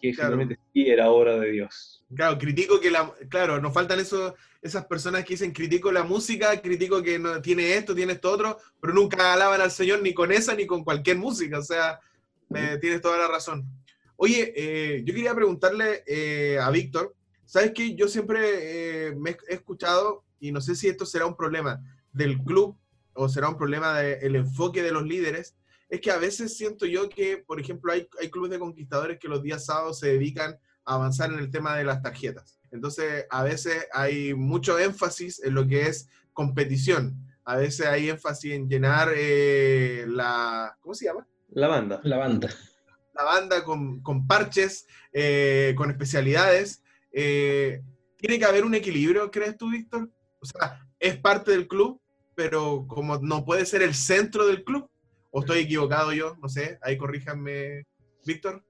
que 0.00 0.12
Claro. 0.12 0.30
finalmente 0.32 0.58
sí 0.72 0.88
era 0.88 1.10
obra 1.10 1.38
de 1.38 1.50
Dios. 1.52 2.02
Claro, 2.14 2.38
critico 2.38 2.80
que 2.80 2.90
la. 2.90 3.12
Claro, 3.28 3.60
nos 3.60 3.72
faltan 3.72 4.00
esos, 4.00 4.32
esas 4.62 4.84
personas 4.86 5.24
que 5.24 5.34
dicen 5.34 5.52
critico 5.52 5.92
la 5.92 6.02
música, 6.02 6.60
critico 6.60 7.02
que 7.02 7.18
no 7.18 7.40
tiene 7.40 7.74
esto, 7.74 7.94
tiene 7.94 8.14
esto 8.14 8.30
otro, 8.32 8.56
pero 8.80 8.94
nunca 8.94 9.32
alaban 9.34 9.60
al 9.60 9.70
Señor 9.70 10.02
ni 10.02 10.12
con 10.14 10.32
esa 10.32 10.54
ni 10.54 10.66
con 10.66 10.82
cualquier 10.84 11.18
música. 11.18 11.58
O 11.58 11.62
sea, 11.62 12.00
eh, 12.54 12.78
tienes 12.80 13.00
toda 13.02 13.16
la 13.18 13.28
razón. 13.28 13.64
Oye, 14.22 14.52
eh, 14.54 15.02
yo 15.02 15.14
quería 15.14 15.34
preguntarle 15.34 16.04
eh, 16.06 16.58
a 16.60 16.68
Víctor, 16.70 17.16
¿sabes 17.46 17.72
qué? 17.74 17.94
Yo 17.94 18.06
siempre 18.06 19.08
eh, 19.08 19.14
me 19.16 19.30
he 19.48 19.54
escuchado, 19.54 20.26
y 20.38 20.52
no 20.52 20.60
sé 20.60 20.74
si 20.74 20.88
esto 20.88 21.06
será 21.06 21.24
un 21.24 21.34
problema 21.34 21.82
del 22.12 22.36
club 22.42 22.78
o 23.14 23.30
será 23.30 23.48
un 23.48 23.56
problema 23.56 23.98
del 23.98 24.36
enfoque 24.36 24.82
de 24.82 24.92
los 24.92 25.04
líderes, 25.04 25.56
es 25.88 26.02
que 26.02 26.10
a 26.10 26.18
veces 26.18 26.54
siento 26.54 26.84
yo 26.84 27.08
que, 27.08 27.38
por 27.38 27.58
ejemplo, 27.58 27.94
hay, 27.94 28.06
hay 28.20 28.30
clubes 28.30 28.50
de 28.50 28.58
conquistadores 28.58 29.18
que 29.18 29.26
los 29.26 29.42
días 29.42 29.64
sábados 29.64 30.00
se 30.00 30.08
dedican 30.08 30.58
a 30.84 30.96
avanzar 30.96 31.32
en 31.32 31.38
el 31.38 31.50
tema 31.50 31.74
de 31.78 31.84
las 31.84 32.02
tarjetas. 32.02 32.60
Entonces, 32.72 33.24
a 33.30 33.42
veces 33.42 33.86
hay 33.90 34.34
mucho 34.34 34.78
énfasis 34.78 35.42
en 35.42 35.54
lo 35.54 35.66
que 35.66 35.86
es 35.86 36.10
competición. 36.34 37.16
A 37.44 37.56
veces 37.56 37.86
hay 37.86 38.10
énfasis 38.10 38.52
en 38.52 38.68
llenar 38.68 39.14
eh, 39.16 40.04
la... 40.06 40.76
¿Cómo 40.82 40.94
se 40.94 41.06
llama? 41.06 41.26
La 41.48 41.68
banda. 41.68 42.02
La 42.04 42.18
banda. 42.18 42.50
Banda 43.24 43.64
con, 43.64 44.00
con 44.02 44.26
parches, 44.26 44.86
eh, 45.12 45.74
con 45.76 45.90
especialidades. 45.90 46.82
Eh, 47.12 47.80
¿Tiene 48.16 48.38
que 48.38 48.44
haber 48.44 48.64
un 48.64 48.74
equilibrio, 48.74 49.30
crees 49.30 49.56
tú, 49.56 49.70
Víctor? 49.70 50.10
O 50.40 50.46
sea, 50.46 50.86
es 50.98 51.16
parte 51.16 51.50
del 51.52 51.66
club, 51.68 52.00
pero 52.34 52.86
como 52.86 53.18
no 53.18 53.44
puede 53.44 53.64
ser 53.66 53.82
el 53.82 53.94
centro 53.94 54.46
del 54.46 54.64
club, 54.64 54.88
o 55.30 55.40
estoy 55.40 55.60
equivocado 55.60 56.12
yo, 56.12 56.36
no 56.42 56.48
sé, 56.48 56.78
ahí 56.82 56.96
corríjanme, 56.96 57.86
Víctor. 58.26 58.64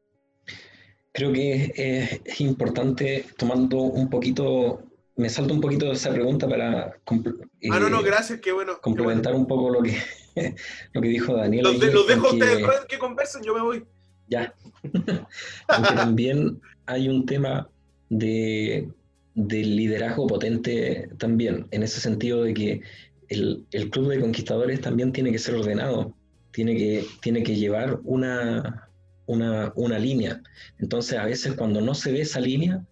Creo 1.13 1.33
que 1.33 1.73
es, 1.75 2.21
es 2.25 2.41
importante, 2.41 3.27
tomando 3.37 3.79
un 3.79 4.09
poquito, 4.09 4.83
me 5.17 5.29
salto 5.29 5.53
un 5.55 5.61
poquito 5.61 5.87
de 5.87 5.93
esa 5.93 6.13
pregunta 6.13 6.49
para 6.49 6.97
compl- 7.05 7.49
ah, 7.71 7.81
no, 7.81 7.91
no, 7.91 8.03
gracias, 8.03 8.41
qué 8.41 8.53
bueno. 8.53 8.75
qué 8.75 8.79
bueno. 8.79 8.81
complementar 8.81 9.35
un 9.35 9.47
poco 9.49 9.71
lo 9.71 9.83
que, 9.83 9.97
lo 10.93 11.01
que 11.01 11.09
dijo 11.09 11.35
Daniel. 11.35 11.65
Los, 11.65 11.81
de- 11.81 11.93
los 11.93 12.07
dejo 12.07 12.29
a 12.29 12.33
ustedes 12.33 12.65
que 12.89 12.99
conversen, 12.99 13.43
yo 13.43 13.55
me 13.55 13.61
voy. 13.61 13.85
Ya. 14.31 14.55
Porque 14.83 15.95
también 15.95 16.61
hay 16.87 17.09
un 17.09 17.27
tema 17.27 17.69
de, 18.09 18.89
liderazgo 19.35 20.27
potente 20.27 21.09
también, 21.19 21.67
en 21.71 21.83
ese 21.83 22.01
sentido 22.01 22.45
de 22.45 22.55
que 22.55 22.81
el, 23.29 23.65
el 23.73 23.91
club 23.91 24.09
de 24.09 24.21
conquistadores 24.21 24.81
también 24.81 25.13
tiene 25.13 25.31
que 25.31 25.39
ser 25.39 25.55
ordenado, 25.55 26.15
tiene 26.53 26.77
que, 26.77 27.05
tiene 27.21 27.43
que 27.43 27.57
llevar 27.57 28.01
una, 28.05 28.89
una, 29.27 29.73
una 29.77 29.99
línea. 29.99 30.43
Entonces, 30.79 31.19
a 31.19 31.25
veces 31.25 31.55
cuando 31.55 31.81
no 31.81 31.95
se 31.95 32.13
ve 32.13 32.23
esa 32.23 32.41
línea, 32.41 32.85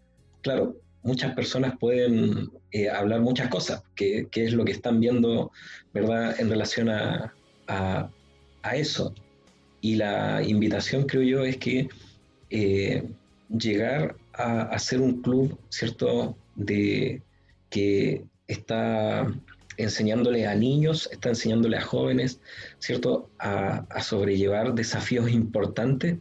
claro, 0.43 0.80
muchas 1.03 1.34
personas 1.34 1.74
pueden 1.78 2.51
eh, 2.70 2.89
hablar 2.89 3.20
muchas 3.20 3.49
cosas, 3.49 3.82
que, 3.97 4.28
que 4.30 4.45
es 4.45 4.53
lo 4.53 4.64
que 4.64 4.72
están 4.72 5.01
viendo, 5.01 5.51
¿verdad?, 5.93 6.39
en 6.39 6.51
relación 6.51 6.89
a, 6.89 7.34
a, 7.66 8.11
a 8.62 8.76
eso. 8.76 9.14
Y 9.81 9.97
la 9.97 10.43
invitación, 10.43 11.07
creo 11.07 11.22
yo, 11.22 11.45
es 11.45 11.57
que 11.57 11.89
eh, 12.51 13.05
llegar 13.49 14.16
a, 14.33 14.62
a 14.62 14.79
ser 14.79 15.01
un 15.01 15.22
club, 15.22 15.59
¿cierto?, 15.68 16.37
de, 16.57 17.22
que 17.70 18.24
está 18.47 19.33
enseñándole 19.76 20.47
a 20.47 20.55
niños, 20.55 21.09
está 21.12 21.29
enseñándole 21.29 21.76
a 21.76 21.83
jóvenes, 21.83 22.41
¿cierto?, 22.79 23.31
a, 23.39 23.87
a 23.91 24.03
sobrellevar 24.03 24.74
desafíos 24.74 25.31
importantes, 25.31 26.16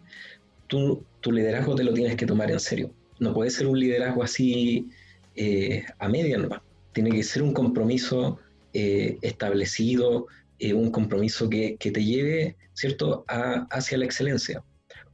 tú, 0.67 1.03
tu 1.21 1.31
liderazgo 1.31 1.73
te 1.73 1.83
lo 1.83 1.93
tienes 1.93 2.15
que 2.15 2.25
tomar 2.25 2.51
en 2.51 2.59
serio. 2.59 2.91
No 3.19 3.33
puede 3.33 3.49
ser 3.49 3.65
un 3.65 3.79
liderazgo 3.79 4.21
así 4.21 4.89
eh, 5.35 5.83
a 5.97 6.07
media 6.07 6.37
nomás. 6.37 6.61
Tiene 6.93 7.09
que 7.09 7.23
ser 7.23 7.41
un 7.41 7.53
compromiso 7.53 8.37
eh, 8.73 9.17
establecido, 9.21 10.27
un 10.73 10.89
compromiso 10.91 11.49
que, 11.49 11.77
que 11.77 11.91
te 11.91 12.03
lleve, 12.03 12.55
¿cierto?, 12.77 13.25
hacia 13.71 13.97
la 13.97 14.05
excelencia. 14.05 14.63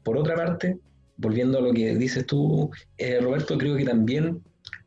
Por 0.03 0.18
otra 0.18 0.36
parte, 0.36 0.78
volviendo 1.16 1.57
a 1.57 1.61
lo 1.61 1.72
que 1.74 1.95
dices 1.95 2.26
tú, 2.26 2.70
eh, 2.97 3.20
Roberto, 3.22 3.57
creo 3.57 3.78
que 3.78 3.86
también 3.86 4.41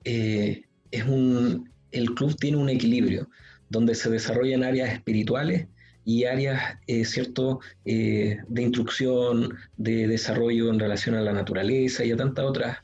eh, 0.04 0.62
es 0.90 1.04
un, 1.04 1.70
el 1.90 2.14
club 2.14 2.36
tiene 2.36 2.58
un 2.58 2.68
equilibrio 2.68 3.30
donde 3.70 3.94
se 3.94 4.10
desarrollan 4.10 4.62
áreas 4.62 4.92
espirituales 4.92 5.66
y 6.04 6.24
áreas, 6.24 6.76
eh, 6.86 7.06
¿cierto?, 7.06 7.60
de 7.84 8.62
instrucción, 8.62 9.56
de 9.78 10.06
desarrollo 10.06 10.70
en 10.70 10.78
relación 10.78 11.14
a 11.14 11.22
la 11.22 11.32
naturaleza 11.32 12.04
y 12.04 12.12
a 12.12 12.16
tantas 12.16 12.44
otras 12.44 12.78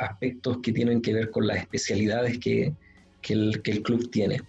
aspectos 0.00 0.58
que 0.62 0.72
tienen 0.72 1.00
que 1.00 1.14
ver 1.14 1.30
con 1.30 1.46
las 1.46 1.58
especialidades 1.58 2.38
que, 2.38 2.74
que 3.22 3.32
el, 3.32 3.62
que 3.62 3.70
el 3.70 3.82
club 3.82 4.10
tiene. 4.10 4.42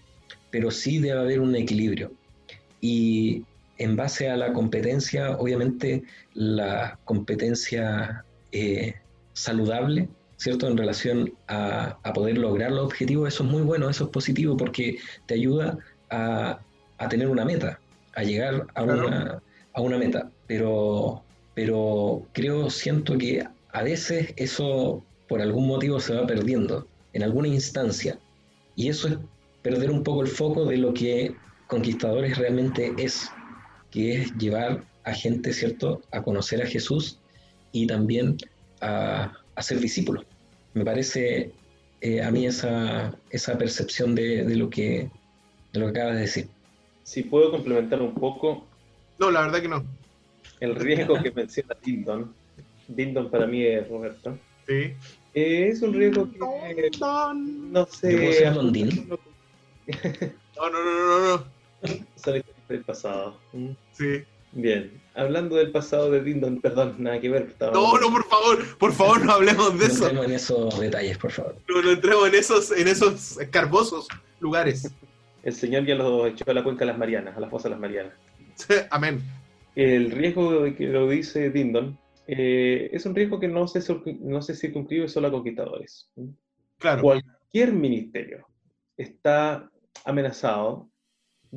Pero 0.51 0.69
sí 0.69 0.99
debe 0.99 1.19
haber 1.19 1.39
un 1.39 1.55
equilibrio. 1.55 2.11
Y 2.81 3.43
en 3.77 3.95
base 3.95 4.29
a 4.29 4.37
la 4.37 4.53
competencia, 4.53 5.37
obviamente 5.37 6.03
la 6.33 6.99
competencia 7.05 8.23
eh, 8.51 8.95
saludable, 9.33 10.09
¿cierto? 10.37 10.67
En 10.67 10.77
relación 10.77 11.33
a, 11.47 11.97
a 12.03 12.13
poder 12.13 12.37
lograr 12.37 12.71
los 12.71 12.85
objetivos, 12.85 13.33
eso 13.33 13.43
es 13.43 13.49
muy 13.49 13.61
bueno, 13.61 13.89
eso 13.89 14.05
es 14.05 14.09
positivo 14.11 14.55
porque 14.57 14.97
te 15.25 15.33
ayuda 15.35 15.77
a, 16.09 16.59
a 16.97 17.09
tener 17.09 17.27
una 17.27 17.45
meta, 17.45 17.79
a 18.15 18.23
llegar 18.23 18.65
a, 18.75 18.83
Claro. 18.83 19.07
una, 19.07 19.43
a 19.73 19.81
una 19.81 19.97
meta. 19.97 20.29
Pero, 20.47 21.23
pero 21.53 22.23
creo, 22.33 22.69
siento 22.69 23.17
que 23.17 23.45
a 23.71 23.83
veces 23.83 24.33
eso 24.37 25.03
por 25.27 25.41
algún 25.41 25.67
motivo 25.67 25.99
se 25.99 26.15
va 26.15 26.27
perdiendo 26.27 26.87
en 27.13 27.23
alguna 27.23 27.47
instancia. 27.47 28.17
Y 28.75 28.89
eso 28.89 29.07
es 29.07 29.17
perder 29.61 29.89
un 29.89 30.03
poco 30.03 30.21
el 30.21 30.27
foco 30.27 30.65
de 30.65 30.77
lo 30.77 30.93
que 30.93 31.35
Conquistadores 31.67 32.37
realmente 32.37 32.93
es, 32.97 33.31
que 33.95 34.21
es 34.21 34.33
llevar 34.37 34.83
a 35.05 35.13
gente, 35.13 35.53
¿cierto?, 35.53 36.01
a 36.11 36.21
conocer 36.21 36.61
a 36.61 36.65
Jesús 36.65 37.17
y 37.71 37.87
también 37.87 38.35
a, 38.81 39.31
a 39.55 39.61
ser 39.61 39.79
discípulos. 39.79 40.25
Me 40.73 40.83
parece 40.83 41.51
eh, 42.01 42.21
a 42.21 42.29
mí 42.29 42.45
esa, 42.45 43.15
esa 43.29 43.57
percepción 43.57 44.13
de, 44.13 44.43
de 44.43 44.55
lo 44.57 44.69
que, 44.69 45.09
de 45.71 45.79
lo 45.79 45.85
que 45.85 45.91
acabas 45.99 46.15
de 46.15 46.21
decir. 46.21 46.49
Si 47.03 47.23
puedo 47.23 47.51
complementar 47.51 48.01
un 48.01 48.13
poco, 48.15 48.65
No, 49.17 49.31
la 49.31 49.41
verdad 49.41 49.61
que 49.61 49.69
no. 49.69 49.85
el 50.59 50.75
riesgo 50.75 51.21
que 51.23 51.31
menciona 51.31 51.73
Dindon, 51.81 52.33
Dindon 52.89 53.31
para 53.31 53.47
mí 53.47 53.63
es 53.63 53.87
Roberto, 53.87 54.37
Sí. 54.67 54.93
eh, 55.33 55.69
es 55.71 55.81
un 55.81 55.93
riesgo 55.93 56.29
que 56.29 56.37
No, 56.99 57.33
no 57.33 57.87
¿Yo 57.87 58.17
puedo 58.17 58.31
sé. 58.33 58.33
ser 58.33 58.53
no, 60.57 60.69
no, 60.69 60.83
no, 60.83 61.37
no, 61.37 61.37
no. 61.37 62.54
Del 62.69 62.83
pasado. 62.83 63.39
¿Mm? 63.53 63.69
Sí. 63.91 64.23
Bien, 64.53 65.01
hablando 65.13 65.57
del 65.57 65.71
pasado 65.71 66.09
de 66.09 66.23
Dindon, 66.23 66.61
perdón, 66.61 66.95
nada 66.99 67.19
que 67.19 67.29
ver. 67.29 67.43
estaba- 67.49 67.73
No, 67.73 67.97
no, 67.99 68.09
por 68.09 68.23
favor, 68.25 68.77
por 68.77 68.93
favor, 68.93 69.25
no 69.25 69.33
hablemos 69.33 69.73
de 69.77 69.85
No 69.87 69.93
eso. 69.93 70.03
entremos 70.05 70.25
en 70.27 70.31
esos 70.31 70.79
detalles, 70.79 71.17
por 71.17 71.31
favor. 71.31 71.57
No, 71.67 71.81
no 71.81 71.91
entremos 71.91 72.27
en 72.29 72.35
esos, 72.35 72.71
en 72.71 72.87
esos 72.87 73.37
escarbosos 73.37 74.07
lugares. 74.39 74.89
El 75.43 75.53
Señor 75.53 75.85
ya 75.85 75.95
los 75.95 76.27
echó 76.29 76.49
a 76.49 76.53
la 76.53 76.63
cuenca 76.63 76.79
de 76.79 76.85
las 76.91 76.97
Marianas, 76.97 77.35
a 77.35 77.39
las 77.41 77.49
fosas 77.49 77.65
de 77.65 77.69
las 77.71 77.79
Marianas. 77.79 78.13
Amén. 78.91 79.21
El 79.75 80.09
riesgo 80.11 80.61
de 80.61 80.73
que 80.73 80.87
lo 80.87 81.09
dice 81.09 81.49
Dindon 81.49 81.99
eh, 82.27 82.89
es 82.93 83.05
un 83.05 83.13
riesgo 83.13 83.39
que 83.39 83.49
no 83.49 83.67
se, 83.67 83.81
no 84.21 84.41
se 84.41 84.55
circunscribe 84.55 85.09
solo 85.09 85.27
a 85.27 85.31
conquistadores. 85.31 86.09
Claro. 86.79 87.01
Cualquier 87.01 87.73
ministerio 87.73 88.47
está 88.97 89.69
amenazado 90.05 90.89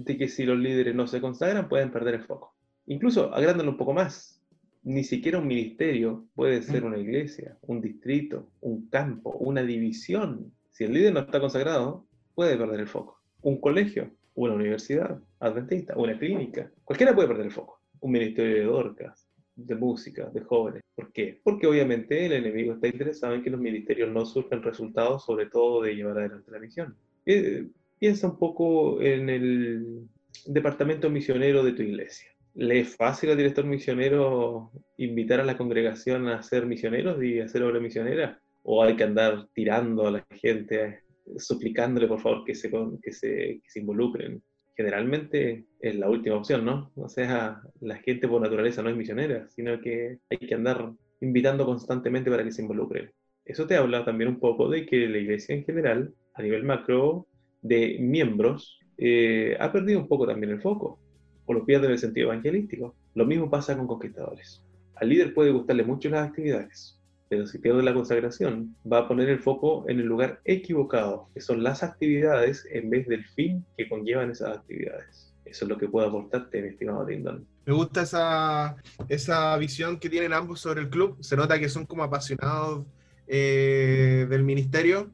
de 0.04 0.16
que 0.16 0.28
si 0.28 0.44
los 0.44 0.58
líderes 0.58 0.94
no 0.94 1.06
se 1.06 1.20
consagran 1.20 1.68
pueden 1.68 1.90
perder 1.90 2.14
el 2.14 2.24
foco. 2.24 2.54
Incluso 2.86 3.34
agrándalo 3.34 3.70
un 3.70 3.76
poco 3.76 3.92
más. 3.92 4.40
Ni 4.84 5.04
siquiera 5.04 5.38
un 5.38 5.46
ministerio 5.46 6.26
puede 6.34 6.62
ser 6.62 6.84
una 6.84 6.98
iglesia, 6.98 7.58
un 7.62 7.80
distrito, 7.80 8.48
un 8.60 8.88
campo, 8.88 9.30
una 9.38 9.62
división. 9.62 10.52
Si 10.70 10.84
el 10.84 10.92
líder 10.92 11.12
no 11.12 11.20
está 11.20 11.40
consagrado, 11.40 12.06
puede 12.34 12.56
perder 12.56 12.80
el 12.80 12.86
foco. 12.86 13.20
Un 13.42 13.60
colegio, 13.60 14.10
una 14.34 14.54
universidad 14.54 15.20
adventista, 15.40 15.96
una 15.96 16.16
clínica, 16.16 16.70
cualquiera 16.84 17.14
puede 17.14 17.28
perder 17.28 17.46
el 17.46 17.52
foco. 17.52 17.80
Un 18.00 18.12
ministerio 18.12 18.54
de 18.54 18.64
dorcas, 18.64 19.28
de 19.56 19.74
música, 19.74 20.30
de 20.30 20.40
jóvenes. 20.42 20.82
¿Por 20.94 21.12
qué? 21.12 21.40
Porque 21.42 21.66
obviamente 21.66 22.24
el 22.24 22.32
enemigo 22.32 22.74
está 22.74 22.86
interesado 22.86 23.34
en 23.34 23.42
que 23.42 23.50
los 23.50 23.60
ministerios 23.60 24.10
no 24.10 24.24
surjan 24.24 24.62
resultados, 24.62 25.24
sobre 25.24 25.46
todo 25.46 25.82
de 25.82 25.96
llevar 25.96 26.18
adelante 26.18 26.50
la 26.52 26.60
misión. 26.60 26.96
Eh, 27.26 27.66
piensa 27.98 28.28
un 28.28 28.38
poco 28.38 29.00
en 29.02 29.28
el 29.28 30.08
departamento 30.46 31.10
misionero 31.10 31.62
de 31.62 31.72
tu 31.72 31.82
iglesia. 31.82 32.30
¿Le 32.54 32.80
es 32.80 32.96
fácil 32.96 33.30
al 33.30 33.36
director 33.36 33.64
misionero 33.64 34.72
invitar 34.96 35.40
a 35.40 35.44
la 35.44 35.56
congregación 35.56 36.28
a 36.28 36.42
ser 36.42 36.66
misioneros 36.66 37.22
y 37.22 37.40
hacer 37.40 37.62
obra 37.62 37.80
misionera? 37.80 38.40
¿O 38.62 38.82
hay 38.82 38.96
que 38.96 39.04
andar 39.04 39.46
tirando 39.52 40.06
a 40.06 40.10
la 40.10 40.26
gente, 40.30 41.00
suplicándole 41.36 42.06
por 42.08 42.20
favor 42.20 42.44
que 42.44 42.54
se, 42.54 42.70
con- 42.70 43.00
que 43.00 43.12
se, 43.12 43.60
que 43.62 43.68
se 43.70 43.80
involucren? 43.80 44.42
Generalmente 44.76 45.66
es 45.80 45.96
la 45.96 46.08
última 46.08 46.36
opción, 46.36 46.64
¿no? 46.64 46.92
O 46.96 47.08
sea, 47.08 47.60
la 47.80 47.96
gente 47.96 48.28
por 48.28 48.40
naturaleza 48.40 48.82
no 48.82 48.90
es 48.90 48.96
misionera, 48.96 49.48
sino 49.50 49.80
que 49.80 50.18
hay 50.30 50.38
que 50.38 50.54
andar 50.54 50.92
invitando 51.20 51.66
constantemente 51.66 52.30
para 52.30 52.44
que 52.44 52.52
se 52.52 52.62
involucren. 52.62 53.10
Eso 53.44 53.66
te 53.66 53.76
habla 53.76 54.04
también 54.04 54.30
un 54.30 54.38
poco 54.38 54.68
de 54.68 54.86
que 54.86 55.08
la 55.08 55.18
iglesia 55.18 55.54
en 55.54 55.64
general, 55.64 56.14
a 56.34 56.42
nivel 56.42 56.62
macro, 56.64 57.26
de 57.62 57.98
miembros, 58.00 58.78
eh, 58.96 59.56
ha 59.60 59.72
perdido 59.72 60.00
un 60.00 60.08
poco 60.08 60.26
también 60.26 60.52
el 60.52 60.60
foco, 60.60 60.98
o 61.46 61.54
lo 61.54 61.64
pierde 61.64 61.86
en 61.86 61.92
el 61.92 61.98
sentido 61.98 62.32
evangelístico. 62.32 62.94
Lo 63.14 63.24
mismo 63.24 63.48
pasa 63.50 63.76
con 63.76 63.86
conquistadores. 63.86 64.62
Al 64.96 65.08
líder 65.08 65.34
puede 65.34 65.50
gustarle 65.50 65.84
mucho 65.84 66.08
las 66.10 66.28
actividades, 66.28 66.98
pero 67.28 67.46
si 67.46 67.58
pierde 67.58 67.82
la 67.82 67.94
consagración, 67.94 68.74
va 68.90 69.00
a 69.00 69.08
poner 69.08 69.28
el 69.28 69.38
foco 69.38 69.84
en 69.88 70.00
el 70.00 70.06
lugar 70.06 70.40
equivocado, 70.44 71.28
que 71.34 71.40
son 71.40 71.62
las 71.62 71.82
actividades 71.82 72.66
en 72.70 72.90
vez 72.90 73.06
del 73.06 73.24
fin 73.24 73.64
que 73.76 73.88
conllevan 73.88 74.30
esas 74.30 74.58
actividades. 74.58 75.32
Eso 75.44 75.64
es 75.64 75.68
lo 75.68 75.78
que 75.78 75.88
puedo 75.88 76.06
aportarte, 76.06 76.60
mi 76.60 76.68
estimado 76.68 77.06
Lindon. 77.06 77.46
Me 77.64 77.72
gusta 77.72 78.02
esa, 78.02 78.76
esa 79.08 79.56
visión 79.56 79.98
que 79.98 80.10
tienen 80.10 80.32
ambos 80.32 80.60
sobre 80.60 80.80
el 80.80 80.90
club. 80.90 81.16
Se 81.20 81.36
nota 81.36 81.58
que 81.58 81.68
son 81.68 81.86
como 81.86 82.02
apasionados 82.02 82.86
eh, 83.26 84.26
del 84.28 84.42
ministerio. 84.42 85.10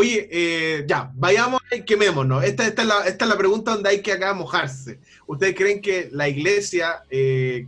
Oye, 0.00 0.28
eh, 0.32 0.84
ya, 0.86 1.12
vayamos 1.14 1.60
y 1.70 1.82
quemémonos. 1.82 2.42
Esta, 2.42 2.66
es 2.66 2.74
la, 3.26 3.36
pregunta 3.36 3.72
donde 3.72 3.90
hay 3.90 4.00
que 4.00 4.12
acá 4.12 4.32
mojarse. 4.32 4.98
¿Ustedes 5.26 5.54
creen 5.54 5.82
que 5.82 6.08
la 6.10 6.26
iglesia 6.26 7.02
eh, 7.10 7.66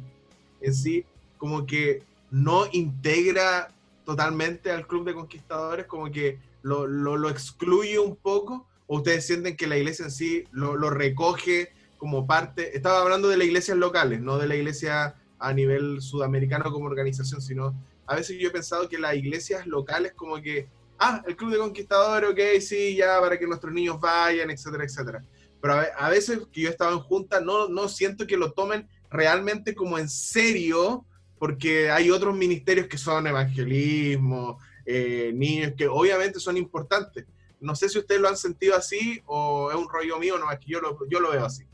en 0.62 0.74
sí 0.74 1.04
como 1.36 1.66
que 1.66 2.02
no 2.30 2.64
integra 2.72 3.70
totalmente 4.06 4.70
al 4.70 4.86
club 4.86 5.04
de 5.04 5.12
conquistadores, 5.12 5.84
como 5.84 6.10
que 6.10 6.38
lo 6.62 7.28
excluye 7.28 7.98
un 7.98 8.16
poco? 8.16 8.66
¿O 8.86 8.96
ustedes 8.96 9.26
sienten 9.26 9.54
que 9.54 9.66
la 9.66 9.76
iglesia 9.76 10.06
en 10.06 10.10
sí 10.10 10.44
lo, 10.52 10.74
lo 10.74 10.88
recoge 10.88 11.72
como 11.98 12.26
parte? 12.26 12.74
Estaba 12.74 13.02
hablando 13.02 13.28
de 13.28 13.36
las 13.36 13.46
iglesias 13.46 13.76
locales, 13.76 14.22
no 14.22 14.38
de 14.38 14.48
la 14.48 14.56
iglesia 14.56 15.16
a 15.38 15.52
nivel 15.52 16.00
sudamericano 16.00 16.72
como 16.72 16.86
organización, 16.86 17.42
sino 17.42 17.74
a 18.06 18.16
veces 18.16 18.38
yo 18.40 18.48
he 18.48 18.52
pensado 18.52 18.88
que 18.88 18.98
las 18.98 19.16
iglesias 19.16 19.66
locales 19.66 20.14
como 20.14 20.40
que, 20.40 20.66
ah, 21.04 21.22
el 21.26 21.36
club 21.36 21.50
de 21.52 21.58
conquistadores, 21.58 22.30
ok, 22.30 22.40
sí, 22.60 22.96
ya, 22.96 23.20
para 23.20 23.38
que 23.38 23.46
nuestros 23.46 23.72
niños 23.72 24.00
vayan, 24.00 24.50
etcétera, 24.50 24.84
etcétera. 24.84 25.24
Pero 25.60 25.74
a, 25.74 25.80
ve- 25.80 25.92
a 25.96 26.08
veces 26.10 26.40
que 26.52 26.60
yo 26.62 26.68
he 26.68 26.72
estado 26.72 26.92
en 26.92 27.00
junta, 27.00 27.40
no, 27.40 27.68
no 27.68 27.88
siento 27.88 28.26
que 28.26 28.36
lo 28.36 28.52
tomen 28.52 28.88
realmente 29.10 29.74
como 29.74 29.98
en 29.98 30.08
serio, 30.08 31.04
porque 31.38 31.90
hay 31.90 32.10
otros 32.10 32.34
ministerios 32.34 32.86
que 32.86 32.98
son 32.98 33.26
evangelismo, 33.26 34.58
eh, 34.86 35.32
niños, 35.34 35.72
que 35.76 35.86
obviamente 35.88 36.40
son 36.40 36.56
importantes. 36.56 37.26
No 37.60 37.74
sé 37.76 37.88
si 37.88 37.98
ustedes 37.98 38.20
lo 38.20 38.28
han 38.28 38.36
sentido 38.36 38.74
así 38.76 39.22
o 39.26 39.70
es 39.70 39.76
un 39.76 39.88
rollo 39.88 40.18
mío, 40.18 40.38
no, 40.38 40.50
es 40.50 40.58
que 40.58 40.66
yo 40.72 40.80
lo, 40.80 40.98
yo 41.08 41.20
lo 41.20 41.30
veo 41.30 41.44
así. 41.44 41.64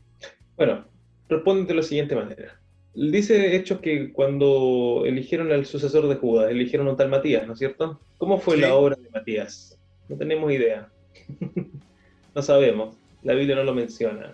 Bueno, 0.56 0.86
responde 1.28 1.66
de 1.66 1.74
la 1.74 1.82
siguiente 1.82 2.14
manera. 2.14 2.60
Dice 2.94 3.54
Hechos 3.54 3.80
que 3.80 4.12
cuando 4.12 5.04
eligieron 5.06 5.52
al 5.52 5.66
sucesor 5.66 6.08
de 6.08 6.16
Judas, 6.16 6.50
eligieron 6.50 6.88
a 6.88 6.90
un 6.92 6.96
tal 6.96 7.08
Matías, 7.08 7.46
¿no 7.46 7.52
es 7.52 7.58
cierto? 7.58 8.00
¿Cómo 8.18 8.38
fue 8.38 8.56
Sí. 8.56 8.62
la 8.62 8.74
obra 8.74 8.96
de 8.96 9.08
Matías? 9.10 9.78
No 10.08 10.16
tenemos 10.16 10.50
idea. 10.52 10.88
no 12.34 12.42
sabemos. 12.42 12.96
La 13.22 13.34
Biblia 13.34 13.56
no 13.56 13.64
lo 13.64 13.74
menciona. 13.74 14.32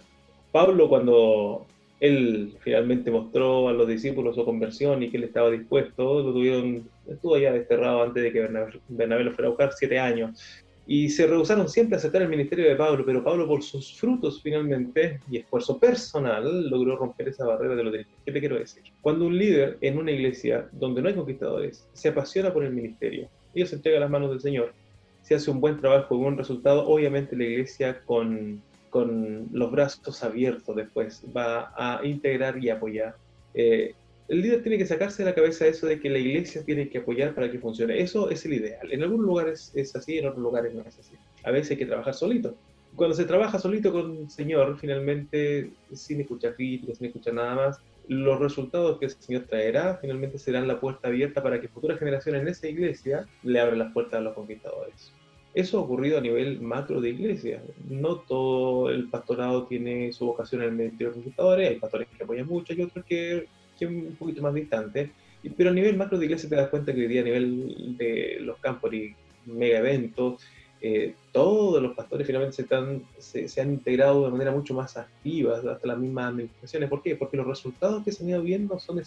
Pablo, 0.53 0.89
cuando 0.89 1.67
él 2.01 2.55
finalmente 2.61 3.11
mostró 3.11 3.69
a 3.69 3.73
los 3.73 3.89
discípulos 3.89 4.35
su 4.37 4.45
conversión 4.45 5.03
y 5.03 5.11
que 5.11 5.17
él 5.17 5.25
estaba 5.25 5.51
dispuesto, 5.51 6.23
lo 6.23 6.33
tuvieron, 6.33 6.89
estuvo 7.09 7.37
ya 7.39 7.53
desterrado 7.53 8.03
antes 8.03 8.23
de 8.23 8.33
que 8.33 8.41
Bernabé, 8.41 8.73
Bernabé 8.89 9.25
lo 9.25 9.33
fuera 9.33 9.47
a 9.49 9.51
buscar, 9.51 9.73
siete 9.73 9.99
años. 9.99 10.64
Y 10.87 11.09
se 11.09 11.27
rehusaron 11.27 11.69
siempre 11.69 11.97
a 11.97 11.99
aceptar 11.99 12.23
el 12.23 12.29
ministerio 12.29 12.69
de 12.69 12.77
Pablo, 12.77 13.05
pero 13.07 13.25
Pablo 13.25 13.47
por 13.47 13.63
sus 13.63 13.99
frutos 13.99 14.43
finalmente 14.43 15.21
y 15.31 15.39
esfuerzo 15.39 15.79
personal 15.79 16.69
logró 16.69 16.97
romper 16.97 17.29
esa 17.29 17.47
barrera 17.47 17.75
de 17.75 17.85
los 17.85 17.93
dirigentes. 17.93 18.23
¿Qué 18.25 18.33
te 18.33 18.41
quiero 18.41 18.59
decir? 18.59 18.83
Cuando 19.01 19.27
un 19.27 19.39
líder 19.39 19.79
en 19.81 19.99
una 19.99 20.11
iglesia 20.11 20.69
donde 20.73 21.01
no 21.01 21.09
hay 21.09 21.15
conquistadores 21.15 21.89
se 21.95 22.09
apasiona 22.09 22.53
por 22.53 22.65
el 22.65 22.73
ministerio, 22.73 23.29
ellos 23.55 23.71
se 23.71 23.77
entrega 23.77 24.01
las 24.01 24.11
manos 24.11 24.31
del 24.31 24.41
Señor, 24.41 24.75
se 25.23 25.35
hace 25.35 25.51
un 25.51 25.61
buen 25.61 25.81
trabajo 25.81 26.17
un 26.17 26.23
buen 26.25 26.37
resultado, 26.37 26.87
obviamente 26.87 27.35
la 27.35 27.45
iglesia 27.45 28.03
con, 28.05 28.61
con 28.91 29.49
los 29.53 29.71
brazos 29.71 30.23
abiertos 30.23 30.77
después 30.77 31.25
va 31.35 31.73
a 31.77 32.05
integrar 32.05 32.63
y 32.63 32.69
apoyar. 32.69 33.17
Eh, 33.55 33.95
el 34.29 34.41
líder 34.41 34.63
tiene 34.63 34.79
que 34.79 34.87
sacarse 34.87 35.23
de 35.23 35.31
la 35.31 35.35
cabeza 35.35 35.67
eso 35.67 35.87
de 35.87 36.01
que 36.01 36.09
la 36.09 36.19
iglesia 36.19 36.65
tiene 36.65 36.89
que 36.89 36.99
apoyar 36.99 37.35
para 37.35 37.51
que 37.51 37.59
funcione. 37.59 38.01
Eso 38.01 38.31
es 38.31 38.45
el 38.47 38.55
ideal. 38.55 38.91
En 38.91 39.03
algunos 39.03 39.27
lugares 39.27 39.73
es 39.75 39.95
así, 39.95 40.19
en 40.19 40.27
otros 40.27 40.43
lugares 40.43 40.73
no 40.75 40.83
es 40.83 40.99
así. 40.99 41.15
A 41.43 41.51
veces 41.51 41.73
hay 41.73 41.77
que 41.77 41.87
trabajar 41.87 42.15
solito. 42.15 42.57
Cuando 42.97 43.15
se 43.15 43.25
trabaja 43.25 43.59
solito 43.59 43.93
con 43.93 44.19
el 44.19 44.31
Señor, 44.31 44.79
finalmente, 44.79 45.73
sin 45.93 46.21
escuchar 46.21 46.55
críticas, 46.55 46.99
sin 46.99 47.09
escuchar 47.09 47.35
nada 47.35 47.55
más, 47.55 47.81
los 48.09 48.39
resultados 48.39 48.99
que 48.99 49.07
el 49.07 49.11
Señor 49.11 49.45
traerá 49.45 49.97
finalmente 50.01 50.39
serán 50.39 50.69
la 50.69 50.79
puerta 50.79 51.09
abierta 51.09 51.43
para 51.43 51.61
que 51.61 51.69
futuras 51.69 51.99
generaciones 51.99 52.43
en 52.43 52.49
esa 52.49 52.69
iglesia 52.69 53.27
le 53.43 53.61
abran 53.61 53.79
las 53.79 53.93
puertas 53.93 54.21
a 54.21 54.23
los 54.23 54.35
conquistadores. 54.35 55.13
Eso 55.55 55.79
ha 55.79 55.83
ocurrido 55.83 56.19
a 56.19 56.21
nivel 56.21 56.61
macro 56.61 57.01
de 57.01 57.11
iglesia. 57.11 57.63
No 57.89 58.17
todo 58.17 58.91
el 58.91 59.09
pastorado 59.09 59.67
tiene 59.67 60.13
su 60.13 60.27
vocación 60.27 60.63
en 60.63 60.69
el 60.69 60.75
ministerio 60.75 61.09
de 61.09 61.15
conquistadores. 61.15 61.71
Hay 61.71 61.79
pastores 61.79 62.09
que 62.09 62.25
apoyan 62.25 62.47
mucho 62.47 62.75
y 62.75 62.83
otros 62.83 63.05
que, 63.05 63.47
que 63.77 63.87
un 63.87 64.17
poquito 64.17 64.43
más 64.43 64.55
distantes. 64.55 65.13
Y- 65.43 65.51
Pero 65.51 65.71
a 65.71 65.73
nivel 65.73 65.97
macro 65.97 66.19
de 66.19 66.27
iglesia 66.27 66.49
te 66.49 66.57
das 66.57 66.71
cuenta 66.71 66.95
que 66.95 67.01
hoy 67.03 67.09
día 67.09 67.21
a 67.23 67.25
nivel 67.25 67.97
de 67.97 68.39
los 68.41 68.59
campos 68.61 68.93
y 68.95 69.17
mega 69.45 69.79
eventos, 69.79 70.43
eh, 70.81 71.17
todos 71.33 71.83
los 71.83 71.95
pastores 71.97 72.27
finalmente 72.27 72.57
se, 72.57 72.63
están, 72.63 73.09
se, 73.19 73.49
se 73.49 73.61
han 73.61 73.73
integrado 73.73 74.25
de 74.27 74.31
manera 74.33 74.53
mucho 74.53 74.75
más 74.75 74.97
activa, 74.97 75.57
hasta 75.59 75.79
las 75.87 75.99
mismas 75.99 76.27
administraciones. 76.31 76.91
¿Por 76.91 77.03
qué? 77.03 77.17
Porque 77.17 77.37
los 77.37 77.47
resultados 77.47 78.05
que 78.05 78.13
se 78.13 78.23
han 78.25 78.31
ido 78.31 78.43
viendo 78.43 78.79
son, 78.79 79.01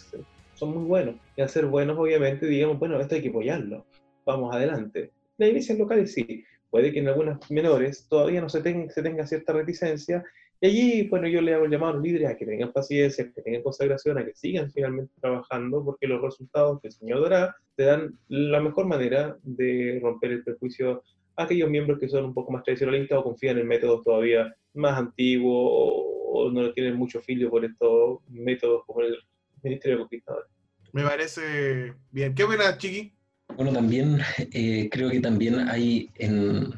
son 0.52 0.74
muy 0.74 0.84
buenos. 0.84 1.16
Y 1.36 1.42
al 1.42 1.48
ser 1.48 1.66
buenos, 1.66 1.96
obviamente, 1.98 2.46
digamos, 2.46 2.78
bueno, 2.78 3.00
esto 3.00 3.14
hay 3.14 3.22
que 3.22 3.28
apoyarlo. 3.28 3.86
Vamos 4.26 4.54
adelante. 4.54 5.12
Las 5.38 5.48
iglesias 5.50 5.78
locales 5.78 6.12
sí, 6.12 6.44
puede 6.70 6.92
que 6.92 6.98
en 6.98 7.08
algunas 7.08 7.38
menores 7.50 8.06
todavía 8.08 8.40
no 8.40 8.48
se, 8.48 8.60
ten- 8.62 8.90
se 8.90 9.02
tenga 9.02 9.26
cierta 9.26 9.52
reticencia, 9.52 10.24
y 10.60 10.66
allí, 10.66 11.08
bueno, 11.08 11.28
yo 11.28 11.40
le 11.40 11.54
hago 11.54 11.64
el 11.64 11.70
llamado 11.70 11.92
a 11.92 11.94
los 11.96 12.04
líderes 12.04 12.30
a 12.30 12.36
que 12.36 12.46
tengan 12.46 12.72
paciencia, 12.72 13.30
que 13.32 13.42
tengan 13.42 13.62
consagración, 13.62 14.18
a 14.18 14.24
que 14.24 14.34
sigan 14.34 14.70
finalmente 14.72 15.12
trabajando, 15.20 15.84
porque 15.84 16.06
los 16.06 16.20
resultados 16.20 16.80
que 16.80 16.88
el 16.88 16.94
Señor 16.94 17.22
dará 17.22 17.56
te 17.76 17.84
dan 17.84 18.18
la 18.28 18.60
mejor 18.60 18.86
manera 18.86 19.36
de 19.42 20.00
romper 20.02 20.32
el 20.32 20.44
prejuicio 20.44 21.02
a 21.36 21.44
aquellos 21.44 21.70
miembros 21.70 22.00
que 22.00 22.08
son 22.08 22.24
un 22.24 22.34
poco 22.34 22.50
más 22.50 22.64
tradicionalistas 22.64 23.18
o 23.18 23.24
confían 23.24 23.58
en 23.58 23.68
métodos 23.68 24.02
todavía 24.02 24.52
más 24.74 24.98
antiguos 24.98 25.70
o, 25.70 26.18
o 26.32 26.50
no 26.50 26.72
tienen 26.72 26.96
mucho 26.96 27.20
filio 27.20 27.50
por 27.50 27.64
estos 27.64 28.18
métodos 28.28 28.82
como 28.86 29.02
el 29.02 29.16
Ministerio 29.62 29.96
de 29.96 30.02
Conquistadores. 30.02 30.50
Me 30.92 31.02
parece 31.02 31.94
bien. 32.10 32.34
¿Qué 32.34 32.44
opinas, 32.44 32.78
Chiqui? 32.78 33.12
Bueno, 33.56 33.72
también 33.72 34.18
eh, 34.52 34.88
creo 34.90 35.10
que 35.10 35.20
también 35.20 35.68
hay 35.68 36.10
en, 36.16 36.72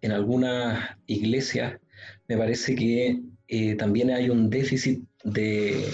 en 0.00 0.12
algunas 0.12 0.96
iglesias, 1.06 1.80
me 2.28 2.36
parece 2.36 2.74
que 2.74 3.20
eh, 3.48 3.74
también 3.76 4.10
hay 4.10 4.30
un 4.30 4.50
déficit 4.50 5.04
de, 5.24 5.86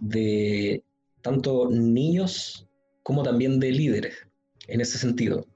de 0.00 0.82
tanto 1.22 1.68
niños 1.70 2.66
como 3.02 3.22
también 3.22 3.58
de 3.58 3.72
líderes, 3.72 4.14
en 4.66 4.80
ese 4.80 4.98
sentido, 4.98 5.46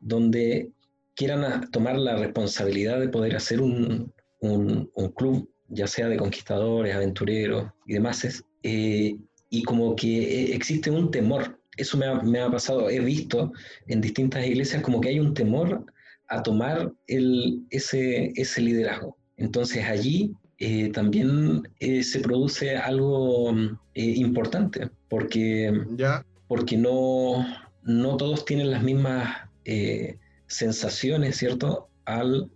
donde 0.00 0.70
quieran 1.14 1.70
tomar 1.70 1.98
la 1.98 2.16
responsabilidad 2.16 3.00
de 3.00 3.08
poder 3.08 3.36
hacer 3.36 3.60
un, 3.60 4.12
un- 4.40 4.90
un 4.94 5.08
club, 5.12 5.50
ya 5.68 5.86
sea 5.86 6.08
de 6.08 6.16
conquistadores, 6.16 6.94
aventureros 6.94 7.70
y 7.86 7.94
demás, 7.94 8.44
eh, 8.62 9.16
y 9.48 9.62
como 9.62 9.96
que 9.96 10.08
eh, 10.50 10.54
existe 10.54 10.90
un 10.90 11.10
temor. 11.10 11.58
Eso 11.76 11.96
me 11.96 12.06
ha, 12.06 12.14
me 12.22 12.40
ha 12.40 12.50
pasado, 12.50 12.90
he 12.90 13.00
visto 13.00 13.52
en 13.86 14.00
distintas 14.00 14.46
iglesias 14.46 14.82
como 14.82 15.00
que 15.00 15.08
hay 15.08 15.20
un 15.20 15.32
temor 15.34 15.86
a 16.28 16.42
tomar 16.42 16.92
el, 17.06 17.64
ese, 17.70 18.32
ese 18.36 18.60
liderazgo. 18.60 19.16
Entonces 19.40 19.84
allí 19.86 20.34
eh, 20.58 20.90
también 20.92 21.62
eh, 21.80 22.02
se 22.04 22.20
produce 22.20 22.76
algo 22.76 23.52
mm, 23.52 23.78
eh, 23.94 24.04
importante, 24.16 24.90
porque, 25.08 25.72
Ya. 25.96 26.24
porque 26.46 26.76
no, 26.76 27.46
no 27.82 28.16
todos 28.18 28.44
tienen 28.44 28.70
las 28.70 28.82
mismas 28.82 29.48
eh, 29.64 30.18
sensaciones, 30.46 31.36
¿cierto? 31.36 31.88
Al 32.04 32.50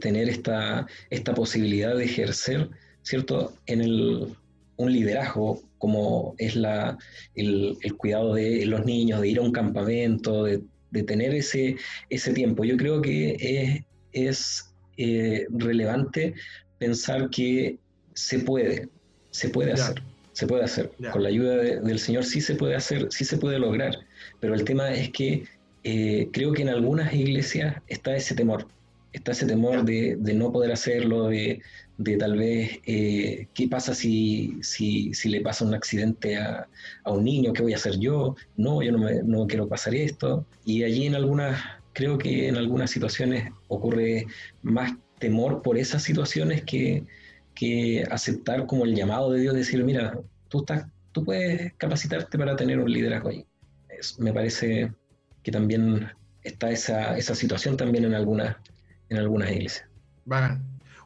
tener 0.00 0.28
esta, 0.28 0.86
esta 1.10 1.34
posibilidad 1.34 1.96
de 1.96 2.04
ejercer, 2.04 2.70
¿cierto? 3.02 3.54
En 3.66 3.80
el, 3.80 4.28
un 4.76 4.92
liderazgo 4.92 5.60
como 5.78 6.36
es 6.38 6.54
la, 6.54 6.96
el, 7.34 7.76
el 7.82 7.96
cuidado 7.96 8.34
de 8.34 8.64
los 8.66 8.84
niños, 8.84 9.20
de 9.20 9.28
ir 9.30 9.38
a 9.38 9.42
un 9.42 9.50
campamento, 9.50 10.44
de, 10.44 10.62
de 10.92 11.02
tener 11.02 11.34
ese, 11.34 11.76
ese 12.08 12.32
tiempo. 12.32 12.62
Yo 12.64 12.76
creo 12.76 13.02
que 13.02 13.36
es, 13.40 13.82
es 14.12 14.73
eh, 14.96 15.46
relevante 15.50 16.34
pensar 16.78 17.30
que 17.30 17.78
se 18.14 18.40
puede, 18.40 18.88
se 19.30 19.48
puede 19.48 19.72
hacer, 19.72 20.02
se 20.32 20.46
puede 20.46 20.64
hacer. 20.64 20.92
Con 21.12 21.22
la 21.22 21.28
ayuda 21.28 21.56
de- 21.56 21.80
del 21.80 21.98
Señor 21.98 22.24
sí 22.24 22.40
se 22.40 22.54
puede 22.54 22.74
hacer, 22.76 23.08
sí 23.10 23.24
se 23.24 23.36
puede 23.38 23.58
lograr. 23.58 23.96
Pero 24.40 24.54
el 24.54 24.64
tema 24.64 24.92
es 24.92 25.10
que 25.10 25.44
eh, 25.82 26.28
creo 26.32 26.52
que 26.52 26.62
en 26.62 26.68
algunas 26.70 27.12
iglesias 27.14 27.76
está 27.88 28.16
ese 28.16 28.34
temor, 28.34 28.66
está 29.12 29.32
ese 29.32 29.46
temor 29.46 29.84
de, 29.84 30.16
de 30.18 30.34
no 30.34 30.50
poder 30.52 30.72
hacerlo, 30.72 31.28
de, 31.28 31.60
de 31.98 32.16
tal 32.16 32.36
vez 32.36 32.78
eh, 32.86 33.46
qué 33.54 33.68
pasa 33.68 33.94
si, 33.94 34.58
si, 34.62 35.12
si, 35.14 35.28
le 35.28 35.40
pasa 35.40 35.64
un 35.64 35.74
accidente 35.74 36.36
a, 36.36 36.66
a, 37.04 37.12
un 37.12 37.22
niño, 37.24 37.52
qué 37.52 37.62
voy 37.62 37.72
a 37.72 37.76
hacer 37.76 37.98
yo, 37.98 38.34
no, 38.56 38.82
yo 38.82 38.92
no, 38.92 38.98
me, 38.98 39.22
no 39.22 39.46
quiero 39.46 39.68
pasar 39.68 39.94
esto. 39.94 40.46
Y 40.64 40.82
allí 40.84 41.06
en 41.06 41.14
algunas, 41.14 41.60
creo 41.94 42.18
que 42.18 42.48
en 42.48 42.56
algunas 42.56 42.90
situaciones 42.90 43.50
ocurre 43.68 44.26
más 44.62 44.92
temor 45.18 45.62
por 45.62 45.78
esas 45.78 46.02
situaciones 46.02 46.62
que, 46.64 47.04
que 47.54 48.04
aceptar 48.10 48.66
como 48.66 48.84
el 48.84 48.94
llamado 48.94 49.32
de 49.32 49.40
Dios, 49.40 49.54
decir, 49.54 49.82
mira, 49.82 50.18
tú, 50.48 50.60
estás, 50.60 50.86
tú 51.12 51.24
puedes 51.24 51.72
capacitarte 51.74 52.36
para 52.36 52.56
tener 52.56 52.78
un 52.78 52.92
liderazgo 52.92 53.30
ahí. 53.30 53.46
me 54.18 54.32
parece 54.32 54.92
que 55.42 55.52
también 55.52 56.10
está 56.42 56.70
esa, 56.70 57.16
esa 57.16 57.34
situación 57.34 57.76
también 57.76 58.04
en 58.04 58.14
algunas, 58.14 58.56
en 59.08 59.18
algunas 59.18 59.50
iglesias. 59.50 59.86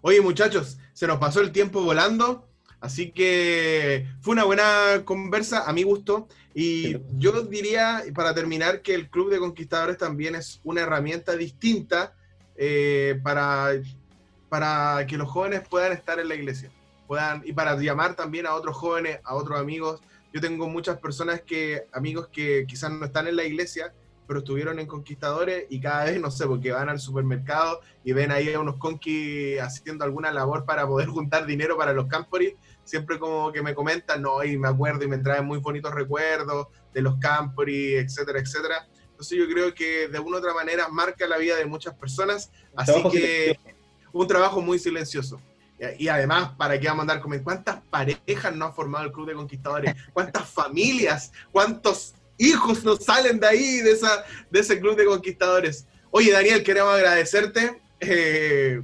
Oye, 0.00 0.20
muchachos, 0.20 0.78
se 0.92 1.06
nos 1.06 1.18
pasó 1.18 1.40
el 1.40 1.52
tiempo 1.52 1.82
volando, 1.82 2.47
así 2.80 3.10
que 3.10 4.06
fue 4.20 4.32
una 4.32 4.44
buena 4.44 5.02
conversa, 5.04 5.68
a 5.68 5.72
mi 5.72 5.82
gusto. 5.82 6.28
Y 6.54 6.96
yo 7.18 7.42
diría, 7.42 8.02
para 8.14 8.34
terminar, 8.34 8.82
que 8.82 8.94
el 8.94 9.08
Club 9.08 9.30
de 9.30 9.38
Conquistadores 9.38 9.98
también 9.98 10.34
es 10.34 10.60
una 10.64 10.80
herramienta 10.82 11.36
distinta 11.36 12.14
eh, 12.56 13.20
para, 13.22 13.70
para 14.48 15.06
que 15.06 15.16
los 15.16 15.28
jóvenes 15.28 15.62
puedan 15.68 15.92
estar 15.92 16.18
en 16.18 16.28
la 16.28 16.34
iglesia. 16.34 16.70
Puedan, 17.06 17.42
y 17.44 17.52
para 17.52 17.76
llamar 17.76 18.14
también 18.14 18.46
a 18.46 18.54
otros 18.54 18.76
jóvenes, 18.76 19.20
a 19.24 19.34
otros 19.34 19.58
amigos. 19.58 20.00
Yo 20.32 20.40
tengo 20.40 20.68
muchas 20.68 20.98
personas 20.98 21.40
que, 21.42 21.86
amigos 21.92 22.28
que 22.28 22.66
quizás 22.66 22.90
no 22.90 23.06
están 23.06 23.28
en 23.28 23.36
la 23.36 23.44
iglesia, 23.44 23.94
pero 24.28 24.40
estuvieron 24.40 24.78
en 24.78 24.86
Conquistadores 24.86 25.64
y 25.70 25.80
cada 25.80 26.04
vez, 26.04 26.20
no 26.20 26.30
sé, 26.30 26.46
porque 26.46 26.70
van 26.70 26.90
al 26.90 27.00
supermercado 27.00 27.80
y 28.04 28.12
ven 28.12 28.30
ahí 28.30 28.52
a 28.52 28.60
unos 28.60 28.76
conquis 28.76 29.58
haciendo 29.58 30.04
alguna 30.04 30.30
labor 30.30 30.66
para 30.66 30.86
poder 30.86 31.08
juntar 31.08 31.46
dinero 31.46 31.78
para 31.78 31.94
los 31.94 32.08
camporis, 32.08 32.54
siempre 32.88 33.18
como 33.18 33.52
que 33.52 33.62
me 33.62 33.74
comentan, 33.74 34.22
no, 34.22 34.42
y 34.42 34.56
me 34.56 34.68
acuerdo 34.68 35.04
y 35.04 35.08
me 35.08 35.18
traen 35.18 35.44
muy 35.44 35.58
bonitos 35.58 35.92
recuerdos 35.92 36.68
de 36.92 37.02
los 37.02 37.16
camporis, 37.18 37.96
etcétera, 38.04 38.40
etcétera. 38.40 38.88
Entonces 39.10 39.38
yo 39.38 39.46
creo 39.48 39.74
que 39.74 40.08
de 40.08 40.18
una 40.18 40.36
u 40.36 40.38
otra 40.38 40.54
manera 40.54 40.88
marca 40.88 41.26
la 41.26 41.38
vida 41.38 41.56
de 41.56 41.66
muchas 41.66 41.94
personas, 41.94 42.50
así 42.76 43.02
que 43.10 43.58
un 44.12 44.26
trabajo 44.26 44.60
muy 44.60 44.78
silencioso. 44.78 45.40
Y 45.96 46.08
además, 46.08 46.52
¿para 46.56 46.80
qué 46.80 46.88
vamos 46.88 47.00
a 47.00 47.02
andar 47.02 47.20
comentando? 47.20 47.44
¿Cuántas 47.44 47.82
parejas 47.88 48.56
no 48.56 48.64
ha 48.64 48.72
formado 48.72 49.04
el 49.04 49.12
Club 49.12 49.28
de 49.28 49.34
Conquistadores? 49.34 49.94
¿Cuántas 50.12 50.48
familias? 50.50 51.32
¿Cuántos 51.52 52.14
hijos 52.38 52.84
nos 52.84 53.04
salen 53.04 53.38
de 53.38 53.46
ahí, 53.46 53.80
de, 53.80 53.92
esa, 53.92 54.24
de 54.50 54.60
ese 54.60 54.80
club 54.80 54.96
de 54.96 55.04
conquistadores. 55.04 55.86
Oye, 56.10 56.32
Daniel, 56.32 56.62
queremos 56.62 56.94
agradecerte 56.94 57.82
eh, 58.00 58.80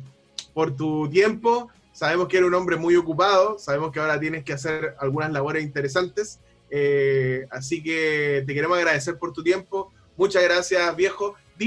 por 0.53 0.77
tu 0.77 1.09
tiempo. 1.09 1.71
Sabemos 1.95 2.27
que 2.27 2.39
eres 2.39 2.49
un 2.49 2.55
hombre 2.55 2.77
muy 2.77 2.97
ocupado, 2.97 3.57
sabemos 3.57 3.93
que 3.93 4.01
ahora 4.01 4.19
tienes 4.19 4.43
que 4.43 4.53
hacer 4.53 4.97
algunas 4.99 5.31
labores 5.31 5.63
interesantes, 5.63 6.41
eh, 6.69 7.47
así 7.51 7.85
que 7.85 8.43
te 8.45 8.53
queremos 8.53 8.77
agradecer 8.77 9.17
por 9.17 9.33
tu 9.33 9.45
tiempo. 9.45 9.93
Muchas 10.17 10.43
gracias, 10.43 10.97
viejo. 10.97 11.37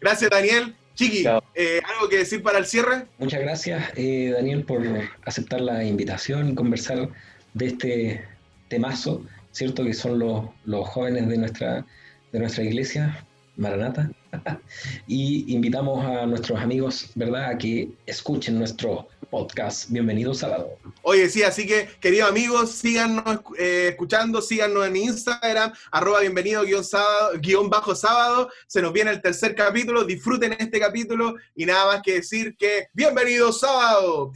gracias, 0.00 0.28
Daniel. 0.28 0.74
Chiqui, 0.96 1.24
eh, 1.54 1.80
¿algo 1.84 2.08
que 2.08 2.18
decir 2.18 2.42
para 2.42 2.58
el 2.58 2.66
cierre? 2.66 3.06
Muchas 3.18 3.40
gracias, 3.40 3.92
Daniel, 3.94 4.64
por 4.64 4.82
aceptar 5.24 5.60
la 5.60 5.84
invitación 5.84 6.50
y 6.50 6.54
conversar 6.56 7.10
de 7.52 7.66
este 7.66 8.24
temazo, 8.66 9.22
¿cierto? 9.52 9.84
Que 9.84 9.94
son 9.94 10.18
los, 10.18 10.46
los 10.64 10.88
jóvenes 10.88 11.28
de 11.28 11.38
nuestra, 11.38 11.86
de 12.32 12.38
nuestra 12.40 12.64
iglesia, 12.64 13.24
Maranata. 13.56 14.10
y 15.06 15.52
invitamos 15.54 16.04
a 16.04 16.26
nuestros 16.26 16.60
amigos, 16.60 17.10
¿verdad?, 17.14 17.50
a 17.50 17.58
que 17.58 17.90
escuchen 18.06 18.58
nuestro 18.58 19.08
podcast. 19.30 19.90
Bienvenido 19.90 20.32
sábado. 20.34 20.78
Oye, 21.02 21.28
sí, 21.28 21.42
así 21.42 21.66
que, 21.66 21.88
queridos 22.00 22.30
amigos, 22.30 22.70
síganos 22.70 23.40
eh, 23.58 23.88
escuchando, 23.90 24.40
síganos 24.40 24.86
en 24.86 24.96
Instagram, 24.96 25.72
arroba 25.90 26.20
bienvenido 26.20 26.62
guion, 26.62 26.84
sábado, 26.84 27.38
guion 27.40 27.68
bajo 27.68 27.94
sábado. 27.94 28.48
Se 28.66 28.80
nos 28.82 28.92
viene 28.92 29.10
el 29.10 29.20
tercer 29.22 29.54
capítulo, 29.54 30.04
disfruten 30.04 30.52
este 30.52 30.78
capítulo 30.80 31.34
y 31.54 31.66
nada 31.66 31.86
más 31.86 32.02
que 32.02 32.14
decir 32.14 32.56
que 32.56 32.88
bienvenido 32.92 33.52
sábado. 33.52 34.30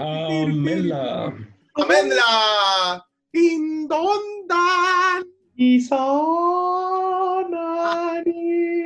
Amela. 0.00 1.34
Amendla. 1.74 3.06
Indondan. 3.32 5.24
money. 7.50 8.77